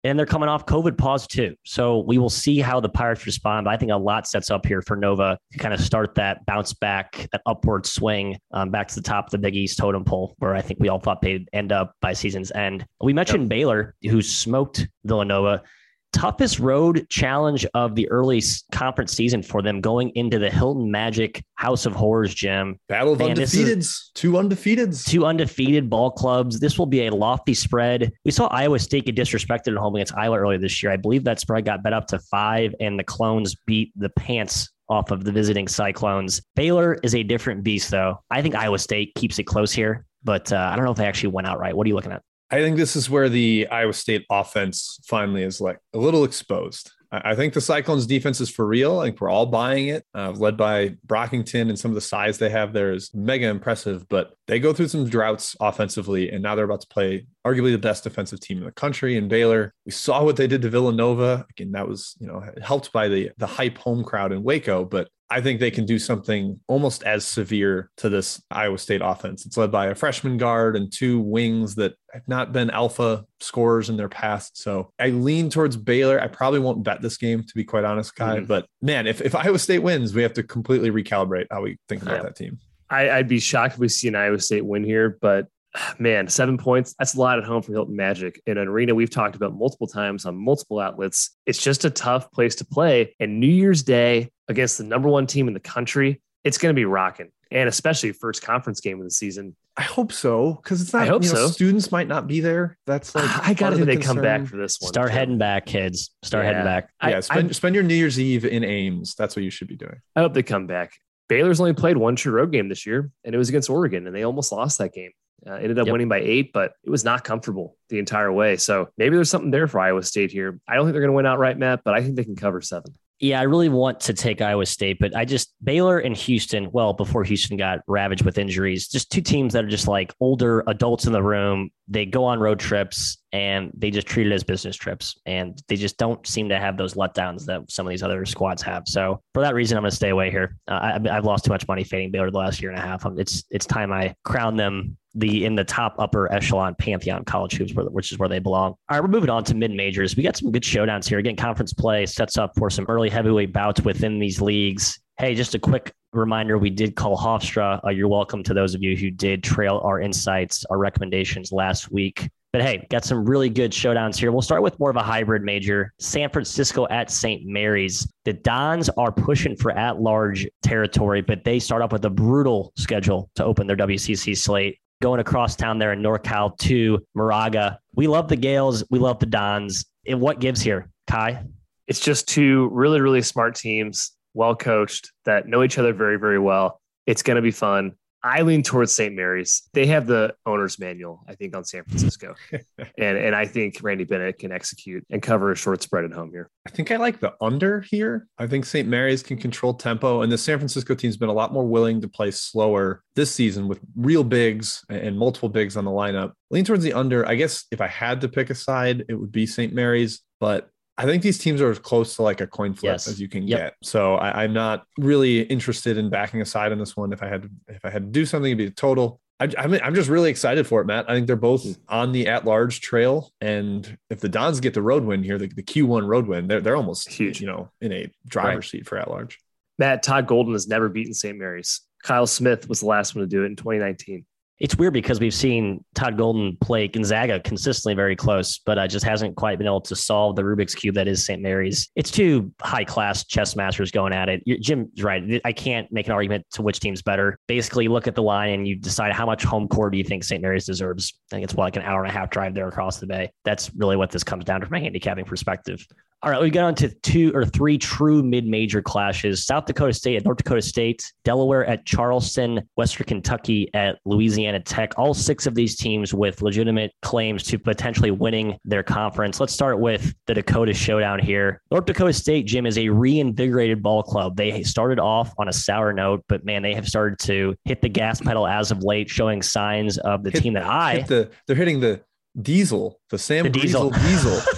And 0.03 0.19
they're 0.19 0.27
coming 0.27 0.49
off 0.49 0.65
COVID 0.65 0.97
pause 0.97 1.27
too. 1.27 1.55
So 1.65 1.99
we 1.99 2.17
will 2.17 2.31
see 2.31 2.59
how 2.59 2.81
the 2.81 2.89
Pirates 2.89 3.27
respond. 3.27 3.65
But 3.65 3.75
I 3.75 3.77
think 3.77 3.93
a 3.93 3.97
lot 3.97 4.27
sets 4.27 4.51
up 4.51 4.65
here 4.65 4.81
for 4.81 4.97
Nova 4.97 5.39
to 5.53 5.59
kind 5.59 5.75
of 5.75 5.81
start 5.81 6.15
that 6.15 6.47
bounce 6.47 6.73
back, 6.73 7.29
that 7.33 7.43
upward 7.45 7.85
swing 7.85 8.39
um, 8.53 8.71
back 8.71 8.89
to 8.89 8.95
the 8.95 9.03
top 9.03 9.27
of 9.27 9.31
the 9.31 9.39
Big 9.39 9.57
East 9.57 9.79
totem 9.79 10.05
pole, 10.05 10.35
where 10.39 10.55
I 10.55 10.63
think 10.63 10.81
we 10.81 10.89
all 10.89 11.01
thought 11.01 11.21
they'd 11.21 11.49
end 11.53 11.71
up 11.71 11.95
by 12.01 12.15
season's 12.15 12.51
end. 12.53 12.87
We 13.03 13.13
mentioned 13.13 13.49
Baylor, 13.51 13.95
who 14.03 14.23
smoked 14.23 14.89
Villanova. 15.05 15.63
Toughest 16.13 16.59
road 16.59 17.07
challenge 17.09 17.65
of 17.75 17.95
the 17.95 18.09
early 18.11 18.43
conference 18.73 19.13
season 19.13 19.43
for 19.43 19.63
them 19.63 19.81
going 19.81 20.11
into 20.17 20.39
the 20.39 20.51
Hilton 20.51 20.91
Magic 20.91 21.43
House 21.55 21.87
of 21.87 21.95
Horrors 21.95 22.35
gym. 22.35 22.79
Battle 22.89 23.13
of 23.13 23.21
Man, 23.21 23.37
undefeateds. 23.37 24.13
Two 24.15 24.33
undefeateds. 24.33 25.07
Two 25.07 25.25
undefeated 25.25 25.89
ball 25.89 26.11
clubs. 26.11 26.59
This 26.59 26.79
will 26.79 26.87
be 26.87 27.07
a 27.07 27.15
lofty 27.15 27.55
spread. 27.55 28.13
We 28.25 28.31
saw 28.31 28.49
Iowa 28.49 28.79
State 28.79 29.07
get 29.07 29.17
disrespected 29.17 29.69
at 29.69 29.77
home 29.77 29.95
against 29.95 30.15
Iowa 30.17 30.39
earlier 30.39 30.59
this 30.59 30.83
year. 30.83 30.91
I 30.93 30.97
believe 30.97 31.25
that 31.25 31.41
spread 31.41 31.65
got 31.65 31.83
bet 31.83 31.93
up 31.93 32.07
to 32.09 32.19
five, 32.19 32.75
and 32.81 32.99
the 32.99 33.05
Clones 33.05 33.55
beat 33.67 33.93
the 33.97 34.11
pants 34.11 34.69
off 34.89 35.13
of 35.13 35.25
the 35.25 35.31
visiting 35.31 35.69
Cyclones. 35.69 36.43
Baylor 36.57 36.99
is 37.05 37.15
a 37.15 37.23
different 37.23 37.63
beast, 37.63 37.91
though. 37.91 38.19
I 38.31 38.43
think 38.43 38.57
Iowa 38.57 38.79
State 38.79 39.15
keeps 39.15 39.39
it 39.39 39.45
close 39.45 39.73
here, 39.73 40.05
but 40.25 40.53
uh, 40.53 40.71
I 40.73 40.77
don't 40.77 40.85
know 40.85 40.91
if 40.91 40.97
they 40.97 41.07
actually 41.07 41.31
went 41.31 41.47
out 41.47 41.61
right. 41.61 41.75
What 41.75 41.87
are 41.87 41.89
you 41.89 41.95
looking 41.95 42.13
at? 42.13 42.23
I 42.51 42.61
think 42.61 42.77
this 42.77 42.97
is 42.97 43.09
where 43.09 43.29
the 43.29 43.69
Iowa 43.71 43.93
State 43.93 44.27
offense 44.29 44.99
finally 45.07 45.43
is 45.43 45.61
like 45.61 45.79
a 45.95 45.99
little 45.99 46.25
exposed. 46.25 46.91
I 47.13 47.35
think 47.35 47.55
the 47.55 47.61
Cyclones 47.61 48.07
defense 48.07 48.41
is 48.41 48.51
for 48.51 48.65
real. 48.65 49.01
I 49.01 49.07
think 49.07 49.21
we're 49.21 49.31
all 49.31 49.47
buying 49.47 49.89
it, 49.89 50.05
uh, 50.15 50.31
led 50.31 50.57
by 50.57 50.91
Brockington 51.09 51.69
and 51.69 51.77
some 51.77 51.91
of 51.91 51.97
the 51.97 52.01
size 52.01 52.39
they 52.39 52.51
have 52.51 52.73
there 52.73 52.93
is 52.93 53.13
mega 53.13 53.49
impressive, 53.49 54.09
but 54.09 54.35
they 54.47 54.61
go 54.61 54.73
through 54.73 54.89
some 54.89 55.09
droughts 55.09 55.57
offensively. 55.61 56.31
And 56.31 56.41
now 56.41 56.55
they're 56.55 56.65
about 56.65 56.83
to 56.83 56.87
play 56.87 57.27
arguably 57.45 57.73
the 57.73 57.79
best 57.79 58.05
defensive 58.05 58.39
team 58.39 58.59
in 58.59 58.65
the 58.65 58.73
country 58.73 59.17
in 59.17 59.27
Baylor. 59.27 59.75
We 59.85 59.91
saw 59.91 60.23
what 60.23 60.37
they 60.37 60.47
did 60.47 60.63
to 60.63 60.71
Villanova. 60.71 61.47
Again, 61.51 61.73
that 61.73 61.89
was, 61.89 62.17
you 62.21 62.29
know, 62.29 62.45
helped 62.63 62.93
by 62.93 63.09
the, 63.09 63.31
the 63.39 63.47
hype 63.47 63.79
home 63.79 64.05
crowd 64.05 64.31
in 64.31 64.45
Waco, 64.45 64.85
but 64.85 65.09
I 65.33 65.41
think 65.41 65.61
they 65.61 65.71
can 65.71 65.87
do 65.87 65.99
something 66.01 66.59
almost 66.67 67.05
as 67.05 67.25
severe 67.25 67.89
to 67.99 68.09
this 68.09 68.43
Iowa 68.51 68.79
State 68.79 69.01
offense. 69.03 69.47
It's 69.47 69.57
led 69.57 69.71
by 69.71 69.87
a 69.87 69.95
freshman 69.95 70.39
guard 70.39 70.75
and 70.77 70.93
two 70.93 71.21
wings 71.21 71.77
that 71.77 71.95
have 72.13 72.27
not 72.27 72.53
been 72.53 72.69
alpha 72.71 73.25
scorers 73.39 73.89
in 73.89 73.97
their 73.97 74.09
past. 74.09 74.59
So 74.61 74.93
I 74.99 75.11
lean 75.11 75.49
towards 75.49 75.77
Baylor. 75.77 76.21
I 76.21 76.27
probably 76.27 76.59
won't 76.59 76.83
bet 76.83 77.01
this 77.01 77.17
game, 77.17 77.45
to 77.45 77.55
be 77.55 77.63
quite 77.63 77.85
honest, 77.85 78.17
Ky. 78.17 78.25
Mhm. 78.25 78.47
But 78.49 78.67
man, 78.83 79.07
if, 79.07 79.21
if 79.21 79.35
Iowa 79.37 79.61
State 79.61 79.79
wins, 79.85 80.13
we 80.15 80.23
have 80.23 80.35
to 80.35 80.43
completely 80.43 80.91
recalibrate 80.91 81.47
how 81.51 81.63
we 81.63 81.79
think 81.89 82.03
about 82.03 82.17
Yeah. 82.17 82.23
that 82.25 82.37
team. 82.37 82.59
I, 82.91 83.09
I'd 83.11 83.29
be 83.29 83.39
shocked 83.39 83.75
if 83.75 83.79
we 83.79 83.89
see 83.89 84.09
an 84.09 84.17
Iowa 84.17 84.41
State 84.41 84.67
win 84.67 84.83
here, 84.83 85.17
but 85.21 85.47
man, 85.99 86.29
seven 86.29 86.59
points, 86.59 86.95
that's 86.99 87.15
a 87.15 87.19
lot 87.21 87.39
at 87.39 87.45
home 87.45 87.63
for 87.63 87.73
Hilton 87.73 87.97
Magic. 87.97 88.41
In 88.47 88.59
an 88.59 88.69
arena 88.69 88.95
we've 88.95 89.11
talked 89.11 89.37
about 89.37 89.55
multiple 89.55 89.87
times 89.87 90.27
on 90.27 90.37
multiple 90.37 90.79
outlets. 90.81 91.37
It's 91.47 91.63
just 91.63 91.85
a 91.85 91.91
tough 91.91 92.31
place 92.33 92.55
to 92.57 92.65
play. 92.65 93.15
And 93.21 93.41
New 93.41 93.47
Year's 93.47 93.83
Day 93.83 94.31
against 94.49 94.79
the 94.79 94.85
number 94.85 95.09
one 95.09 95.27
team 95.27 95.49
in 95.49 95.55
the 95.55 95.61
country, 95.61 96.21
it's 96.45 96.59
going 96.59 96.75
to 96.75 96.79
be 96.79 96.85
rocking. 96.85 97.31
And 97.53 97.69
especially 97.69 98.13
first 98.13 98.43
conference 98.43 98.81
game 98.81 98.99
of 98.99 99.05
the 99.05 99.11
season. 99.11 99.57
I 99.77 99.83
hope 99.83 100.13
so, 100.13 100.55
because 100.55 100.83
it's 100.83 100.93
not. 100.93 101.03
I 101.03 101.07
hope 101.07 101.23
you 101.25 101.31
know, 101.31 101.47
so. 101.47 101.49
Students 101.49 101.91
might 101.91 102.07
not 102.07 102.27
be 102.27 102.41
there. 102.41 102.77
That's 102.87 103.15
like 103.15 103.25
I 103.49 103.55
got 103.55 103.59
part 103.59 103.71
to 103.73 103.77
think 103.77 103.87
the 103.87 103.97
they 103.97 104.03
come 104.03 104.21
back 104.21 104.47
for 104.47 104.57
this 104.57 104.79
one. 104.81 104.89
Start 104.89 105.09
too. 105.09 105.15
heading 105.15 105.39
back, 105.39 105.67
kids. 105.67 106.11
Start 106.23 106.45
heading 106.45 106.61
Yeah. 106.61 106.65
back. 106.65 106.91
I- 107.01 107.11
Yeah, 107.11 107.21
spend 107.21 107.49
I- 107.49 107.53
spend 107.53 107.75
your 107.75 107.85
New 107.85 107.95
Year's 107.95 108.21
Eve 108.21 108.45
in 108.45 108.63
Ames. 108.63 109.15
That's 109.17 109.35
what 109.35 109.45
you 109.45 109.51
should 109.51 109.69
be 109.69 109.77
doing. 109.77 109.97
I 110.15 110.21
hope 110.21 110.35
they 110.35 110.43
come 110.43 110.67
back. 110.67 110.93
Baylor's 111.29 111.61
only 111.61 111.73
played 111.73 111.97
one 111.97 112.15
true 112.17 112.33
road 112.33 112.53
game 112.53 112.69
this 112.69 112.85
year, 112.87 113.11
and 113.25 113.35
it 113.35 113.39
was 113.39 113.49
against 113.49 113.71
Oregon, 113.71 114.07
and 114.07 114.15
they 114.15 114.25
almost 114.25 114.53
lost 114.53 114.79
that 114.79 114.93
game. 114.93 115.13
Uh, 115.47 115.55
ended 115.55 115.79
up 115.79 115.87
Yep. 115.87 115.93
winning 115.93 116.09
by 116.09 116.19
eight, 116.21 116.53
but 116.53 116.73
it 116.85 116.91
was 116.91 117.05
not 117.05 117.25
comfortable 117.25 117.77
the 117.89 117.99
entire 117.99 118.33
way. 118.33 118.57
So 118.57 118.89
maybe 118.99 119.17
there's 119.17 119.31
something 119.31 119.51
there 119.51 119.67
for 119.67 119.81
Iowa 119.81 120.03
State 120.03 120.31
here. 120.31 120.61
I 120.69 120.75
don't 120.75 120.85
think 120.85 120.93
they're 120.93 121.01
going 121.03 121.13
to 121.13 121.17
win 121.17 121.27
outright, 121.27 121.59
Matt, 121.59 121.81
but 121.85 121.95
I 121.95 122.03
think 122.03 122.17
they 122.17 122.25
can 122.25 122.37
cover 122.37 122.61
seven. 122.61 122.95
Yeah, 123.23 123.39
I 123.39 123.43
really 123.43 123.69
want 123.69 124.01
to 124.01 124.15
take 124.15 124.41
Iowa 124.41 124.65
State, 124.65 124.99
but 124.99 125.15
I 125.15 125.27
just 125.27 125.53
Baylor 125.63 125.99
and 125.99 126.17
Houston. 126.17 126.71
Well, 126.73 126.95
before 126.95 127.23
Houston 127.23 127.59
got 127.59 127.81
ravaged 127.87 128.25
with 128.25 128.39
injuries, 128.39 128.89
just 128.89 129.13
two 129.13 129.21
teams 129.21 129.53
that 129.53 129.63
are 129.63 129.69
just 129.69 129.87
like 129.87 130.15
older 130.21 130.65
adults 130.67 131.05
in 131.05 131.13
the 131.13 131.23
room. 131.23 131.71
They 131.87 132.07
go 132.07 132.25
on 132.25 132.41
road 132.41 132.59
trips 132.59 133.19
and 133.31 133.73
they 133.77 133.91
just 133.91 134.07
treat 134.07 134.27
it 134.27 134.33
as 134.33 134.43
business 134.43 134.75
trips, 134.75 135.21
and 135.27 135.61
they 135.69 135.77
just 135.77 135.99
don't 135.99 136.27
seem 136.27 136.49
to 136.49 136.59
have 136.59 136.79
those 136.79 136.95
letdowns 136.95 137.45
that 137.45 137.71
some 137.71 137.87
of 137.87 137.91
these 137.91 138.03
other 138.03 138.25
squads 138.25 138.63
have. 138.63 138.85
So 138.87 139.21
for 139.35 139.43
that 139.43 139.55
reason, 139.55 139.77
I'm 139.77 139.83
going 139.83 139.91
to 139.91 139.97
stay 139.97 140.09
away 140.09 140.31
here. 140.31 140.57
Uh, 140.67 140.99
I, 141.05 141.17
I've 141.17 141.27
lost 141.27 141.45
too 141.45 141.51
much 141.51 141.69
money 141.69 141.85
fading 141.85 142.11
Baylor 142.13 142.31
the 142.31 142.39
last 142.39 142.63
year 142.63 142.71
and 142.71 142.79
a 142.81 142.83
half. 142.83 143.05
Um, 143.05 143.19
It's 143.19 143.45
it's 143.51 143.67
time 143.67 143.93
I 143.93 144.15
crown 144.25 144.57
them 144.57 144.97
the 145.15 145.45
in 145.45 145.55
the 145.55 145.65
top 145.65 145.95
upper 145.99 146.33
echelon 146.33 146.75
pantheon 146.79 147.25
college 147.25 147.55
hoops, 147.55 147.73
which 147.75 148.13
is 148.13 148.19
where 148.19 148.29
they 148.29 148.39
belong. 148.39 148.73
All 148.73 148.79
right, 148.91 149.01
we're 149.01 149.09
moving 149.09 149.31
on 149.31 149.45
to 149.45 149.55
mid 149.55 149.71
majors. 149.71 150.17
We 150.17 150.23
got 150.23 150.37
some 150.37 150.53
good 150.53 150.63
showdowns 150.63 151.09
here. 151.09 151.19
Again, 151.19 151.37
conference 151.37 151.73
play 151.73 152.07
sets 152.07 152.39
up 152.39 152.53
for 152.57 152.71
some 152.71 152.87
early 152.89 153.11
heavyweight 153.11 153.53
bouts 153.53 153.81
within 153.81 154.19
these 154.19 154.41
leagues. 154.41 155.01
Hey, 155.19 155.35
just 155.35 155.55
a 155.55 155.59
quick 155.59 155.93
reminder: 156.13 156.59
we 156.59 156.71
did 156.71 156.97
call 156.97 157.17
Hofstra. 157.17 157.85
Uh, 157.85 157.91
you're 157.91 158.09
welcome 158.09 158.43
to 158.45 158.55
those 158.55 158.75
of 158.75 158.83
you 158.83 158.97
who 158.97 159.11
did 159.11 159.43
trail 159.43 159.81
our 159.85 160.01
insights, 160.01 160.65
our 160.71 160.79
recommendations 160.79 161.53
last 161.53 161.91
week. 161.91 162.29
But 162.53 162.63
hey, 162.63 162.85
got 162.91 163.05
some 163.05 163.25
really 163.25 163.49
good 163.49 163.71
showdowns 163.71 164.17
here. 164.17 164.33
We'll 164.33 164.43
start 164.43 164.63
with 164.63 164.79
more 164.81 164.91
of 164.91 164.97
a 164.97 165.03
hybrid 165.03 165.43
major. 165.43 165.93
San 166.01 166.29
Francisco 166.31 166.89
at 166.91 167.09
St. 167.09 167.47
Mary's. 167.47 168.13
The 168.25 168.33
Dons 168.33 168.89
are 168.91 169.13
pushing 169.13 169.55
for 169.55 169.71
at 169.71 170.01
large 170.01 170.49
territory, 170.61 171.21
but 171.21 171.45
they 171.45 171.61
start 171.61 171.81
off 171.81 171.93
with 171.93 172.05
a 172.07 172.11
brutal 172.11 172.73
schedule 172.77 173.31
to 173.37 173.45
open 173.45 173.69
their 173.69 173.77
WCC 173.77 174.37
slate. 174.37 174.81
Going 175.01 175.21
across 175.21 175.57
town 175.57 175.79
there 175.79 175.93
in 175.93 176.03
NorCal 176.03 176.57
to 176.59 177.05
Moraga. 177.15 177.79
We 177.95 178.07
love 178.07 178.29
the 178.29 178.37
Gales. 178.37 178.85
We 178.91 178.99
love 178.99 179.19
the 179.19 179.27
Dons. 179.27 179.87
And 180.07 180.21
what 180.21 180.41
gives 180.41 180.61
here, 180.61 180.91
Kai? 181.07 181.43
It's 181.87 182.01
just 182.01 182.29
two 182.29 182.69
really, 182.71 183.01
really 183.01 183.23
smart 183.23 183.55
teams, 183.55 184.13
well 184.35 184.55
coached, 184.55 185.11
that 185.25 185.49
know 185.49 185.63
each 185.63 185.79
other 185.79 185.95
very, 185.95 186.19
very 186.19 186.39
well. 186.39 186.81
It's 187.07 187.23
going 187.23 187.37
to 187.37 187.43
be 187.43 187.51
fun. 187.51 187.93
I 188.23 188.43
lean 188.43 188.63
towards 188.63 188.93
St. 188.95 189.15
Mary's. 189.15 189.63
They 189.73 189.87
have 189.87 190.07
the 190.07 190.35
owner's 190.45 190.79
manual, 190.79 191.25
I 191.27 191.35
think, 191.35 191.57
on 191.57 191.65
San 191.65 191.85
Francisco. 191.85 192.35
and 192.99 193.17
and 193.19 193.35
I 193.35 193.47
think 193.47 193.79
Randy 193.83 194.05
Bennett 194.05 194.39
can 194.39 194.53
execute 194.53 195.05
and 195.11 195.23
cover 195.23 195.53
a 195.53 195.57
short 195.57 195.83
spread 195.83 196.05
at 196.05 196.13
home 196.13 196.31
here. 196.31 196.51
I 196.67 196.71
think 196.71 196.91
I 196.91 196.97
like 196.97 197.21
the 197.21 197.35
under 197.41 197.81
here. 197.81 198.27
I 198.39 198.47
think 198.47 198.67
St. 198.67 198.89
Mary's 198.89 199.23
can 199.23 199.39
control 199.39 199.75
tempo, 199.75 200.23
and 200.23 200.31
the 200.31 200.39
San 200.39 200.59
Francisco 200.59 200.95
team's 200.95 201.17
been 201.17 201.29
a 201.29 201.35
lot 201.35 201.53
more 201.53 201.67
willing 201.67 202.01
to 202.03 202.09
play 202.09 202.31
slower 202.31 203.03
this 203.17 203.31
season 203.31 203.69
with 203.69 203.81
real 203.97 204.25
bigs 204.25 204.85
and 204.89 205.19
multiple 205.19 205.49
bigs 205.49 205.77
on 205.77 205.85
the 205.85 205.91
lineup. 205.91 206.33
Lean 206.51 206.65
towards 206.65 206.85
the 206.85 206.93
under. 206.93 207.27
I 207.27 207.37
guess 207.37 207.65
if 207.71 207.81
I 207.81 207.87
had 207.87 208.21
to 208.21 208.29
pick 208.29 208.51
a 208.51 208.55
side, 208.55 209.05
it 209.09 209.15
would 209.15 209.33
be 209.33 209.47
St. 209.47 209.73
Mary's, 209.73 210.21
but 210.41 210.69
I 211.01 211.05
think 211.05 211.23
these 211.23 211.39
teams 211.39 211.63
are 211.63 211.71
as 211.71 211.79
close 211.79 212.17
to 212.17 212.23
like 212.23 212.43
a 212.43 212.47
coin 212.47 212.75
flip 212.75 212.93
Yes. 212.93 213.09
as 213.09 213.19
you 213.19 213.27
can 213.27 213.49
Yep. 213.49 213.59
get. 213.59 213.75
So 213.83 214.17
I, 214.17 214.45
I'm 214.45 214.53
not 214.53 214.85
really 214.99 215.41
interested 215.41 215.97
in 215.97 216.11
backing 216.11 216.43
a 216.43 216.45
side 216.45 216.73
on 216.73 216.79
this 216.79 216.95
one. 216.95 217.11
If 217.15 217.23
I 217.23 217.27
had 217.27 217.43
to, 217.45 217.51
if 217.69 217.87
I 217.87 217.89
had 217.91 218.03
to 218.03 218.11
do 218.11 218.27
something, 218.27 218.51
it'd 218.51 218.59
be 218.59 218.67
a 218.67 218.71
total. 218.71 219.19
I, 219.41 219.49
I 219.57 219.67
mean, 219.67 219.81
I'm 219.83 219.95
just 219.95 220.11
really 220.11 220.29
excited 220.29 220.67
for 220.67 220.83
it, 220.83 220.85
Matt. 220.85 221.09
I 221.09 221.15
think 221.15 221.27
they're 221.27 221.37
both 221.37 221.65
mm-hmm. 221.65 221.81
on 221.89 222.13
the 222.13 222.27
at-large 222.29 222.83
trail, 222.83 223.33
and 223.41 223.97
if 224.11 224.21
the 224.21 224.29
Dons 224.29 224.61
get 224.61 224.75
the 224.75 224.83
road 224.83 225.03
win 225.05 225.23
here, 225.23 225.39
the, 225.39 225.47
the 225.47 225.63
Q1 225.63 226.07
road 226.07 226.27
win, 226.27 226.47
they're 226.49 226.61
they're 226.61 226.77
almost 226.77 227.09
Huge. 227.11 227.41
you 227.41 227.47
know, 227.47 227.71
in 227.81 227.91
a 227.95 228.11
driver's 228.27 228.71
seat 228.71 228.87
for 228.87 228.99
at-large. 228.99 229.39
Matt 229.79 230.03
Todd 230.03 230.27
Golden 230.27 230.53
has 230.53 230.69
never 230.69 230.91
beaten 230.91 231.15
St. 231.15 231.39
Mary's. 231.39 231.81
Kyle 232.03 232.27
Smith 232.27 232.69
was 232.69 232.81
the 232.81 232.87
last 232.87 233.15
one 233.15 233.23
to 233.23 233.27
do 233.27 233.43
it 233.45 233.47
in 233.47 233.57
2019. 233.57 234.27
It's 234.61 234.77
weird 234.77 234.93
because 234.93 235.21
we've 235.21 235.35
seen 235.35 235.83
Todd 235.95 236.19
Golden 236.19 236.57
play 236.59 236.87
Gonzaga 236.87 237.41
consistently 237.41 237.95
very 237.95 238.15
close, 238.15 238.59
but 238.59 238.79
uh, 238.79 238.87
just 238.87 239.07
hasn't 239.07 239.35
quite 239.37 239.57
been 239.57 239.67
able 239.67 239.81
to 239.81 239.97
solve 239.97 240.37
the 240.37 240.43
Rubik's 240.43 240.75
Cube 240.75 240.95
that 240.97 241.09
is 241.09 241.25
St. 241.25 241.41
Mary's. 241.41 241.89
It's 241.97 242.11
two 242.11 242.53
high 242.61 242.85
class 242.85 243.25
chess 243.25 243.57
masters 243.57 243.91
going 243.91 244.13
at 244.13 244.29
it. 244.29 244.43
Jim's 244.61 245.03
right. 245.03 245.41
I 245.47 245.53
can't 245.53 245.91
make 245.91 246.07
an 246.07 246.13
argument 246.13 246.47
to 246.53 246.63
which 246.63 246.79
team's 246.79 247.01
better. 247.01 247.39
Basically, 247.49 247.89
look 247.89 248.07
at 248.07 248.15
the 248.15 248.23
line 248.23 248.51
and 248.51 248.69
you 248.69 248.77
decide 248.77 249.13
how 249.13 249.25
much 249.25 249.43
home 249.45 249.67
court 249.67 249.93
do 249.93 249.99
you 249.99 250.05
think 250.05 250.25
St. 250.25 250.43
Mary's 250.43 250.67
deserves. 250.67 251.15
I 251.31 251.37
think 251.37 251.45
it's 251.45 251.55
what, 251.55 251.65
like 251.65 251.77
an 251.77 251.83
hour 251.83 252.03
and 252.03 252.11
a 252.11 252.13
half 252.13 252.29
drive 252.29 252.55
there 252.55 252.69
across 252.69 252.99
the 252.99 253.07
bay. 253.07 253.33
That's 253.45 253.71
really 253.75 253.97
what 253.97 254.11
this 254.11 254.23
comes 254.23 254.45
down 254.45 254.61
to 254.61 254.67
from 254.67 254.77
a 254.77 254.81
handicapping 254.81 255.25
perspective. 255.25 255.87
All 256.23 256.31
right, 256.31 256.39
we 256.43 256.51
got 256.51 256.65
on 256.65 256.75
to 256.75 256.91
two 257.03 257.35
or 257.35 257.47
three 257.47 257.79
true 257.79 258.23
mid-major 258.23 258.83
clashes. 258.83 259.47
South 259.47 259.65
Dakota 259.65 259.95
State 259.95 260.17
at 260.17 260.25
North 260.27 260.37
Dakota 260.37 260.61
State, 260.61 261.11
Delaware 261.25 261.65
at 261.65 261.87
Charleston, 261.87 262.61
Western 262.77 263.07
Kentucky 263.07 263.71
at 263.73 263.99
Louisiana 264.05 264.61
Tech. 264.61 264.99
All 264.99 265.15
six 265.15 265.47
of 265.47 265.55
these 265.55 265.77
teams 265.77 266.13
with 266.13 266.43
legitimate 266.43 266.93
claims 267.01 267.43
to 267.45 267.59
potentially 267.59 268.11
winning 268.11 268.59
their 268.67 268.83
conference. 268.83 269.41
Let's 269.41 269.55
start 269.55 269.81
with 269.81 270.13
the 270.27 270.35
Dakota 270.35 270.75
Showdown 270.75 271.21
here. 271.21 271.63
North 271.71 271.87
Dakota 271.87 272.13
State, 272.13 272.45
Jim, 272.45 272.67
is 272.67 272.77
a 272.77 272.91
reinvigorated 272.91 273.83
ball 273.83 274.03
club. 274.03 274.37
They 274.37 274.63
started 274.63 274.99
off 274.99 275.33
on 275.39 275.49
a 275.49 275.53
sour 275.55 275.95
note, 275.95 276.23
but 276.29 276.45
man, 276.45 276.61
they 276.61 276.75
have 276.75 276.87
started 276.87 277.19
to 277.21 277.55
hit 277.65 277.81
the 277.81 277.89
gas 277.89 278.21
pedal 278.21 278.47
as 278.47 278.71
of 278.71 278.83
late, 278.83 279.09
showing 279.09 279.41
signs 279.41 279.97
of 279.97 280.23
the 280.23 280.31
Hit- 280.31 280.43
team 280.43 280.53
that 280.53 280.65
I 280.65 280.97
Hit 280.97 281.07
the 281.07 281.31
they're 281.47 281.57
hitting 281.57 281.81
the 281.81 282.03
diesel, 282.43 283.01
the 283.09 283.19
Sam 283.19 283.45
The. 283.45 283.51
Diesel 283.51 283.89
diesel. 283.89 284.39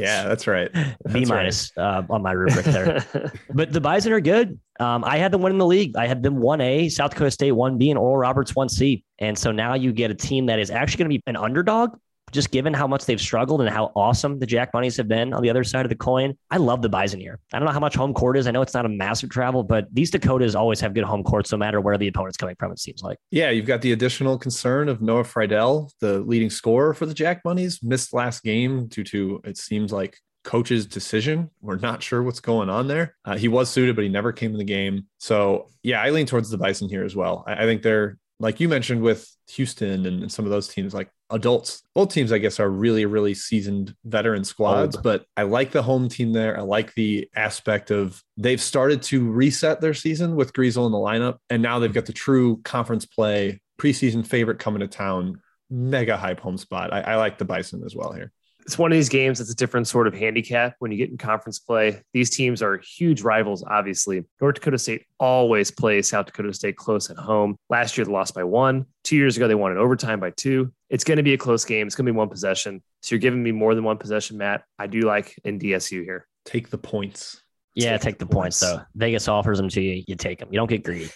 yeah, 0.00 0.24
that's 0.28 0.46
right. 0.46 0.72
B 0.72 0.80
That's 0.80 1.14
right. 1.14 1.28
minus 1.28 1.72
uh, 1.76 2.02
on 2.08 2.22
my 2.22 2.32
rubric 2.32 2.64
there. 2.64 3.04
But 3.52 3.72
the 3.72 3.80
Bison 3.80 4.12
are 4.12 4.20
good. 4.20 4.58
Um, 4.78 5.04
I 5.04 5.18
had 5.18 5.32
them 5.32 5.42
win 5.42 5.52
in 5.52 5.58
the 5.58 5.66
league. 5.66 5.96
I 5.96 6.06
had 6.06 6.22
them 6.22 6.36
1A, 6.36 6.90
South 6.90 7.10
Dakota 7.10 7.30
State 7.30 7.52
1B, 7.52 7.90
and 7.90 7.98
Oral 7.98 8.16
Roberts 8.16 8.52
1C. 8.52 9.02
And 9.18 9.36
so 9.38 9.52
now 9.52 9.74
you 9.74 9.92
get 9.92 10.10
a 10.10 10.14
team 10.14 10.46
that 10.46 10.58
is 10.58 10.70
actually 10.70 10.98
going 10.98 11.10
to 11.10 11.18
be 11.18 11.22
an 11.26 11.36
underdog, 11.36 11.96
just 12.32 12.50
given 12.50 12.72
how 12.74 12.86
much 12.86 13.06
they've 13.06 13.20
struggled 13.20 13.60
and 13.60 13.70
how 13.70 13.92
awesome 13.94 14.38
the 14.38 14.46
Jack 14.46 14.72
Bunnies 14.72 14.96
have 14.96 15.08
been 15.08 15.32
on 15.32 15.42
the 15.42 15.50
other 15.50 15.64
side 15.64 15.84
of 15.84 15.90
the 15.90 15.96
coin. 15.96 16.36
I 16.50 16.56
love 16.56 16.82
the 16.82 16.88
Bison 16.88 17.20
here. 17.20 17.38
I 17.52 17.58
don't 17.58 17.66
know 17.66 17.72
how 17.72 17.80
much 17.80 17.94
home 17.94 18.14
court 18.14 18.36
is. 18.36 18.46
I 18.46 18.50
know 18.50 18.62
it's 18.62 18.74
not 18.74 18.86
a 18.86 18.88
massive 18.88 19.30
travel, 19.30 19.62
but 19.62 19.86
these 19.92 20.10
Dakotas 20.10 20.54
always 20.54 20.80
have 20.80 20.94
good 20.94 21.04
home 21.04 21.22
courts 21.22 21.52
no 21.52 21.58
matter 21.58 21.80
where 21.80 21.98
the 21.98 22.08
opponent's 22.08 22.36
coming 22.36 22.56
from, 22.58 22.72
it 22.72 22.78
seems 22.78 23.02
like. 23.02 23.18
Yeah, 23.30 23.50
you've 23.50 23.66
got 23.66 23.82
the 23.82 23.92
additional 23.92 24.38
concern 24.38 24.88
of 24.88 25.00
Noah 25.00 25.24
Freidel, 25.24 25.90
the 26.00 26.20
leading 26.20 26.50
scorer 26.50 26.94
for 26.94 27.06
the 27.06 27.14
Jack 27.14 27.42
Bunnies, 27.42 27.80
missed 27.82 28.12
last 28.12 28.42
game 28.42 28.86
due 28.86 29.04
to 29.04 29.40
it 29.44 29.56
seems 29.56 29.92
like 29.92 30.18
coach's 30.44 30.86
decision. 30.86 31.50
We're 31.60 31.76
not 31.76 32.02
sure 32.02 32.22
what's 32.22 32.40
going 32.40 32.70
on 32.70 32.88
there. 32.88 33.16
Uh, 33.24 33.36
he 33.36 33.48
was 33.48 33.68
suited, 33.70 33.94
but 33.94 34.02
he 34.02 34.08
never 34.08 34.32
came 34.32 34.52
in 34.52 34.58
the 34.58 34.64
game. 34.64 35.06
So 35.18 35.68
yeah, 35.82 36.00
I 36.00 36.10
lean 36.10 36.26
towards 36.26 36.50
the 36.50 36.58
Bison 36.58 36.88
here 36.88 37.04
as 37.04 37.14
well. 37.14 37.44
I, 37.46 37.54
I 37.54 37.62
think 37.62 37.82
they're 37.82 38.18
like 38.40 38.58
you 38.58 38.68
mentioned 38.68 39.02
with 39.02 39.30
Houston 39.50 40.06
and, 40.06 40.32
some 40.32 40.46
of 40.46 40.50
those 40.50 40.66
teams, 40.66 40.94
like 40.94 41.10
adults. 41.28 41.82
Both 41.94 42.12
teams, 42.12 42.32
I 42.32 42.38
guess, 42.38 42.58
are 42.58 42.70
really, 42.70 43.04
really 43.04 43.34
seasoned 43.34 43.94
veteran 44.04 44.44
squads. 44.44 44.96
But 44.96 45.26
I 45.36 45.42
like 45.42 45.72
the 45.72 45.82
home 45.82 46.08
team 46.08 46.32
there. 46.32 46.58
I 46.58 46.62
like 46.62 46.94
the 46.94 47.28
aspect 47.36 47.90
of 47.90 48.22
they've 48.38 48.60
started 48.60 49.02
to 49.04 49.30
reset 49.30 49.82
their 49.82 49.94
season 49.94 50.36
with 50.36 50.54
Griesel 50.54 50.86
in 50.86 50.92
the 50.92 50.98
lineup, 50.98 51.36
and 51.50 51.62
now 51.62 51.78
they've 51.78 51.92
got 51.92 52.06
the 52.06 52.12
true 52.12 52.60
conference 52.64 53.04
play 53.04 53.60
preseason 53.78 54.26
favorite 54.26 54.58
coming 54.58 54.80
to 54.80 54.88
town. 54.88 55.40
Mega 55.72 56.16
hype 56.16 56.40
home 56.40 56.58
spot. 56.58 56.92
I, 56.92 57.00
I 57.02 57.16
like 57.16 57.38
the 57.38 57.44
Bison 57.44 57.84
as 57.84 57.94
well 57.94 58.12
here. 58.12 58.32
It's 58.70 58.78
one 58.78 58.92
of 58.92 58.96
these 58.96 59.08
games 59.08 59.38
that's 59.38 59.50
a 59.50 59.56
different 59.56 59.88
sort 59.88 60.06
of 60.06 60.14
handicap 60.14 60.76
when 60.78 60.92
you 60.92 60.96
get 60.96 61.10
in 61.10 61.18
conference 61.18 61.58
play. 61.58 62.00
These 62.12 62.30
teams 62.30 62.62
are 62.62 62.76
huge 62.78 63.22
rivals, 63.22 63.64
obviously. 63.66 64.24
North 64.40 64.54
Dakota 64.54 64.78
State 64.78 65.06
always 65.18 65.72
plays 65.72 66.08
South 66.08 66.26
Dakota 66.26 66.54
State 66.54 66.76
close 66.76 67.10
at 67.10 67.16
home. 67.16 67.56
Last 67.68 67.98
year, 67.98 68.04
they 68.04 68.12
lost 68.12 68.32
by 68.32 68.44
one. 68.44 68.86
Two 69.02 69.16
years 69.16 69.36
ago, 69.36 69.48
they 69.48 69.56
won 69.56 69.72
in 69.72 69.78
overtime 69.78 70.20
by 70.20 70.30
two. 70.30 70.72
It's 70.88 71.02
going 71.02 71.16
to 71.16 71.24
be 71.24 71.34
a 71.34 71.36
close 71.36 71.64
game. 71.64 71.88
It's 71.88 71.96
going 71.96 72.06
to 72.06 72.12
be 72.12 72.16
one 72.16 72.28
possession. 72.28 72.80
So 73.00 73.16
you're 73.16 73.20
giving 73.20 73.42
me 73.42 73.50
more 73.50 73.74
than 73.74 73.82
one 73.82 73.98
possession, 73.98 74.38
Matt. 74.38 74.62
I 74.78 74.86
do 74.86 75.00
like 75.00 75.34
NDSU 75.44 76.04
here. 76.04 76.28
Take 76.44 76.70
the 76.70 76.78
points. 76.78 77.42
Yeah, 77.74 77.94
Take 77.94 78.02
take 78.02 78.18
the 78.20 78.24
the 78.26 78.32
points, 78.32 78.60
points. 78.60 78.76
though. 78.76 78.84
Vegas 78.94 79.26
offers 79.26 79.58
them 79.58 79.68
to 79.70 79.80
you. 79.80 80.04
You 80.06 80.14
take 80.14 80.38
them. 80.38 80.48
You 80.52 80.60
don't 80.60 80.70
get 80.70 80.84
greedy. 80.84 81.10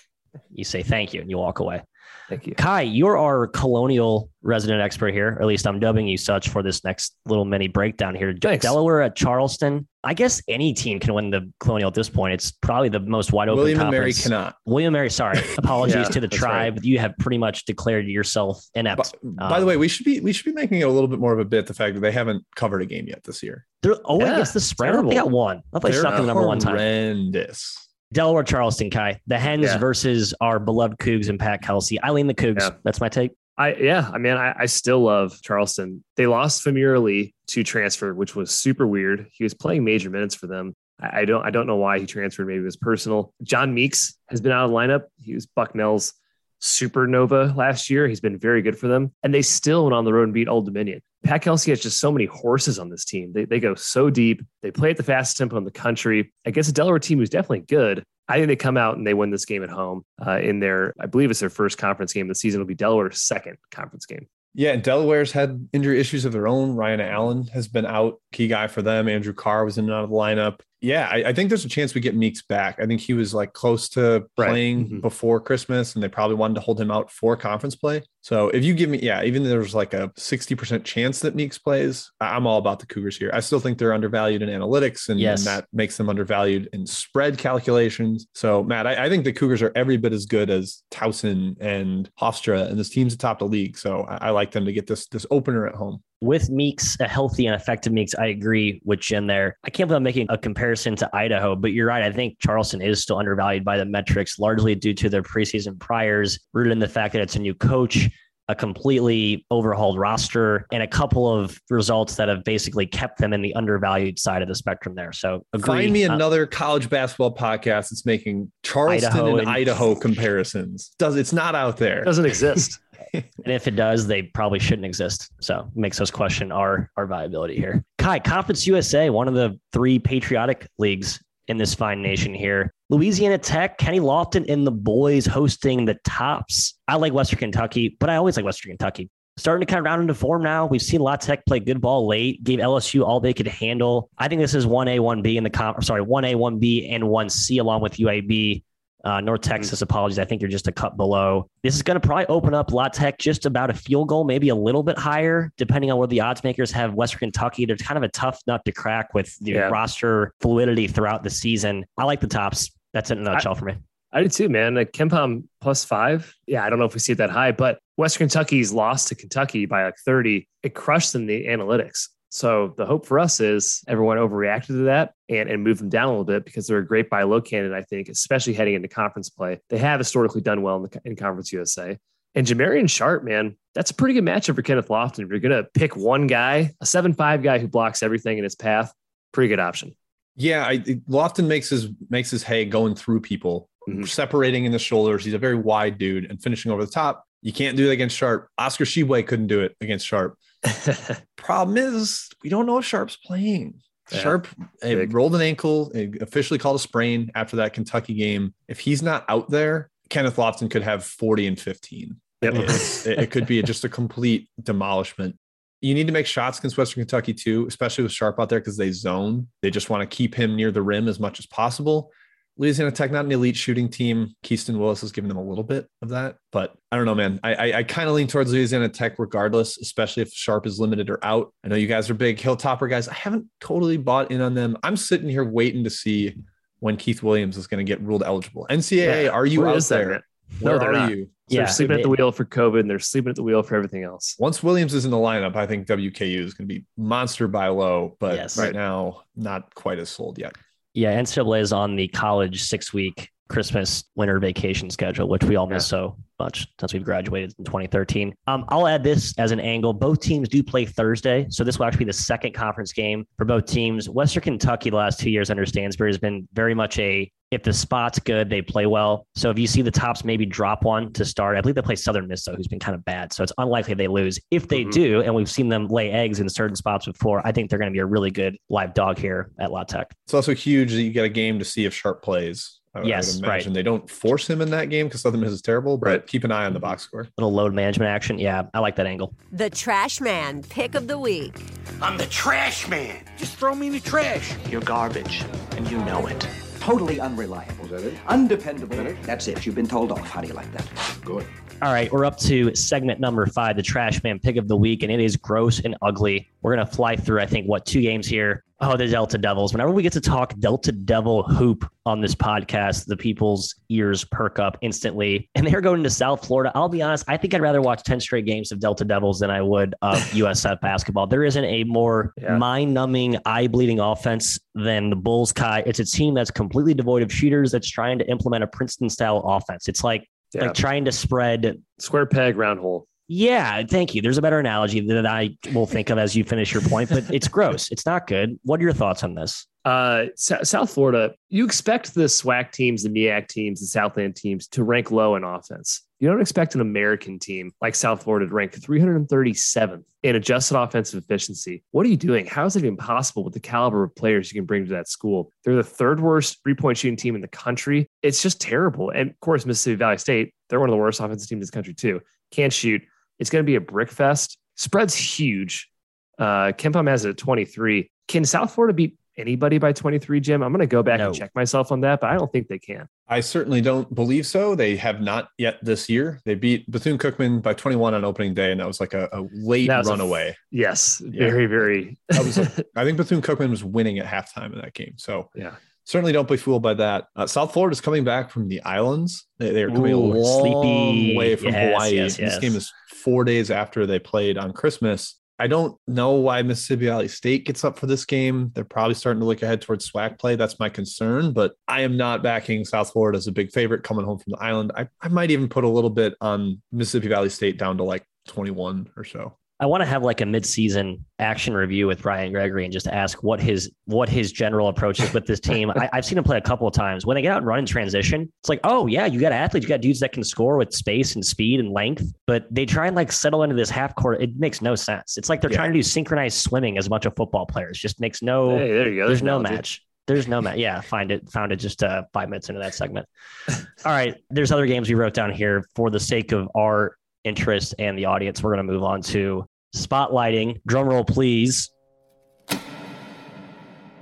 You 0.51 0.65
say 0.65 0.83
thank 0.83 1.15
you 1.15 1.21
and 1.21 1.31
you 1.31 1.39
walk 1.39 1.61
away. 1.61 1.83
Thank 2.29 2.47
you. 2.47 2.55
Ky, 2.55 2.85
you're 2.85 3.19
our 3.19 3.47
colonial 3.47 4.31
resident 4.43 4.81
expert 4.81 5.13
here, 5.13 5.35
or 5.37 5.43
at 5.43 5.47
least 5.47 5.67
I'm 5.67 5.79
dubbing 5.79 6.09
you 6.09 6.17
such 6.17 6.49
for 6.49 6.63
this 6.63 6.83
next 6.83 7.15
little 7.27 7.45
mini 7.45 7.69
breakdown 7.69 8.15
here. 8.15 8.35
Thanks. 8.41 8.63
Delaware 8.63 9.03
at 9.03 9.15
Charleston. 9.15 9.87
I 10.05 10.15
guess 10.15 10.41
any 10.49 10.73
team 10.73 11.01
can 11.01 11.13
win 11.13 11.29
the 11.31 11.53
colonial 11.61 11.89
at 11.89 11.95
this 11.95 12.09
point. 12.09 12.33
It's 12.33 12.51
probably 12.51 12.89
the 12.89 13.01
most 13.01 13.33
wide 13.33 13.49
open 13.51 13.59
William 13.61 13.81
and 13.81 13.91
Mary 13.91 14.13
conference. 14.13 14.23
cannot. 14.23 14.57
William 14.65 14.89
and 14.89 14.93
Mary, 14.95 15.11
sorry. 15.11 15.39
Apologies 15.59 15.97
Yeah, 15.97 16.05
to 16.05 16.21
the 16.21 16.29
tribe. 16.29 16.81
You 16.83 16.99
have 16.99 17.15
pretty 17.19 17.37
much 17.37 17.67
declared 17.67 18.07
yourself 18.07 18.65
By, 18.75 18.81
inept. 18.81 19.15
by 19.23 19.59
the 19.61 19.65
Um, 19.65 19.69
way, 19.69 19.77
we 19.77 19.89
should 19.89 20.05
be 20.07 20.21
we 20.21 20.33
should 20.33 20.47
be 20.47 20.53
making 20.53 20.81
it 20.81 20.85
a 20.85 20.91
little 20.91 21.09
bit 21.09 21.19
more 21.19 21.35
of 21.35 21.39
a 21.41 21.45
bit 21.45 21.67
the 21.67 21.75
fact 21.75 21.93
that 21.95 22.01
they 22.01 22.13
haven't 22.13 22.43
covered 22.57 22.81
a 22.81 22.87
game 22.87 23.07
yet 23.07 23.23
this 23.25 23.43
year. 23.43 23.67
They're, 23.83 23.97
oh, 24.07 24.19
Yeah, 24.21 24.33
against 24.33 24.55
the 24.55 24.61
spread. 24.61 24.95
They 25.09 25.15
got 25.15 25.31
one. 25.31 25.59
I 25.75 25.79
thought 25.79 25.83
they 25.83 25.91
They're 25.91 26.07
in 26.07 26.21
the 26.23 26.27
number 26.27 26.47
one 26.47 26.59
time. 26.59 26.75
horrendous. 26.77 27.84
Delaware 28.15 28.43
Charleston, 28.45 28.89
Ky. 28.89 29.19
The 29.27 29.39
Hens 29.39 29.65
Yeah. 29.65 29.79
versus 29.79 30.33
our 30.41 30.59
beloved 30.59 30.99
Cougs 30.99 31.29
and 31.29 31.39
Pat 31.39 31.61
Kelsey. 31.63 32.01
I 32.01 32.11
lean 32.11 32.27
the 32.27 32.35
Cougs. 32.35 32.61
Yeah. 32.61 32.71
That's 32.85 33.01
my 33.01 33.09
take. 33.11 33.33
I 33.57 33.75
yeah, 33.75 34.11
I 34.13 34.19
mean, 34.19 34.33
I, 34.37 34.55
I 34.61 34.67
still 34.67 35.01
love 35.03 35.41
Charleston. 35.43 36.03
They 36.17 36.27
lost 36.27 36.65
Fah'Mir 36.65 36.97
Ali 36.97 37.35
to 37.49 37.63
transfer, 37.63 38.13
which 38.15 38.35
was 38.35 38.51
super 38.53 38.87
weird. 38.87 39.29
He 39.33 39.45
was 39.45 39.55
playing 39.55 39.85
major 39.85 40.11
minutes 40.11 40.35
for 40.35 40.47
them. 40.49 40.75
I, 41.01 41.21
I 41.21 41.25
don't 41.25 41.45
I 41.47 41.51
don't 41.51 41.67
know 41.69 41.77
why 41.77 41.99
he 42.01 42.07
transferred. 42.07 42.47
Maybe 42.49 42.61
it 42.63 42.65
was 42.65 42.77
personal. 42.77 43.33
John 43.45 43.73
Meeks 43.75 44.17
has 44.29 44.41
been 44.41 44.51
out 44.51 44.65
of 44.65 44.71
the 44.71 44.77
lineup. 44.77 45.03
He 45.23 45.35
was 45.35 45.47
Bucknell's 45.47 46.15
supernova 46.61 47.55
last 47.55 47.91
year. 47.91 48.09
He's 48.09 48.21
been 48.21 48.39
very 48.39 48.63
good 48.63 48.77
for 48.79 48.89
them, 48.89 49.13
and 49.23 49.33
they 49.33 49.43
still 49.43 49.85
went 49.85 49.95
on 49.95 50.05
the 50.05 50.13
road 50.13 50.25
and 50.25 50.35
beat 50.35 50.49
Old 50.49 50.67
Dominion. 50.67 51.01
Pat 51.25 51.43
Kelsey 51.43 51.71
has 51.71 51.81
just 51.81 51.99
so 51.99 52.13
many 52.13 52.27
horses 52.27 52.79
on 52.79 52.91
this 52.91 53.05
team. 53.05 53.33
They, 53.33 53.45
they 53.47 53.59
go 53.59 53.75
so 53.75 54.11
deep. 54.11 54.43
They 54.63 54.71
play 54.71 54.91
at 54.91 54.97
the 54.97 55.03
fastest 55.03 55.39
tempo 55.39 55.57
in 55.57 55.65
the 55.65 55.71
country 55.71 56.33
against 56.45 56.71
a 56.71 56.73
Delaware 56.73 56.99
team 56.99 57.19
who's 57.19 57.31
definitely 57.31 57.61
good. 57.61 58.05
I 58.29 58.37
think 58.37 58.49
they 58.49 58.57
come 58.57 58.77
out 58.77 58.97
and 58.97 59.07
they 59.07 59.15
win 59.15 59.31
this 59.31 59.45
game 59.45 59.63
at 59.63 59.71
home 59.71 60.05
uh, 60.25 60.39
in 60.39 60.61
their, 60.61 60.95
I 61.01 61.07
believe 61.07 61.31
it's 61.31 61.41
their 61.41 61.51
first 61.51 61.79
conference 61.79 62.13
game 62.13 62.27
of 62.27 62.29
the 62.29 62.35
season. 62.35 62.61
It'll 62.61 62.69
be 62.69 62.75
Delaware's 62.75 63.21
second 63.21 63.57
conference 63.71 64.07
game. 64.07 64.29
Yeah, 64.55 64.73
and 64.73 64.83
Delaware's 64.83 65.33
had 65.33 65.69
injury 65.73 65.99
issues 65.99 66.25
of 66.25 66.33
their 66.33 66.47
own. 66.47 66.77
Ryan 66.77 67.01
Allen 67.01 67.49
has 67.49 67.67
been 67.67 67.85
out, 67.85 68.21
key 68.33 68.47
guy 68.47 68.69
for 68.69 68.83
them. 68.83 69.09
Andrew 69.09 69.33
Carr 69.33 69.65
was 69.65 69.79
in 69.79 69.87
and 69.87 69.93
out 69.93 70.05
of 70.05 70.11
the 70.11 70.17
lineup. 70.17 70.61
Yeah, 70.85 71.09
I, 71.11 71.25
I 71.29 71.33
think 71.33 71.49
there's 71.49 71.65
a 71.65 71.69
chance 71.69 71.95
we 71.95 72.01
get 72.03 72.15
Meeks 72.15 72.43
back. 72.43 72.79
I 72.79 72.87
think 72.87 73.01
he 73.01 73.15
was 73.15 73.33
like 73.33 73.53
close 73.55 73.89
to 73.91 74.27
Right. 74.37 74.49
playing 74.51 74.89
Mhm. 74.89 75.01
before 75.01 75.41
Christmas, 75.41 75.95
and 75.95 76.03
they 76.03 76.09
probably 76.09 76.37
wanted 76.37 76.55
to 76.55 76.61
hold 76.61 76.81
him 76.81 76.91
out 76.91 77.11
for 77.11 77.37
conference 77.37 77.75
play. 77.75 78.03
So 78.21 78.49
if 78.51 78.65
you 78.65 78.75
give 78.75 78.89
me, 78.91 78.99
yeah, 79.03 79.23
even 79.23 79.43
there's 79.43 79.75
like 79.75 79.93
a 79.95 80.11
60% 80.17 80.85
chance 80.85 81.21
that 81.21 81.35
Meeks 81.35 81.59
plays, 81.59 82.11
I'm 82.21 82.47
all 82.47 82.59
about 82.59 82.79
the 82.81 82.87
Cougars 82.87 83.17
here. 83.17 83.31
I 83.33 83.41
still 83.41 83.61
think 83.61 83.79
they're 83.79 83.93
undervalued 83.93 84.43
in 84.43 84.49
analytics, 84.49 85.09
and, 85.09 85.19
Yes. 85.21 85.41
and 85.41 85.47
that 85.57 85.67
makes 85.73 85.97
them 85.97 86.09
undervalued 86.09 86.69
in 86.73 86.87
spread 86.87 87.37
calculations. 87.39 88.27
So, 88.35 88.63
Matt, 88.63 88.87
I, 88.87 89.07
I 89.07 89.09
think 89.09 89.25
the 89.25 89.33
Cougars 89.33 89.63
are 89.63 89.73
every 89.75 89.97
bit 89.97 90.13
as 90.13 90.27
good 90.27 90.51
as 90.51 90.83
Towson 90.91 91.57
and 91.61 92.11
Hofstra 92.21 92.69
and 92.69 92.79
this 92.79 92.89
team's 92.91 93.15
atop 93.15 93.39
the 93.39 93.47
league. 93.47 93.77
So 93.79 94.03
I, 94.03 94.29
I 94.29 94.31
like 94.31 94.51
them 94.53 94.65
to 94.67 94.73
get 94.73 94.87
this 94.87 95.07
this 95.09 95.27
opener 95.31 95.67
at 95.67 95.75
home. 95.75 96.03
With 96.25 96.51
Meeks, 96.51 96.97
a 97.01 97.07
healthy 97.09 97.47
and 97.47 97.55
effective 97.55 97.93
Meeks, 97.93 98.15
I 98.15 98.27
agree 98.27 98.81
with 98.85 99.01
Jen 99.01 99.27
there. 99.27 99.59
I 99.65 99.71
can't 99.71 99.89
believe 99.89 99.99
I'm 99.99 100.03
making 100.03 100.27
a 100.31 100.39
comparison 100.39 100.97
to 100.97 101.11
Idaho, 101.15 101.55
but 101.55 101.73
you're 101.73 101.87
right. 101.87 102.03
I 102.03 102.11
think 102.13 102.39
Charleston 102.41 102.81
is 102.83 103.03
still 103.03 103.19
undervalued 103.19 103.65
by 103.65 103.77
the 103.79 103.85
metrics, 103.85 104.39
largely 104.39 104.75
due 104.75 104.95
to 104.95 105.09
their 105.09 105.23
preseason 105.23 105.79
priors, 105.79 106.39
rooted 106.53 106.73
in 106.73 106.79
the 106.79 106.89
fact 106.89 107.13
that 107.13 107.23
it's 107.23 107.37
a 107.37 107.41
new 107.41 107.55
coach. 107.55 108.09
a 108.49 108.55
completely 108.55 109.47
overhauled 109.51 109.99
roster 109.99 110.67
and 110.71 110.83
a 110.83 110.87
couple 110.87 111.27
of 111.27 111.59
results 111.71 112.17
that 112.17 112.29
have 112.29 112.45
basically 112.45 112.87
kept 112.87 113.17
them 113.19 113.33
in 113.33 113.41
the 113.41 113.55
undervalued 113.55 114.19
side 114.19 114.43
of 114.43 114.49
the 114.49 114.55
spectrum 114.55 114.95
there. 114.95 115.13
So 115.15 115.47
agree. 115.55 115.67
Find 115.67 115.93
me 115.95 116.05
Uh, 116.05 116.13
another 116.15 116.45
college 116.45 116.91
basketball 116.91 117.35
podcast 117.35 117.89
that's 117.89 118.05
making 118.05 118.53
Charleston 118.63 119.11
Idaho 119.13 119.27
and, 119.31 119.41
and- 119.41 119.49
Idaho 119.49 119.95
comparisons. 119.95 120.91
Does 120.99 121.17
it's 121.17 121.33
not 121.33 121.55
out 121.55 121.79
there? 121.79 122.05
doesn't 122.05 122.27
exist. 122.27 122.79
and 123.15 123.53
if 123.53 123.67
it 123.67 123.77
does, 123.77 124.07
they 124.07 124.23
probably 124.23 124.59
shouldn't 124.59 124.87
exist. 124.87 125.31
So 125.41 125.71
makes 125.75 126.01
us 126.01 126.11
question 126.11 126.53
our 126.53 126.91
our 126.97 127.07
viability 127.07 127.57
here. 127.57 127.85
Ky, 127.99 128.21
Conference 128.21 128.67
USA, 128.67 129.11
one 129.11 129.29
of 129.29 129.35
the 129.35 129.59
three 129.73 129.99
patriotic 129.99 130.69
leagues 130.79 131.21
in 131.49 131.59
this 131.59 131.75
fine 131.75 132.03
nation 132.03 132.35
here. 132.35 132.73
Louisiana 132.91 133.39
Tech, 133.39 133.79
Kenny 133.79 134.01
Lofton 134.01 134.51
and 134.51 134.67
the 134.67 134.73
boys 134.73 135.27
hosting 135.27 135.85
the 135.85 135.97
tops. 136.05 136.75
I 136.89 136.97
like 136.97 137.13
Western 137.13 137.39
Kentucky, 137.39 137.97
but 138.01 138.11
I 138.11 138.17
always 138.17 138.37
like 138.37 138.45
Western 138.45 138.71
Kentucky. 138.71 139.11
Starting 139.37 139.67
to 139.67 139.71
kind 139.71 139.81
of 139.81 139.85
round 139.85 140.01
into 140.01 140.15
form 140.15 140.43
now. 140.43 140.65
We've 140.65 140.81
seen 140.81 141.01
La 141.01 141.17
Tech 141.17 141.45
play 141.45 141.59
good 141.59 141.81
ball 141.81 142.07
late, 142.07 142.45
gave 142.45 142.61
LSU 142.61 143.05
all 143.05 143.19
they 143.19 143.35
could 143.35 143.49
handle. 143.49 144.09
I 144.17 144.29
think 144.29 144.41
this 144.41 144.55
is 144.55 144.65
1A, 144.65 145.01
1B 145.01 145.35
in 145.35 145.43
the 145.43 145.51
comp, 145.51 145.83
sorry, 145.83 146.05
1A, 146.05 146.37
1B, 146.37 146.95
and 146.95 147.05
1C 147.05 147.59
along 147.59 147.81
with 147.81 147.95
UAB. 147.95 148.63
Uh, 149.05 149.21
North 149.21 149.43
Texas, 149.43 149.83
apologies. 149.83 150.19
I 150.19 150.25
think 150.25 150.41
you're 150.41 150.51
just 150.51 150.67
a 150.67 150.73
cut 150.73 150.97
below. 150.97 151.49
This 151.63 151.75
is 151.75 151.83
going 151.83 152.01
to 152.01 152.07
probably 152.07 152.27
open 152.27 152.55
up 152.55 152.73
La 152.73 152.89
Tech 152.89 153.19
just 153.19 153.45
about 153.45 153.69
a 153.69 153.75
field 153.75 154.09
goal, 154.09 154.25
maybe 154.25 154.49
a 154.49 154.55
little 154.55 154.83
bit 154.83 154.97
higher, 154.99 155.53
depending 155.59 155.91
on 155.91 155.99
where 155.99 156.07
the 156.09 156.21
odds 156.21 156.43
makers 156.43 156.73
have 156.73 156.95
Western 156.95 157.19
Kentucky. 157.19 157.67
They're 157.67 157.77
kind 157.77 157.99
of 157.99 158.03
a 158.03 158.09
tough 158.09 158.41
nut 158.47 158.63
to 158.65 158.73
crack 158.73 159.13
with 159.13 159.37
the 159.41 159.53
Yeah. 159.53 159.69
roster 159.69 160.33
fluidity 160.41 160.87
throughout 160.89 161.23
the 161.23 161.31
season. 161.31 161.85
I 161.99 162.05
like 162.05 162.21
the 162.21 162.27
tops. 162.29 162.71
That's 162.95 163.11
it 163.11 163.19
in 163.19 163.27
a 163.27 163.31
nutshell 163.31 163.55
for 163.55 163.67
me. 163.67 163.75
I 164.13 164.23
did 164.23 164.31
too, 164.33 164.49
man. 164.49 164.77
Like 164.77 164.93
KenPom 164.93 165.45
plus 165.61 165.85
five. 165.85 166.33
Yeah, 166.47 166.65
I 166.65 166.71
don't 166.71 166.79
know 166.79 166.85
if 166.85 166.95
we 166.95 167.01
see 167.01 167.13
it 167.13 167.19
that 167.19 167.31
high, 167.31 167.51
but 167.51 167.81
Western 167.97 168.29
Kentucky's 168.29 168.73
lost 168.73 169.09
to 169.09 169.17
Kentucky 169.17 169.67
by 169.67 169.85
like 169.85 169.97
30. 170.05 170.49
It 170.63 170.75
crushed 170.75 171.13
them 171.13 171.23
in 171.23 171.27
the 171.27 171.47
analytics. 171.47 172.09
So 172.31 172.75
the 172.77 172.87
hope 172.87 173.07
for 173.07 173.19
us 173.19 173.41
is 173.41 173.83
everyone 173.89 174.19
overreacted 174.19 174.67
to 174.69 174.85
that 174.85 175.14
and, 175.29 175.49
and 175.49 175.63
move 175.65 175.79
them 175.79 175.89
down 175.89 176.07
a 176.07 176.11
little 176.11 176.25
bit 176.25 176.45
because 176.45 176.67
they're 176.67 176.79
a 176.79 176.87
great 176.87 177.09
buy 177.11 177.23
low 177.23 177.41
candidate, 177.41 177.77
I 177.77 177.83
think, 177.83 178.09
especially 178.09 178.53
heading 178.55 178.75
into 178.75 178.89
conference 178.89 179.31
play. 179.31 179.61
They 179.71 179.79
have 179.79 180.01
historically 180.01 180.41
done 180.43 180.63
well 180.63 180.77
in, 180.77 180.83
the, 180.83 181.01
in 181.05 181.17
Conference 181.17 181.53
USA. 181.53 181.99
And 182.35 182.47
Jamarion 182.47 182.91
Sharp, 182.91 183.23
man, 183.25 183.57
that's 183.75 183.91
a 183.91 183.95
pretty 183.95 184.15
good 184.15 184.25
matchup 184.25 184.57
for 184.57 184.63
Kenneth 184.63 184.89
Lofton. 184.89 185.21
If 185.25 185.29
you're 185.31 185.39
going 185.39 185.53
to 185.53 185.69
pick 185.75 185.97
one 185.97 186.27
guy, 186.27 186.73
a 186.81 186.87
7 186.87 187.15
5 187.15 187.43
guy 187.43 187.59
who 187.59 187.69
blocks 187.69 188.03
everything 188.03 188.39
in 188.39 188.45
his 188.45 188.57
path, 188.57 188.93
pretty 189.33 189.49
good 189.49 189.61
option. 189.61 189.95
Yeah, 190.37 190.67
I, 190.67 190.79
Lofton 190.79 191.47
makes 191.47 191.69
his 191.71 191.89
makes 192.11 192.29
his 192.31 192.43
hay 192.43 192.65
going 192.65 192.97
through 192.97 193.21
people, 193.21 193.69
Mhm. 193.89 194.09
separating 194.09 194.65
in 194.65 194.73
the 194.73 194.81
shoulders. 194.81 195.25
He's 195.25 195.35
a 195.35 195.39
very 195.39 195.55
wide 195.55 195.97
dude 195.97 196.25
and 196.29 196.43
finishing 196.43 196.73
over 196.73 196.85
the 196.85 196.91
top. 196.91 197.25
You 197.41 197.53
can't 197.53 197.77
do 197.77 197.89
it 197.89 197.93
against 197.93 198.17
Sharp. 198.17 198.49
Oscar 198.59 198.85
Tshiebwe 198.85 199.27
couldn't 199.29 199.47
do 199.47 199.61
it 199.61 199.77
against 199.81 200.05
Sharp. 200.07 200.37
Problem 201.37 201.77
is, 201.77 202.29
we 202.43 202.51
don't 202.51 202.67
know 202.67 202.79
if 202.79 202.85
Sharp's 202.85 203.17
playing. 203.17 203.75
Yeah, 204.13 204.19
Sharp 204.19 204.49
big. 204.83 205.13
rolled 205.15 205.35
an 205.35 205.41
ankle, 205.41 205.91
eh, 205.95 206.09
officially 206.21 206.59
called 206.59 206.77
a 206.77 206.79
sprain 206.81 207.31
after 207.35 207.57
that 207.57 207.73
Kentucky 207.73 208.15
game. 208.15 208.55
If 208.69 208.81
he's 208.81 209.03
not 209.03 209.25
out 209.29 209.51
there, 209.51 209.91
Kenneth 210.11 210.37
Lofton 210.37 210.71
could 210.71 210.83
have 210.83 211.05
40 211.05 211.47
and 211.47 211.61
15. 211.61 212.17
Yep. 212.43 212.55
It, 212.55 213.07
it 213.07 213.31
could 213.31 213.47
be 213.47 213.63
just 213.63 213.85
a 213.85 213.89
complete 213.89 214.49
demolishment. 214.63 215.39
You 215.81 215.95
need 215.95 216.07
to 216.07 216.13
make 216.13 216.27
shots 216.27 216.59
against 216.59 216.77
Western 216.77 217.03
Kentucky 217.03 217.35
too, 217.35 217.67
especially 217.67 218.05
with 218.05 218.13
Sharp 218.13 218.39
out 218.39 218.49
there 218.49 218.61
because 218.61 218.77
they 218.77 218.91
zone. 218.91 219.49
They 219.63 219.71
just 219.71 219.91
want 219.91 220.09
to 220.09 220.17
keep 220.17 220.35
him 220.35 220.57
near 220.57 220.71
the 220.71 220.83
rim 220.83 221.09
as 221.09 221.19
much 221.19 221.39
as 221.39 221.47
possible. 221.47 222.11
Louisiana 222.57 222.93
Tech, 222.93 223.11
not 223.11 223.25
an 223.25 223.33
elite 223.33 223.57
shooting 223.57 223.89
team. 223.89 224.33
Keaston 224.45 224.79
Willis 224.79 225.01
has 225.01 225.11
given 225.11 225.29
them 225.29 225.37
a 225.39 225.43
little 225.43 225.65
bit 225.65 225.89
of 226.03 226.11
that, 226.11 226.37
but 226.53 226.75
I 226.93 226.97
don't 226.97 227.05
know, 227.07 227.15
man. 227.15 227.41
I 227.43 227.55
I, 227.55 227.79
I 227.79 227.83
kind 227.83 228.09
of 228.09 228.15
lean 228.15 228.27
towards 228.29 228.53
Louisiana 228.53 228.89
Tech 228.89 229.19
regardless, 229.19 229.77
especially 229.79 230.23
if 230.23 230.33
Sharp 230.33 230.65
is 230.67 230.79
limited 230.79 231.11
or 231.11 231.19
out. 231.25 231.53
I 231.65 231.69
know 231.69 231.77
you 231.77 231.89
guys 231.89 232.09
are 232.11 232.15
big 232.15 232.39
Hilltopper 232.39 232.89
guys. 232.89 233.09
I 233.09 233.15
haven't 233.15 233.47
totally 233.61 233.97
bought 233.97 234.31
in 234.31 234.41
on 234.41 234.55
them. 234.55 234.77
I'm 234.85 234.97
sitting 234.97 235.29
here 235.29 235.45
waiting 235.45 235.83
to 235.85 235.91
see 235.91 236.37
when 236.79 236.97
Keith 236.97 237.23
Williams 237.23 237.57
is 237.57 237.67
going 237.67 237.85
to 237.85 237.91
get 237.91 238.01
ruled 238.03 238.23
eligible. 238.23 238.67
NCAA, 238.71 239.25
Yeah. 239.25 239.31
are 239.31 239.47
you 239.47 239.61
Where 239.63 239.71
out 239.71 239.77
is 239.77 239.89
that, 239.89 239.97
there? 239.97 240.25
Where 240.61 240.75
No, 240.75 240.79
they're 240.79 240.89
are 240.91 240.93
not. 240.93 241.11
you? 241.11 241.25
So 241.25 241.31
Yeah, 241.57 241.61
they're 241.61 241.69
sleeping 241.69 241.97
at 241.97 242.03
the 242.03 242.09
wheel 242.09 242.31
for 242.31 242.45
COVID 242.45 242.81
and 242.81 242.89
they're 242.91 242.99
sleeping 242.99 243.31
at 243.31 243.37
the 243.37 243.43
wheel 243.43 243.63
for 243.63 243.75
everything 243.75 244.03
else. 244.05 244.35
Once 244.39 244.63
Williams 244.63 244.95
is 244.95 245.05
in 245.05 245.11
the 245.11 245.17
lineup, 245.17 245.57
I 245.57 245.67
think 245.67 245.87
WKU 245.87 246.39
is 246.41 246.55
going 246.55 246.69
to 246.69 246.75
be 246.75 246.85
monster 246.97 247.49
buy 247.49 247.69
low, 247.69 248.17
but 248.21 248.37
Yes. 248.37 248.57
right 248.59 248.73
now, 248.75 249.23
not 249.35 249.75
quite 249.75 249.99
as 249.99 250.09
sold 250.11 250.39
yet. 250.39 250.55
Yeah, 250.95 251.21
NCAA 251.21 251.61
is 251.61 251.73
on 251.73 251.97
the 251.97 252.09
college 252.09 252.63
six 252.63 252.93
week 252.93 253.31
Christmas 253.49 254.05
winter 254.15 254.39
vacation 254.39 254.91
schedule, 254.91 255.29
which 255.29 255.45
we 255.45 255.57
all 255.57 255.67
miss 255.67 255.87
so 255.87 256.17
much 256.41 256.67
since 256.81 256.93
we've 256.93 257.05
graduated 257.05 257.55
in 257.59 257.65
2013. 257.65 258.35
Um, 258.47 258.65
I'll 258.69 258.89
add 258.89 259.05
this 259.05 259.35
as 259.39 259.53
an 259.53 259.61
angle. 259.61 259.93
Both 259.93 260.21
teams 260.21 260.49
do 260.49 260.63
play 260.63 260.85
Thursday, 260.87 261.47
so 261.51 261.63
this 261.63 261.79
will 261.79 261.87
actually 261.87 262.01
be 262.01 262.05
the 262.07 262.13
second 262.15 262.53
conference 262.55 262.93
game 262.93 263.27
for 263.37 263.45
both 263.45 263.67
teams. 263.67 264.09
Western 264.09 264.43
Kentucky, 264.43 264.91
the 264.91 264.97
last 264.97 265.21
two 265.21 265.31
years 265.31 265.51
under 265.51 265.65
Stansbury, 265.67 266.09
has 266.11 266.19
been 266.19 266.49
very 266.55 266.75
much 266.75 266.99
a 266.99 267.31
if 267.51 267.63
the 267.63 267.73
spot's 267.73 268.19
good, 268.19 268.51
they 268.51 268.61
play 268.61 268.87
well. 268.87 269.29
So 269.37 269.49
if 269.49 269.61
you 269.61 269.69
see 269.69 269.81
the 269.81 269.91
tops 269.91 270.25
maybe 270.25 270.45
drop 270.45 270.83
one 270.83 271.13
to 271.13 271.25
start, 271.25 271.57
I 271.57 271.61
believe 271.61 271.77
they 271.77 271.83
play 271.83 271.95
Southern 271.95 272.27
Miss, 272.27 272.45
though, 272.45 272.57
who's 272.57 272.67
been 272.67 272.81
kind 272.81 272.97
of 272.97 273.05
bad. 273.05 273.33
So 273.33 273.45
it's 273.45 273.53
unlikely 273.59 273.95
they 273.95 274.09
lose. 274.09 274.41
If 274.51 274.67
they 274.67 274.85
Mhm. 274.85 274.93
do, 274.93 275.21
and 275.23 275.33
we've 275.33 275.49
seen 275.51 275.69
them 275.69 275.87
lay 275.87 276.11
eggs 276.11 276.41
in 276.41 276.49
certain 276.49 276.75
spots 276.75 277.07
before, 277.07 277.47
I 277.47 277.53
think 277.53 277.71
they're 277.71 277.79
going 277.79 277.93
to 277.93 277.95
be 277.95 278.01
a 278.01 278.07
really 278.07 278.33
good 278.33 278.57
live 278.71 278.93
dog 278.93 279.19
here 279.19 279.53
at 279.61 279.71
La 279.71 279.85
Tech. 279.85 280.13
It's 280.27 280.35
also 280.35 280.53
huge 280.53 280.93
that 280.95 281.03
you 281.03 281.13
get 281.13 281.27
a 281.27 281.29
game 281.29 281.61
to 281.61 281.65
see 281.65 281.85
if 281.85 281.95
Sharp 281.95 282.23
plays. 282.23 282.81
I, 282.95 282.99
would- 283.01 283.07
I 283.07 283.09
Yes, 283.09 283.37
would 283.37 283.43
right. 283.47 283.55
imagine 283.55 283.73
they 283.73 283.83
don't 283.83 284.09
force 284.09 284.49
him 284.49 284.61
in 284.61 284.71
that 284.71 284.89
game 284.91 285.07
because 285.07 285.23
Southern 285.23 285.41
Miss 285.41 285.53
is 285.53 285.63
terrible, 285.63 285.99
but 285.99 286.27
keep 286.27 286.45
an 286.45 286.53
eye 286.53 286.65
on 286.65 286.73
the 286.73 286.79
mm-hmm. 286.79 286.87
box 286.87 287.03
score. 287.03 287.29
little 287.37 287.53
load 287.53 287.75
management 287.75 288.09
action. 288.09 288.39
Yeah, 288.39 288.67
I 288.75 288.79
like 288.79 288.97
that 288.97 289.07
angle. 289.07 289.35
The 289.53 289.71
Trash 289.71 290.21
Man 290.21 290.63
Pick 290.63 290.95
of 290.95 291.09
the 291.09 291.19
Week. 291.19 291.55
I'm 292.01 292.17
the 292.17 292.27
trash 292.27 292.89
man. 292.89 293.25
Just 293.37 293.57
throw 293.57 293.75
me 293.75 293.87
in 293.89 293.93
the 293.95 294.01
trash. 294.01 294.55
You're 294.69 294.81
garbage, 294.81 295.45
and 295.77 295.91
you 295.91 295.99
know 295.99 296.27
it. 296.27 296.47
Totally 296.81 297.19
unreliable. 297.19 297.87
Is 297.87 297.91
that 297.91 298.05
it? 298.05 298.15
Undependable. 298.27 299.17
That's 299.23 299.49
it. 299.49 299.65
You've 299.65 299.75
been 299.75 299.87
told 299.87 300.13
off. 300.13 300.29
How 300.29 300.41
do 300.41 300.49
you 300.49 300.55
like 300.55 300.71
that? 300.73 300.87
Good. 301.25 301.47
All 301.83 301.93
right, 301.93 302.11
we're 302.11 302.25
up 302.25 302.39
to 302.39 302.75
segment 302.75 303.21
number 303.21 303.45
five, 303.47 303.77
the 303.77 303.83
Trash 303.83 304.23
Man 304.23 304.39
Pick 304.39 304.57
of 304.57 304.69
the 304.69 304.77
Week, 304.77 305.03
and 305.03 305.13
it 305.13 305.21
is 305.21 305.37
gross 305.37 305.81
and 305.81 305.95
ugly. 306.01 306.49
We're 306.63 306.75
gonna 306.75 306.87
fly 306.87 307.15
through, 307.15 307.41
I 307.41 307.47
think, 307.47 307.67
what 307.69 307.85
two 307.85 308.01
games 308.01 308.27
here? 308.27 308.65
Oh, 308.81 308.97
the 308.97 309.07
Delta 309.07 309.37
Devils. 309.39 309.73
Whenever 309.73 309.91
we 309.93 310.03
get 310.03 310.13
to 310.15 310.21
talk 310.21 310.59
Delta 310.61 310.93
Devil 310.93 311.43
hoop 311.45 311.85
on 312.07 312.21
this 312.21 312.35
podcast, 312.35 313.07
the 313.07 313.17
people's 313.17 313.75
ears 313.89 314.25
perk 314.25 314.59
up 314.59 314.77
instantly. 314.83 315.49
And 315.55 315.67
they're 315.67 315.81
going 315.81 316.03
to 316.03 316.11
South 316.11 316.45
Florida. 316.47 316.73
I'll 316.75 316.89
be 316.89 317.01
honest, 317.01 317.25
I 317.29 317.37
think 317.37 317.55
I'd 317.55 317.63
rather 317.63 317.81
watch 317.81 318.03
10 318.03 318.21
straight 318.21 318.45
games 318.47 318.73
of 318.73 318.81
Delta 318.81 319.05
Devils 319.05 319.39
than 319.39 319.51
I 319.51 319.63
would 319.63 319.95
of 320.03 320.19
USF 320.33 320.81
basketball. 320.81 321.27
There 321.27 321.45
isn't 321.45 321.65
a 321.65 321.85
more 321.85 322.35
Yeah. 322.41 322.57
mind-numbing, 322.59 323.39
eye-bleeding 323.47 324.01
offense 324.01 324.59
than 324.75 325.09
the 325.09 325.17
Bulls 325.17 325.53
Ky. 325.53 325.83
It's 325.87 326.01
a 326.01 326.05
team 326.05 326.35
that's 326.35 326.51
completely 326.51 326.95
devoid 326.95 327.23
of 327.23 327.33
shooters 327.33 327.71
that's 327.73 327.89
trying 327.89 328.19
to 328.19 328.29
implement 328.31 328.65
a 328.65 328.67
Princeton 328.67 329.09
style 329.09 329.39
offense. 329.47 329.89
It's 329.89 330.03
like 330.05 330.29
Yeah. 330.55 330.63
like 330.67 330.75
trying 330.75 331.05
to 331.07 331.13
spread 331.13 331.81
Square 331.99 332.27
peg, 332.27 332.57
round 332.57 332.81
hole. 332.81 333.07
yeah, 333.29 333.83
thank 333.89 334.15
you. 334.15 334.23
There's 334.23 334.39
a 334.39 334.43
better 334.43 334.59
analogy 334.59 335.01
that 335.01 335.27
I 335.27 335.57
will 335.73 335.87
think 335.87 336.11
of 336.11 336.19
as 336.19 336.37
you 336.37 336.45
finish 336.45 336.73
your 336.73 336.83
point, 336.83 337.11
but 337.11 337.25
it's 337.33 337.49
gross. 337.49 337.91
It's 337.91 338.07
not 338.07 338.27
good. 338.27 338.59
What 338.65 338.81
are 338.81 338.83
your 338.83 338.93
thoughts 338.93 339.23
on 339.23 339.35
this? 339.35 339.67
Uh, 339.85 340.27
S- 340.33 340.71
South 340.71 340.91
Florida, 340.93 341.35
you 341.51 341.65
expect 341.65 342.15
the 342.15 342.23
SWAC 342.25 342.73
teams, 342.73 343.03
the 343.03 343.11
MEAC 343.11 343.49
teams, 343.49 343.81
the 343.81 343.87
Southland 343.87 344.35
teams 344.37 344.67
to 344.69 344.83
rank 344.83 345.11
low 345.11 345.37
in 345.37 345.45
offense. 345.45 346.03
You 346.25 346.31
don't 346.31 346.41
expect 346.41 346.75
an 346.75 346.81
American 346.81 347.39
team 347.39 347.75
like 347.83 347.95
South 347.95 348.23
Florida 348.23 348.47
to 348.47 348.55
rank 348.55 348.73
337th 348.73 350.05
in 350.23 350.37
adjusted 350.37 350.79
offensive 350.79 351.23
efficiency. 351.23 351.85
What 351.91 352.07
are 352.07 352.09
you 352.09 352.17
doing? 352.17 352.47
How 352.47 352.65
is 352.65 352.77
it 352.77 352.79
even 352.79 352.97
possible 352.97 353.45
with 353.45 353.53
the 353.53 353.61
caliber 353.61 354.03
of 354.05 354.17
players 354.17 354.51
you 354.51 354.59
can 354.59 354.65
bring 354.65 354.87
to 354.87 354.93
that 354.93 355.07
school? 355.07 355.53
They're 355.65 355.77
the 355.77 355.83
third 355.83 356.21
worst 356.21 356.63
three 356.63 356.73
point 356.75 356.97
shooting 356.97 357.19
team 357.19 357.35
in 357.35 357.43
the 357.43 357.49
country. 357.49 358.09
It's 358.23 358.41
just 358.41 358.59
terrible. 358.59 359.11
And 359.11 359.33
of 359.33 359.41
course, 359.41 359.67
Mississippi 359.67 359.97
Valley 359.97 360.17
State, 360.17 360.55
they're 360.71 360.81
one 360.81 360.89
of 360.89 360.95
the 360.95 360.97
worst 360.97 361.21
offensive 361.21 361.47
teams 361.47 361.59
in 361.59 361.61
this 361.61 361.71
country, 361.71 361.93
too. 361.93 362.23
Can't 362.53 362.73
shoot. 362.73 363.03
It's 363.39 363.51
going 363.51 363.63
to 363.63 363.67
be 363.67 363.75
a 363.75 363.83
brick 363.83 364.11
fest. 364.11 364.57
Spread's 364.77 365.15
huge. 365.15 365.91
Uh, 366.39 366.73
KenPom 366.73 367.07
has 367.07 367.27
it 367.27 367.31
at 367.33 367.37
23. 367.37 368.11
Can 368.29 368.47
South 368.47 368.73
Florida 368.73 368.95
beat 368.95 369.19
anybody 369.37 369.79
by 369.79 369.93
23, 369.93 370.41
Jim? 370.41 370.63
I'm 370.63 370.73
going 370.73 370.81
to 370.81 370.87
go 370.87 371.03
back 371.03 371.19
No. 371.19 371.27
and 371.29 371.35
check 371.35 371.51
myself 371.55 371.91
on 371.93 372.01
that, 372.03 372.21
but 372.21 372.31
I 372.31 372.37
don't 372.37 372.51
think 372.53 372.69
they 372.69 372.79
can. 372.79 373.09
I 373.29 373.41
certainly 373.41 373.81
don't 373.81 374.15
believe 374.15 374.47
so. 374.47 374.75
They 374.75 374.97
have 374.97 375.21
not 375.21 375.49
yet 375.59 375.79
this 375.83 376.09
year. 376.09 376.41
They 376.45 376.55
beat 376.55 376.91
Bethune 376.91 377.19
Cookman 377.19 377.63
by 377.63 377.75
21 377.75 378.15
on 378.15 378.25
opening 378.25 378.55
day, 378.55 378.71
and 378.71 378.81
that 378.81 378.87
was 378.87 379.01
like 379.01 379.15
a, 379.15 379.29
a 379.33 379.45
late 379.53 379.89
That 379.89 379.99
was 379.99 380.09
a- 380.09 380.11
runaway. 380.13 380.57
Yes, 380.71 381.23
Yeah. 381.25 381.51
very, 381.51 381.67
very. 381.67 382.19
That 382.29 382.45
was 382.45 382.59
I 382.97 383.05
think 383.05 383.17
Bethune 383.17 383.43
Cookman 383.43 383.71
was 383.71 383.83
winning 383.85 384.19
at 384.19 384.27
halftime 384.27 384.73
in 384.73 384.79
that 384.81 384.95
game. 384.95 385.15
So 385.17 385.49
yeah. 385.55 385.77
certainly 386.05 386.33
don't 386.33 386.49
be 386.49 386.57
fooled 386.57 386.83
by 386.83 386.95
that. 386.95 387.29
Uh, 387.35 387.47
South 387.47 387.73
Florida 387.73 387.93
is 387.93 388.01
coming 388.01 388.25
back 388.25 388.51
from 388.51 388.69
the 388.69 388.83
islands. 388.83 389.47
They, 389.59 389.71
they 389.73 389.83
are 389.85 389.91
coming 389.91 390.13
a 390.13 390.17
long 390.19 390.61
sleepy. 390.61 391.37
way 391.37 391.57
from 391.57 391.69
Yes, 391.73 391.93
Hawaii. 391.93 392.15
yes, 392.17 392.37
This 392.37 392.59
game 392.59 392.77
is 392.77 392.93
four 393.09 393.45
days 393.45 393.71
after 393.71 394.05
they 394.07 394.19
played 394.19 394.59
on 394.59 394.73
Christmas. 394.73 395.37
I 395.59 395.69
don't 395.69 395.97
know 396.09 396.33
why 396.33 396.63
Mississippi 396.63 397.07
Valley 397.07 397.29
State 397.29 397.65
gets 397.65 397.85
up 397.85 397.99
for 397.99 398.07
this 398.07 398.25
game. 398.25 398.73
They're 398.75 398.85
probably 398.85 399.15
starting 399.15 399.41
to 399.41 399.47
look 399.47 399.63
ahead 399.63 399.81
towards 399.81 400.11
SWAC 400.11 400.39
play. 400.39 400.57
That's 400.57 400.81
my 400.81 400.89
concern, 400.89 401.53
but 401.53 401.75
I 401.87 402.01
am 402.01 402.17
not 402.17 402.43
backing 402.43 402.85
South 402.85 403.13
Florida 403.13 403.37
as 403.37 403.47
a 403.47 403.53
big 403.53 403.71
favorite 403.71 404.03
coming 404.03 404.25
home 404.25 404.39
from 404.39 404.53
the 404.53 404.63
island. 404.63 404.93
I, 404.97 405.09
I 405.21 405.29
might 405.29 405.53
even 405.53 405.69
put 405.69 405.85
a 405.85 405.89
little 405.89 406.11
bit 406.11 406.35
on 406.41 406.83
Mississippi 406.91 407.29
Valley 407.29 407.51
State 407.51 407.79
down 407.79 407.99
to 407.99 408.03
like 408.03 408.25
21 408.49 409.11
or 409.17 409.25
so. 409.25 409.57
I 409.81 409.87
want 409.87 410.03
to 410.03 410.07
have 410.07 410.23
like 410.23 410.41
a 410.41 410.47
mid-season 410.47 411.25
action 411.41 411.75
review 411.75 412.07
with 412.07 412.23
Brian 412.23 412.53
Gregory 412.53 412.85
and 412.85 412.93
just 412.93 413.09
ask 413.09 413.43
what 413.43 413.61
his 413.61 413.91
what 414.05 414.29
his 414.29 414.53
general 414.53 414.89
approach 414.89 415.19
is 415.21 415.33
with 415.35 415.47
this 415.47 415.59
team. 415.69 415.91
I, 415.91 416.09
have 416.13 416.25
seen 416.25 416.39
him 416.39 416.45
play 416.45 416.59
a 416.59 416.63
couple 416.63 416.87
of 416.87 416.95
times. 416.95 417.27
When 417.27 417.35
they 417.35 417.43
get 417.43 417.51
out 417.51 417.59
and 417.59 417.67
run 417.67 417.81
in 417.81 417.87
transition, 417.87 418.53
it's 418.61 418.69
like, 418.69 418.81
oh 418.85 419.09
yeah, 419.09 419.27
you 419.27 419.41
got 419.41 419.53
athletes, 419.53 419.85
you 419.85 419.89
got 419.89 420.01
dudes 420.01 420.21
that 420.21 420.33
can 420.33 420.45
score 420.45 420.77
with 420.77 420.93
space 420.93 421.35
and 421.35 421.45
speed 421.45 421.81
and 421.81 421.93
length, 421.93 422.33
but 422.47 422.67
they 422.71 422.87
try 422.87 423.09
and 423.09 423.17
like 423.17 423.33
settle 423.33 423.65
into 423.65 423.75
this 423.75 423.91
half 423.91 424.15
court. 424.15 424.41
It 424.41 424.57
makes 424.57 424.81
no 424.81 424.95
sense. 424.95 425.37
It's 425.37 425.49
like 425.49 425.61
they're 425.61 425.71
yeah. 425.71 425.79
trying 425.79 425.93
to 425.93 425.99
do 425.99 426.03
synchronized 426.03 426.59
swimming 426.59 426.97
as 426.97 427.07
a 427.07 427.11
bunch 427.11 427.27
of 427.27 427.35
football 427.35 427.67
players. 427.67 427.99
Just 427.99 428.21
makes 428.21 428.43
no. 428.43 428.79
Hey, 428.79 428.93
there 428.93 429.09
you 429.09 429.17
go. 429.17 429.27
There's, 429.27 429.41
there's 429.41 429.43
no 429.43 429.59
match. 429.59 430.03
There's 430.27 430.49
no 430.49 430.63
match. 430.63 430.79
Yeah, 430.79 431.01
find 431.01 431.31
it. 431.31 431.51
Found 431.51 431.73
it 431.73 431.77
just 431.77 432.03
uh, 432.03 432.23
five 432.33 432.49
minutes 432.49 432.69
into 432.69 432.81
that 432.81 432.95
segment. 432.95 433.27
All 433.69 434.13
right. 434.13 434.37
There's 434.51 434.73
other 434.73 434.87
games 434.87 435.09
we 435.09 435.17
wrote 435.17 435.35
down 435.35 435.53
here 435.53 435.85
for 435.95 436.11
the 436.11 436.21
sake 436.21 436.53
of 436.53 436.69
our 436.77 437.17
interest 437.45 437.95
and 437.99 438.19
the 438.19 438.25
audience. 438.25 438.63
We're 438.63 438.75
going 438.75 438.87
to 438.87 438.93
move 438.93 439.03
on 439.03 439.23
to 439.23 439.65
spotlighting. 439.95 440.81
Drum 440.87 441.09
roll, 441.09 441.25
please. 441.25 441.91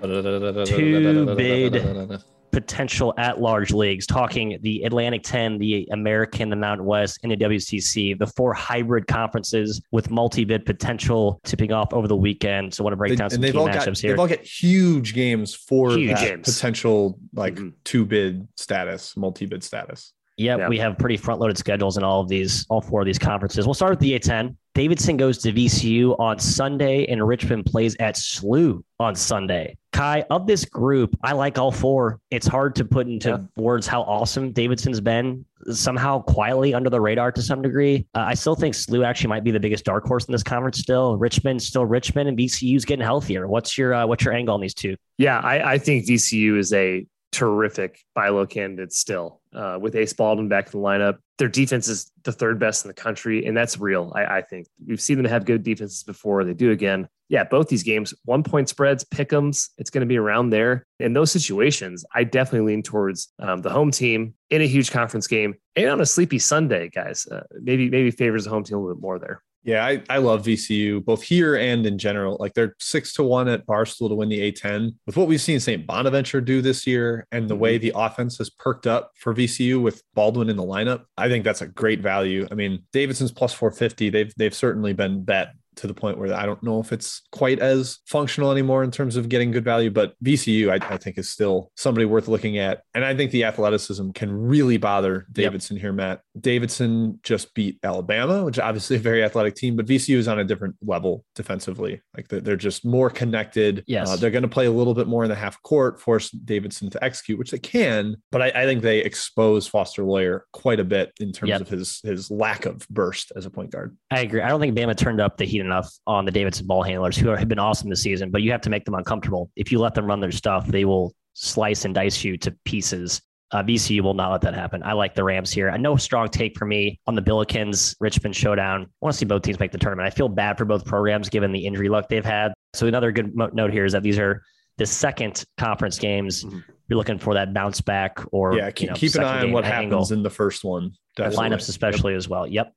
Two 0.03 1.35
bid 1.37 2.23
potential 2.53 3.15
at 3.17 3.41
large 3.41 3.73
leagues, 3.73 4.07
talking 4.07 4.59
the 4.63 4.83
Atlantic 4.83 5.23
10, 5.23 5.59
the 5.59 5.89
American, 5.91 6.51
the 6.51 6.57
Mountain 6.57 6.87
West, 6.87 7.19
and 7.23 7.33
the 7.33 7.37
WCC, 7.37 8.17
the 8.19 8.27
four 8.27 8.53
hybrid 8.53 9.07
conferences 9.07 9.81
with 9.91 10.11
multi 10.11 10.45
bid 10.45 10.65
potential 10.65 11.41
tipping 11.45 11.73
off 11.73 11.93
over 11.93 12.07
the 12.07 12.17
weekend. 12.17 12.75
So 12.75 12.83
I 12.83 12.85
want 12.85 12.93
to 12.93 12.97
break 12.99 13.11
they, 13.11 13.17
down 13.17 13.31
some 13.31 13.43
key 13.43 13.51
matchups 13.51 13.85
got, 13.85 13.99
here. 13.99 14.11
They've 14.13 14.19
all 14.19 14.29
got 14.29 14.41
huge 14.41 15.15
games 15.15 15.55
for 15.55 15.93
huge 15.93 16.19
games. 16.19 16.55
potential 16.55 17.19
like 17.33 17.55
mm-hmm. 17.55 17.71
two 17.85 18.05
bid 18.05 18.47
status, 18.57 19.17
multi 19.17 19.47
bid 19.47 19.65
status. 19.65 20.13
Yep, 20.43 20.59
yeah, 20.59 20.69
we 20.69 20.79
have 20.79 20.99
pretty 20.99 21.17
front 21.17 21.41
loaded 21.41 21.57
schedules 21.57 21.97
in 21.97 22.03
all 22.03 22.21
of 22.21 22.29
these, 22.29 22.67
all 22.69 22.81
four 22.81 23.01
of 23.01 23.07
these 23.07 23.19
conferences. 23.19 23.67
We'll 23.67 23.75
start 23.75 23.91
with 23.91 24.01
the 24.01 24.19
A10. 24.19 24.57
Davidson 24.75 25.19
goes 25.19 25.39
to 25.39 25.53
VCU 25.53 26.19
on 26.19 26.39
Sunday, 26.39 27.05
and 27.07 27.27
Richmond 27.27 27.67
plays 27.67 27.95
at 28.01 28.15
SLU 28.15 28.83
on 28.99 29.15
Sunday. 29.15 29.77
Ky, 29.93 30.23
of 30.31 30.47
this 30.47 30.65
group, 30.65 31.15
I 31.23 31.33
like 31.33 31.59
all 31.59 31.71
four. 31.71 32.19
It's 32.31 32.47
hard 32.47 32.75
to 32.77 32.85
put 32.85 33.07
into 33.07 33.29
yeah. 33.29 33.63
words 33.63 33.87
how 33.87 34.03
awesome 34.03 34.51
Davidson's 34.51 35.01
been. 35.01 35.45
Somehow 35.71 36.23
quietly 36.23 36.73
under 36.73 36.89
the 36.89 37.01
radar 37.01 37.31
to 37.33 37.43
some 37.43 37.61
degree. 37.61 38.07
Uh, 38.15 38.21
I 38.21 38.35
still 38.35 38.55
think 38.55 38.75
SLU 38.75 39.05
actually 39.05 39.29
might 39.29 39.45
be 39.45 39.51
the 39.51 39.61
biggest 39.61 39.85
dark 39.85 40.05
horse 40.07 40.25
in 40.25 40.33
this 40.33 40.43
conference. 40.43 40.79
Still, 40.79 41.19
Richmond 41.19 41.63
still 41.63 41.85
Richmond, 41.85 42.31
and 42.31 42.39
VCU's 42.39 42.87
getting 42.87 43.05
healthier. 43.05 43.47
What's 43.47 43.77
your 43.77 43.93
uh, 43.93 44.07
what's 44.07 44.25
your 44.25 44.33
angle 44.33 44.55
on 44.55 44.61
these 44.63 44.75
two? 44.75 44.97
Yeah, 45.19 45.39
I, 45.39 45.75
I 45.75 45.79
think 45.79 46.07
VCU 46.07 46.59
is 46.59 46.73
a 46.73 47.07
terrific 47.31 48.01
buy 48.15 48.31
low 48.31 48.47
candidate 48.47 48.93
still 48.93 49.42
uh, 49.55 49.79
with 49.81 49.95
Ace 49.97 50.13
Baldwin 50.13 50.49
back 50.49 50.67
in 50.67 50.81
the 50.81 50.87
lineup. 50.87 51.19
Their 51.39 51.49
defense 51.49 51.89
is 51.89 52.11
the 52.23 52.33
third 52.33 52.59
best 52.59 52.85
in 52.85 52.89
the 52.89 52.95
country, 52.95 53.45
and 53.47 53.57
that's 53.57 53.79
real. 53.79 54.13
I, 54.15 54.39
I, 54.39 54.43
think 54.43 54.69
we've 54.87 55.01
seen 55.01 55.17
them 55.17 55.27
have 55.27 55.45
good 55.45 55.63
defenses 55.63 56.03
before. 56.03 56.45
They 56.45 56.55
do 56.55 56.71
again. 56.71 57.09
Yeah, 57.29 57.45
both 57.45 57.69
these 57.69 57.83
games, 57.83 58.15
one 58.25 58.43
point 58.43 58.69
spreads, 58.69 59.05
pick'ems. 59.05 59.71
It's 59.79 59.91
going 59.91 60.03
to 60.03 60.07
be 60.07 60.19
around 60.19 60.51
there. 60.51 60.87
In 61.01 61.15
those 61.15 61.33
situations, 61.33 62.05
I 62.15 62.25
definitely 62.25 62.73
lean 62.73 62.83
towards 62.83 63.33
um, 63.39 63.63
the 63.63 63.71
home 63.71 63.91
team 63.91 64.35
in 64.51 64.61
a 64.61 64.67
huge 64.67 64.91
conference 64.91 65.27
game 65.27 65.55
and 65.75 65.89
on 65.89 66.01
a 66.01 66.07
sleepy 66.07 66.39
Sunday, 66.39 66.91
guys. 66.91 67.27
Uh, 67.27 67.43
maybe 67.61 67.89
maybe 67.89 68.11
favors 68.11 68.45
the 68.45 68.51
home 68.51 68.65
team 68.65 68.77
a 68.77 68.81
little 68.81 68.95
bit 68.95 69.03
more 69.03 69.19
there. 69.19 69.43
Yeah, 69.65 69.85
I, 69.85 70.03
I 70.11 70.19
love 70.19 70.45
VCU 70.45 71.05
both 71.05 71.23
here 71.23 71.57
and 71.57 71.87
in 71.87 71.97
general. 71.97 72.37
Like 72.41 72.55
they're 72.55 72.75
six 72.81 73.13
to 73.15 73.23
one 73.23 73.49
at 73.49 73.67
Barstool 73.67 74.09
to 74.09 74.15
win 74.15 74.29
the 74.29 74.53
A10. 74.53 74.95
With 75.07 75.17
what 75.17 75.29
we've 75.29 75.41
seen 75.41 75.61
St. 75.61 75.87
Bonaventure 75.87 76.41
do 76.41 76.61
this 76.61 76.87
year 76.87 77.27
and 77.31 77.49
the 77.49 77.55
mm-hmm. 77.55 77.63
way 77.63 77.79
the 77.79 77.93
offense 77.95 78.39
has 78.39 78.51
perked 78.51 78.87
up 78.87 79.13
for 79.17 79.33
VCU 79.35 79.81
with 79.81 80.03
Baldwin 80.15 80.51
in 80.51 80.57
the 80.57 80.65
lineup, 80.65 81.05
I 81.17 81.29
think 81.29 81.45
that's 81.45 81.63
a 81.63 81.69
great 81.69 82.01
value. 82.01 82.47
I 82.51 82.55
mean, 82.55 82.83
Davidson's 82.93 83.31
plus 83.31 83.53
450. 83.53 84.11
They've 84.11 84.33
they've 84.37 84.55
certainly 84.55 84.93
been 84.93 85.25
bet 85.25 85.55
to 85.77 85.87
the 85.87 85.95
point 85.95 86.19
where 86.19 86.33
I 86.35 86.47
don't 86.47 86.63
know 86.63 86.81
if 86.81 86.93
it's 86.93 87.23
quite 87.33 87.59
as 87.59 87.99
functional 88.07 88.51
anymore 88.51 88.85
in 88.85 88.91
terms 88.91 89.17
of 89.17 89.29
getting 89.29 89.51
good 89.51 89.65
value. 89.65 89.91
But 89.91 90.15
VCU, 90.25 90.71
I, 90.71 90.95
I 90.95 90.97
think, 90.97 91.19
is 91.19 91.31
still 91.31 91.71
somebody 91.77 92.05
worth 92.05 92.29
looking 92.29 92.59
at. 92.59 92.83
And 92.95 93.05
I 93.05 93.17
think 93.17 93.31
the 93.31 93.45
athleticism 93.45 94.11
can 94.11 94.33
really 94.33 94.77
bother 94.77 95.27
Davidson 95.33 95.77
yep. 95.77 95.83
here, 95.83 95.93
Matt. 95.93 96.21
Davidson 96.39 97.21
just 97.23 97.55
beat 97.55 97.79
Alabama, 97.83 98.45
which 98.45 98.57
is 98.57 98.61
obviously 98.61 98.97
a 98.97 99.01
very 99.01 99.25
athletic 99.25 99.55
team, 99.55 99.77
but 99.77 99.87
VCU 99.87 100.17
is 100.17 100.29
on 100.29 100.39
a 100.39 100.45
different 100.45 100.77
level 100.83 101.25
defensively. 101.35 102.01
Like 102.17 102.29
they're, 102.29 102.41
they're 102.41 102.57
just 102.57 102.85
more 102.85 103.11
connected. 103.11 103.85
Yes. 103.87 104.09
Uh, 104.09 104.17
they're 104.17 104.31
going 104.31 104.43
to 104.43 104.49
play 104.49 104.67
a 104.67 104.71
little 104.71 104.95
bit 104.95 105.07
more 105.07 105.25
in 105.25 105.31
the 105.31 105.35
half 105.35 105.63
court, 105.63 106.01
force 106.01 106.31
Davidson 106.31 106.91
to 106.91 107.03
execute, 107.03 107.39
which 107.39 107.51
they 107.51 107.59
can. 107.59 108.17
But 108.31 108.43
I, 108.43 108.47
I 108.55 108.65
think 108.65 108.83
they 108.83 108.99
expose 108.99 109.67
Foster 109.67 110.05
Loyer 110.05 110.47
quite 110.53 110.81
a 110.81 110.85
bit 110.85 111.13
in 111.21 111.33
terms 111.33 111.51
yep. 111.51 111.61
of 111.61 111.69
his 111.69 112.01
his 112.03 112.31
lack 112.31 112.67
of 112.67 112.87
burst 112.89 113.33
as 113.37 113.47
a 113.47 113.51
point 113.51 113.71
guard. 113.71 113.97
I 114.11 114.21
agree. 114.21 114.43
I 114.43 114.49
don't 114.49 114.61
think 114.61 114.77
Bama 114.77 114.97
turned 114.97 115.21
up 115.21 115.37
the 115.37 115.45
heat 115.45 115.62
enough 115.67 115.91
on 116.07 116.25
the 116.25 116.31
Davidson 116.31 116.67
ball 116.67 116.83
handlers 116.83 117.17
who 117.17 117.29
have 117.29 117.49
been 117.49 117.59
awesome 117.59 117.91
this 117.91 118.03
season, 118.03 118.31
but 118.31 118.43
you 118.43 118.51
have 118.51 118.61
to 118.63 118.71
make 118.71 118.85
them 118.85 118.95
uncomfortable. 118.95 119.51
If 119.57 119.73
you 119.73 119.79
let 119.79 119.95
them 119.95 120.07
run 120.07 120.21
their 120.21 120.33
stuff, 120.33 120.67
they 120.67 120.85
will 120.85 121.15
slice 121.35 121.85
and 121.85 121.95
dice 121.95 122.23
you 122.25 122.37
to 122.39 122.55
pieces. 122.65 123.21
Uh, 123.51 123.63
VCU 123.63 124.01
will 124.01 124.15
not 124.15 124.33
let 124.33 124.41
that 124.41 124.55
happen. 124.55 124.83
I 124.83 124.95
like 124.95 125.15
the 125.15 125.23
Rams 125.23 125.53
here. 125.53 125.69
I 125.71 125.77
know 125.77 125.97
strong 125.97 126.29
take 126.29 126.57
for 126.59 126.65
me 126.65 126.99
on 127.07 127.15
the 127.15 127.21
Billikens 127.21 127.95
Richmond 128.01 128.35
showdown. 128.35 128.83
I 128.83 128.87
want 129.01 129.13
to 129.13 129.19
see 129.19 129.27
both 129.27 129.43
teams 129.43 129.61
make 129.61 129.73
the 129.73 129.79
tournament. 129.79 130.07
I 130.07 130.11
feel 130.11 130.29
bad 130.29 130.57
for 130.57 130.65
both 130.65 130.87
programs 130.87 131.29
given 131.29 131.53
the 131.53 131.67
injury 131.67 131.91
luck 131.91 132.09
they've 132.09 132.25
had. 132.25 132.55
So 132.73 132.87
another 132.87 133.13
good 133.13 133.37
mo- 133.37 133.51
note 133.53 133.71
here 133.71 133.85
is 133.85 133.93
that 133.93 134.03
these 134.03 134.19
are 134.19 134.43
the 134.79 134.87
second 134.87 135.45
conference 135.59 135.99
games. 135.99 136.45
Mm-hmm. 136.45 136.61
You're 136.89 136.97
looking 136.97 137.19
for 137.19 137.35
that 137.35 137.53
bounce 137.53 137.83
back 137.83 138.21
or 138.33 138.55
yeah, 138.55 138.71
keep, 138.71 138.87
you 138.87 138.89
know, 138.89 138.95
keep 138.95 139.15
an 139.17 139.25
eye 139.25 139.43
on 139.43 139.53
what 139.53 139.65
angle. 139.65 139.99
happens 139.99 140.13
in 140.13 140.23
the 140.23 140.31
first 140.31 140.65
one. 140.65 140.93
Definitely. 141.17 141.51
Lineups 141.51 141.69
especially 141.69 142.13
yep. 142.15 142.19
as 142.19 142.29
well. 142.29 142.47
Yep. 142.47 142.73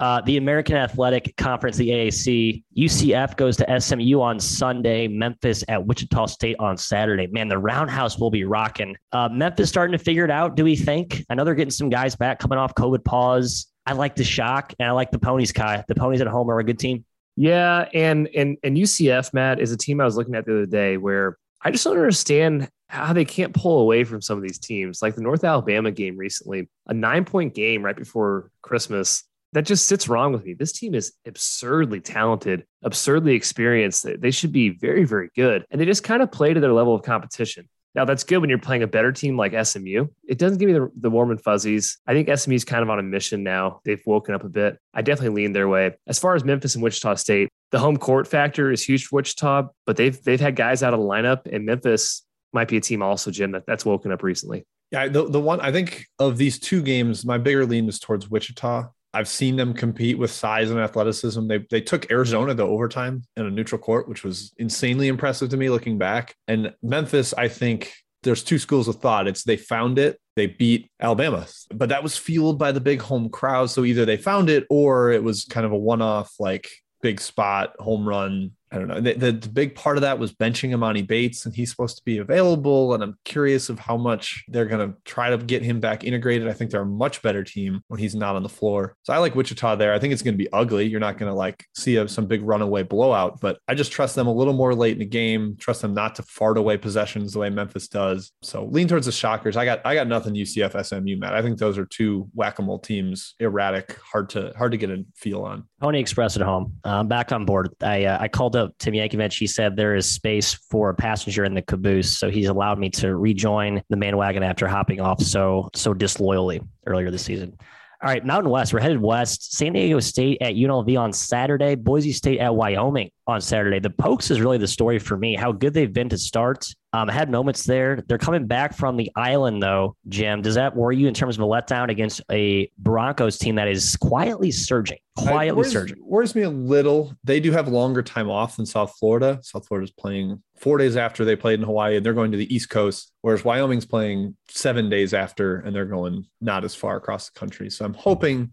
Uh, 0.00 0.22
the 0.22 0.38
American 0.38 0.76
Athletic 0.76 1.36
Conference, 1.36 1.76
the 1.76 1.90
AAC, 1.90 2.64
UCF 2.76 3.36
goes 3.36 3.56
to 3.58 3.80
SMU 3.80 4.22
on 4.22 4.40
Sunday, 4.40 5.06
Memphis 5.06 5.62
at 5.68 5.84
Wichita 5.84 6.26
State 6.26 6.56
on 6.58 6.78
Saturday. 6.78 7.26
Man, 7.26 7.48
the 7.48 7.58
roundhouse 7.58 8.18
will 8.18 8.30
be 8.30 8.44
rocking. 8.44 8.96
Uh, 9.12 9.28
Memphis 9.30 9.68
starting 9.68 9.92
to 9.92 10.02
figure 10.02 10.24
it 10.24 10.30
out, 10.30 10.56
do 10.56 10.64
we 10.64 10.74
think? 10.74 11.22
I 11.28 11.34
know 11.34 11.44
they're 11.44 11.54
getting 11.54 11.70
some 11.70 11.90
guys 11.90 12.16
back 12.16 12.38
coming 12.38 12.58
off 12.58 12.74
COVID 12.74 13.04
pause. 13.04 13.66
I 13.84 13.92
like 13.92 14.16
the 14.16 14.24
shock 14.24 14.72
and 14.78 14.88
I 14.88 14.92
like 14.92 15.10
the 15.10 15.18
ponies, 15.18 15.52
Ky. 15.52 15.82
The 15.86 15.94
ponies 15.94 16.22
at 16.22 16.26
home 16.26 16.50
are 16.50 16.58
a 16.58 16.64
good 16.64 16.78
team. 16.78 17.04
Yeah, 17.36 17.88
and 17.94 18.28
and 18.34 18.56
and 18.62 18.76
UCF, 18.76 19.32
Matt, 19.32 19.60
is 19.60 19.72
a 19.72 19.76
team 19.76 20.00
I 20.00 20.04
was 20.04 20.16
looking 20.16 20.34
at 20.34 20.46
the 20.46 20.52
other 20.52 20.66
day 20.66 20.96
where 20.96 21.38
I 21.62 21.70
just 21.70 21.84
don't 21.84 21.96
understand 21.96 22.68
how 22.88 23.12
they 23.12 23.24
can't 23.24 23.54
pull 23.54 23.80
away 23.80 24.04
from 24.04 24.20
some 24.20 24.36
of 24.36 24.42
these 24.42 24.58
teams. 24.58 25.00
Like 25.00 25.14
the 25.14 25.22
North 25.22 25.44
Alabama 25.44 25.90
game 25.90 26.16
recently, 26.16 26.68
a 26.86 26.94
nine 26.94 27.24
point 27.24 27.54
game 27.54 27.82
right 27.82 27.96
before 27.96 28.50
Christmas 28.62 29.24
that 29.52 29.66
just 29.66 29.86
sits 29.86 30.08
wrong 30.08 30.32
with 30.32 30.44
me. 30.44 30.54
This 30.54 30.72
team 30.72 30.94
is 30.94 31.12
absurdly 31.26 32.00
talented, 32.00 32.64
absurdly 32.82 33.34
experienced. 33.34 34.06
They 34.20 34.30
should 34.30 34.52
be 34.52 34.70
very, 34.70 35.04
very 35.04 35.30
good. 35.34 35.64
And 35.70 35.80
they 35.80 35.84
just 35.84 36.04
kind 36.04 36.22
of 36.22 36.30
play 36.30 36.54
to 36.54 36.60
their 36.60 36.72
level 36.72 36.94
of 36.94 37.02
competition. 37.02 37.68
Now, 37.94 38.04
that's 38.04 38.22
good 38.22 38.38
when 38.38 38.48
you're 38.48 38.60
playing 38.60 38.84
a 38.84 38.86
better 38.86 39.10
team 39.10 39.36
like 39.36 39.52
SMU. 39.66 40.06
It 40.28 40.38
doesn't 40.38 40.58
give 40.58 40.68
me 40.68 40.74
the, 40.74 40.90
the 41.00 41.10
warm 41.10 41.32
and 41.32 41.42
fuzzies. 41.42 41.98
I 42.06 42.12
think 42.12 42.28
SMU 42.32 42.54
is 42.54 42.64
kind 42.64 42.84
of 42.84 42.90
on 42.90 43.00
a 43.00 43.02
mission 43.02 43.42
now. 43.42 43.80
They've 43.84 44.00
woken 44.06 44.32
up 44.32 44.44
a 44.44 44.48
bit. 44.48 44.78
I 44.94 45.02
definitely 45.02 45.42
lean 45.42 45.52
their 45.52 45.68
way. 45.68 45.96
As 46.06 46.18
far 46.18 46.36
as 46.36 46.44
Memphis 46.44 46.76
and 46.76 46.84
Wichita 46.84 47.16
State, 47.16 47.48
the 47.72 47.80
home 47.80 47.96
court 47.96 48.28
factor 48.28 48.70
is 48.70 48.84
huge 48.84 49.06
for 49.06 49.16
Wichita, 49.16 49.68
but 49.86 49.96
they've 49.96 50.20
they've 50.22 50.40
had 50.40 50.54
guys 50.54 50.82
out 50.84 50.94
of 50.94 51.00
the 51.00 51.06
lineup, 51.06 51.52
and 51.52 51.64
Memphis 51.64 52.24
might 52.52 52.68
be 52.68 52.76
a 52.76 52.80
team 52.80 53.02
also, 53.02 53.30
Jim, 53.30 53.52
that, 53.52 53.64
that's 53.66 53.84
woken 53.84 54.12
up 54.12 54.22
recently. 54.22 54.64
Yeah, 54.92 55.08
the, 55.08 55.28
the 55.28 55.40
one 55.40 55.60
I 55.60 55.70
think 55.70 56.06
of 56.18 56.36
these 56.36 56.58
two 56.58 56.82
games, 56.82 57.24
my 57.24 57.38
bigger 57.38 57.64
lean 57.64 57.88
is 57.88 57.98
towards 57.98 58.28
Wichita. 58.28 58.88
I've 59.12 59.28
seen 59.28 59.56
them 59.56 59.74
compete 59.74 60.18
with 60.18 60.30
size 60.30 60.70
and 60.70 60.78
athleticism. 60.78 61.46
They 61.48 61.58
they 61.70 61.80
took 61.80 62.10
Arizona 62.10 62.54
to 62.54 62.62
overtime 62.62 63.22
in 63.36 63.46
a 63.46 63.50
neutral 63.50 63.80
court, 63.80 64.08
which 64.08 64.22
was 64.22 64.52
insanely 64.58 65.08
impressive 65.08 65.48
to 65.50 65.56
me 65.56 65.68
looking 65.68 65.98
back. 65.98 66.34
And 66.46 66.74
Memphis, 66.82 67.34
I 67.34 67.48
think 67.48 67.92
there's 68.22 68.44
two 68.44 68.58
schools 68.58 68.86
of 68.86 68.96
thought. 68.96 69.26
It's 69.26 69.44
they 69.44 69.56
found 69.56 69.98
it, 69.98 70.20
they 70.36 70.46
beat 70.46 70.90
Alabama, 71.00 71.46
but 71.74 71.88
that 71.88 72.02
was 72.02 72.16
fueled 72.16 72.58
by 72.58 72.70
the 72.72 72.80
big 72.80 73.00
home 73.00 73.30
crowd. 73.30 73.70
So 73.70 73.84
either 73.84 74.04
they 74.04 74.16
found 74.16 74.50
it 74.50 74.66
or 74.70 75.10
it 75.10 75.22
was 75.22 75.44
kind 75.44 75.66
of 75.66 75.72
a 75.72 75.78
one-off 75.78 76.34
like 76.38 76.68
big 77.02 77.20
spot 77.20 77.74
home 77.78 78.06
run 78.06 78.52
I 78.72 78.78
don't 78.78 78.86
know. 78.86 79.00
The, 79.00 79.14
the, 79.14 79.32
the, 79.32 79.48
big 79.48 79.74
part 79.74 79.96
of 79.96 80.02
that 80.02 80.20
was 80.20 80.32
benching 80.32 80.70
Emoni 80.70 81.04
Bates, 81.04 81.44
and 81.44 81.54
he's 81.54 81.70
supposed 81.70 81.96
to 81.96 82.04
be 82.04 82.18
available. 82.18 82.94
And 82.94 83.02
I'm 83.02 83.18
curious 83.24 83.68
of 83.68 83.80
how 83.80 83.96
much 83.96 84.44
they're 84.46 84.66
going 84.66 84.92
to 84.92 84.96
try 85.04 85.30
to 85.30 85.38
get 85.38 85.62
him 85.62 85.80
back 85.80 86.04
integrated. 86.04 86.46
I 86.46 86.52
think 86.52 86.70
they're 86.70 86.82
a 86.82 86.86
much 86.86 87.20
better 87.20 87.42
team 87.42 87.82
when 87.88 87.98
he's 87.98 88.14
not 88.14 88.36
on 88.36 88.44
the 88.44 88.48
floor. 88.48 88.94
So 89.02 89.12
I 89.12 89.18
like 89.18 89.34
Wichita 89.34 89.74
there. 89.74 89.92
I 89.92 89.98
think 89.98 90.12
it's 90.12 90.22
going 90.22 90.34
to 90.34 90.38
be 90.38 90.50
ugly. 90.52 90.86
You're 90.86 91.00
not 91.00 91.18
going 91.18 91.30
to 91.30 91.36
like 91.36 91.64
see 91.74 91.96
a, 91.96 92.06
some 92.08 92.26
big 92.26 92.42
runaway 92.42 92.84
blowout, 92.84 93.40
but 93.40 93.58
I 93.66 93.74
just 93.74 93.90
trust 93.90 94.14
them 94.14 94.28
a 94.28 94.32
little 94.32 94.54
more 94.54 94.72
late 94.72 94.92
in 94.92 95.00
the 95.00 95.04
game. 95.04 95.56
Trust 95.58 95.82
them 95.82 95.92
not 95.92 96.14
to 96.16 96.22
fart 96.22 96.56
away 96.56 96.76
possessions 96.76 97.32
the 97.32 97.40
way 97.40 97.50
Memphis 97.50 97.88
does. 97.88 98.30
So 98.42 98.66
lean 98.66 98.86
towards 98.86 99.06
the 99.06 99.12
Shockers. 99.12 99.56
I 99.56 99.64
got 99.64 99.80
I 99.84 99.94
got 99.96 100.06
nothing 100.06 100.34
UCF 100.34 100.86
SMU, 100.86 101.16
Matt. 101.16 101.34
I 101.34 101.42
think 101.42 101.58
those 101.58 101.76
are 101.76 101.86
two 101.86 102.28
whack 102.34 102.60
a 102.60 102.62
mole 102.62 102.78
teams, 102.78 103.34
erratic, 103.40 103.98
hard 104.00 104.30
to 104.30 104.52
hard 104.56 104.70
to 104.72 104.78
get 104.78 104.90
a 104.90 105.04
feel 105.16 105.42
on. 105.42 105.64
Pony 105.80 105.98
Express 105.98 106.36
at 106.36 106.42
home. 106.42 106.74
I'm 106.84 107.08
back 107.08 107.32
on 107.32 107.44
board. 107.44 107.70
I 107.82 108.04
uh, 108.04 108.18
I 108.20 108.28
called 108.28 108.54
up 108.60 108.78
Tim 108.78 108.94
Jankovich. 108.94 109.38
He 109.38 109.46
said 109.46 109.74
there 109.74 109.96
is 109.96 110.08
space 110.08 110.54
for 110.54 110.90
a 110.90 110.94
passenger 110.94 111.44
in 111.44 111.54
the 111.54 111.62
caboose, 111.62 112.16
so 112.16 112.30
he's 112.30 112.48
allowed 112.48 112.78
me 112.78 112.90
to 112.90 113.16
rejoin 113.16 113.82
the 113.88 113.96
bandwagon 113.96 114.42
after 114.42 114.68
hopping 114.68 115.00
off 115.00 115.20
so 115.20 115.68
so 115.74 115.92
disloyally 115.92 116.60
earlier 116.86 117.10
this 117.10 117.24
season. 117.24 117.58
All 118.02 118.08
right, 118.08 118.24
Mountain 118.24 118.50
West. 118.50 118.72
We're 118.72 118.80
headed 118.80 119.02
west. 119.02 119.54
San 119.54 119.74
Diego 119.74 120.00
State 120.00 120.38
at 120.40 120.54
UNLV 120.54 120.98
on 120.98 121.12
Saturday. 121.12 121.74
Boise 121.74 122.12
State 122.12 122.38
at 122.38 122.54
Wyoming 122.54 123.10
on 123.26 123.42
Saturday. 123.42 123.78
The 123.78 123.90
Pokes 123.90 124.30
is 124.30 124.40
really 124.40 124.56
the 124.56 124.66
story 124.66 124.98
for 124.98 125.18
me. 125.18 125.34
How 125.34 125.52
good 125.52 125.74
they've 125.74 125.92
been 125.92 126.08
to 126.08 126.16
start. 126.16 126.66
Um, 126.94 127.10
I 127.10 127.12
had 127.12 127.30
moments 127.30 127.64
there. 127.64 128.02
They're 128.08 128.16
coming 128.16 128.46
back 128.46 128.74
from 128.74 128.96
the 128.96 129.10
island, 129.16 129.62
though. 129.62 129.96
Jim, 130.08 130.40
does 130.40 130.54
that 130.54 130.74
worry 130.74 130.96
you 130.96 131.08
in 131.08 131.14
terms 131.14 131.36
of 131.36 131.42
a 131.42 131.46
letdown 131.46 131.90
against 131.90 132.22
a 132.32 132.70
Broncos 132.78 133.36
team 133.36 133.56
that 133.56 133.68
is 133.68 133.96
quietly 133.96 134.50
surging? 134.50 134.98
Quietly 135.18 135.58
worries, 135.58 135.72
surging. 135.72 135.98
worries 136.00 136.34
me 136.34 136.42
a 136.42 136.50
little. 136.50 137.14
They 137.22 137.38
do 137.38 137.52
have 137.52 137.68
longer 137.68 138.02
time 138.02 138.30
off 138.30 138.56
than 138.56 138.64
South 138.64 138.94
Florida. 138.98 139.40
South 139.42 139.68
Florida's 139.68 139.92
playing 139.92 140.42
four 140.60 140.78
days 140.78 140.96
after 140.96 141.24
they 141.24 141.36
played 141.36 141.58
in 141.58 141.64
Hawaii, 141.64 141.96
and 141.96 142.04
they're 142.04 142.12
going 142.12 142.32
to 142.32 142.38
the 142.38 142.54
East 142.54 142.68
Coast, 142.68 143.12
whereas 143.22 143.44
Wyoming's 143.44 143.86
playing 143.86 144.36
seven 144.48 144.90
days 144.90 145.14
after, 145.14 145.56
and 145.56 145.74
they're 145.74 145.86
going 145.86 146.26
not 146.40 146.64
as 146.64 146.74
far 146.74 146.96
across 146.96 147.30
the 147.30 147.38
country. 147.38 147.70
So 147.70 147.84
I'm 147.84 147.94
hoping 147.94 148.50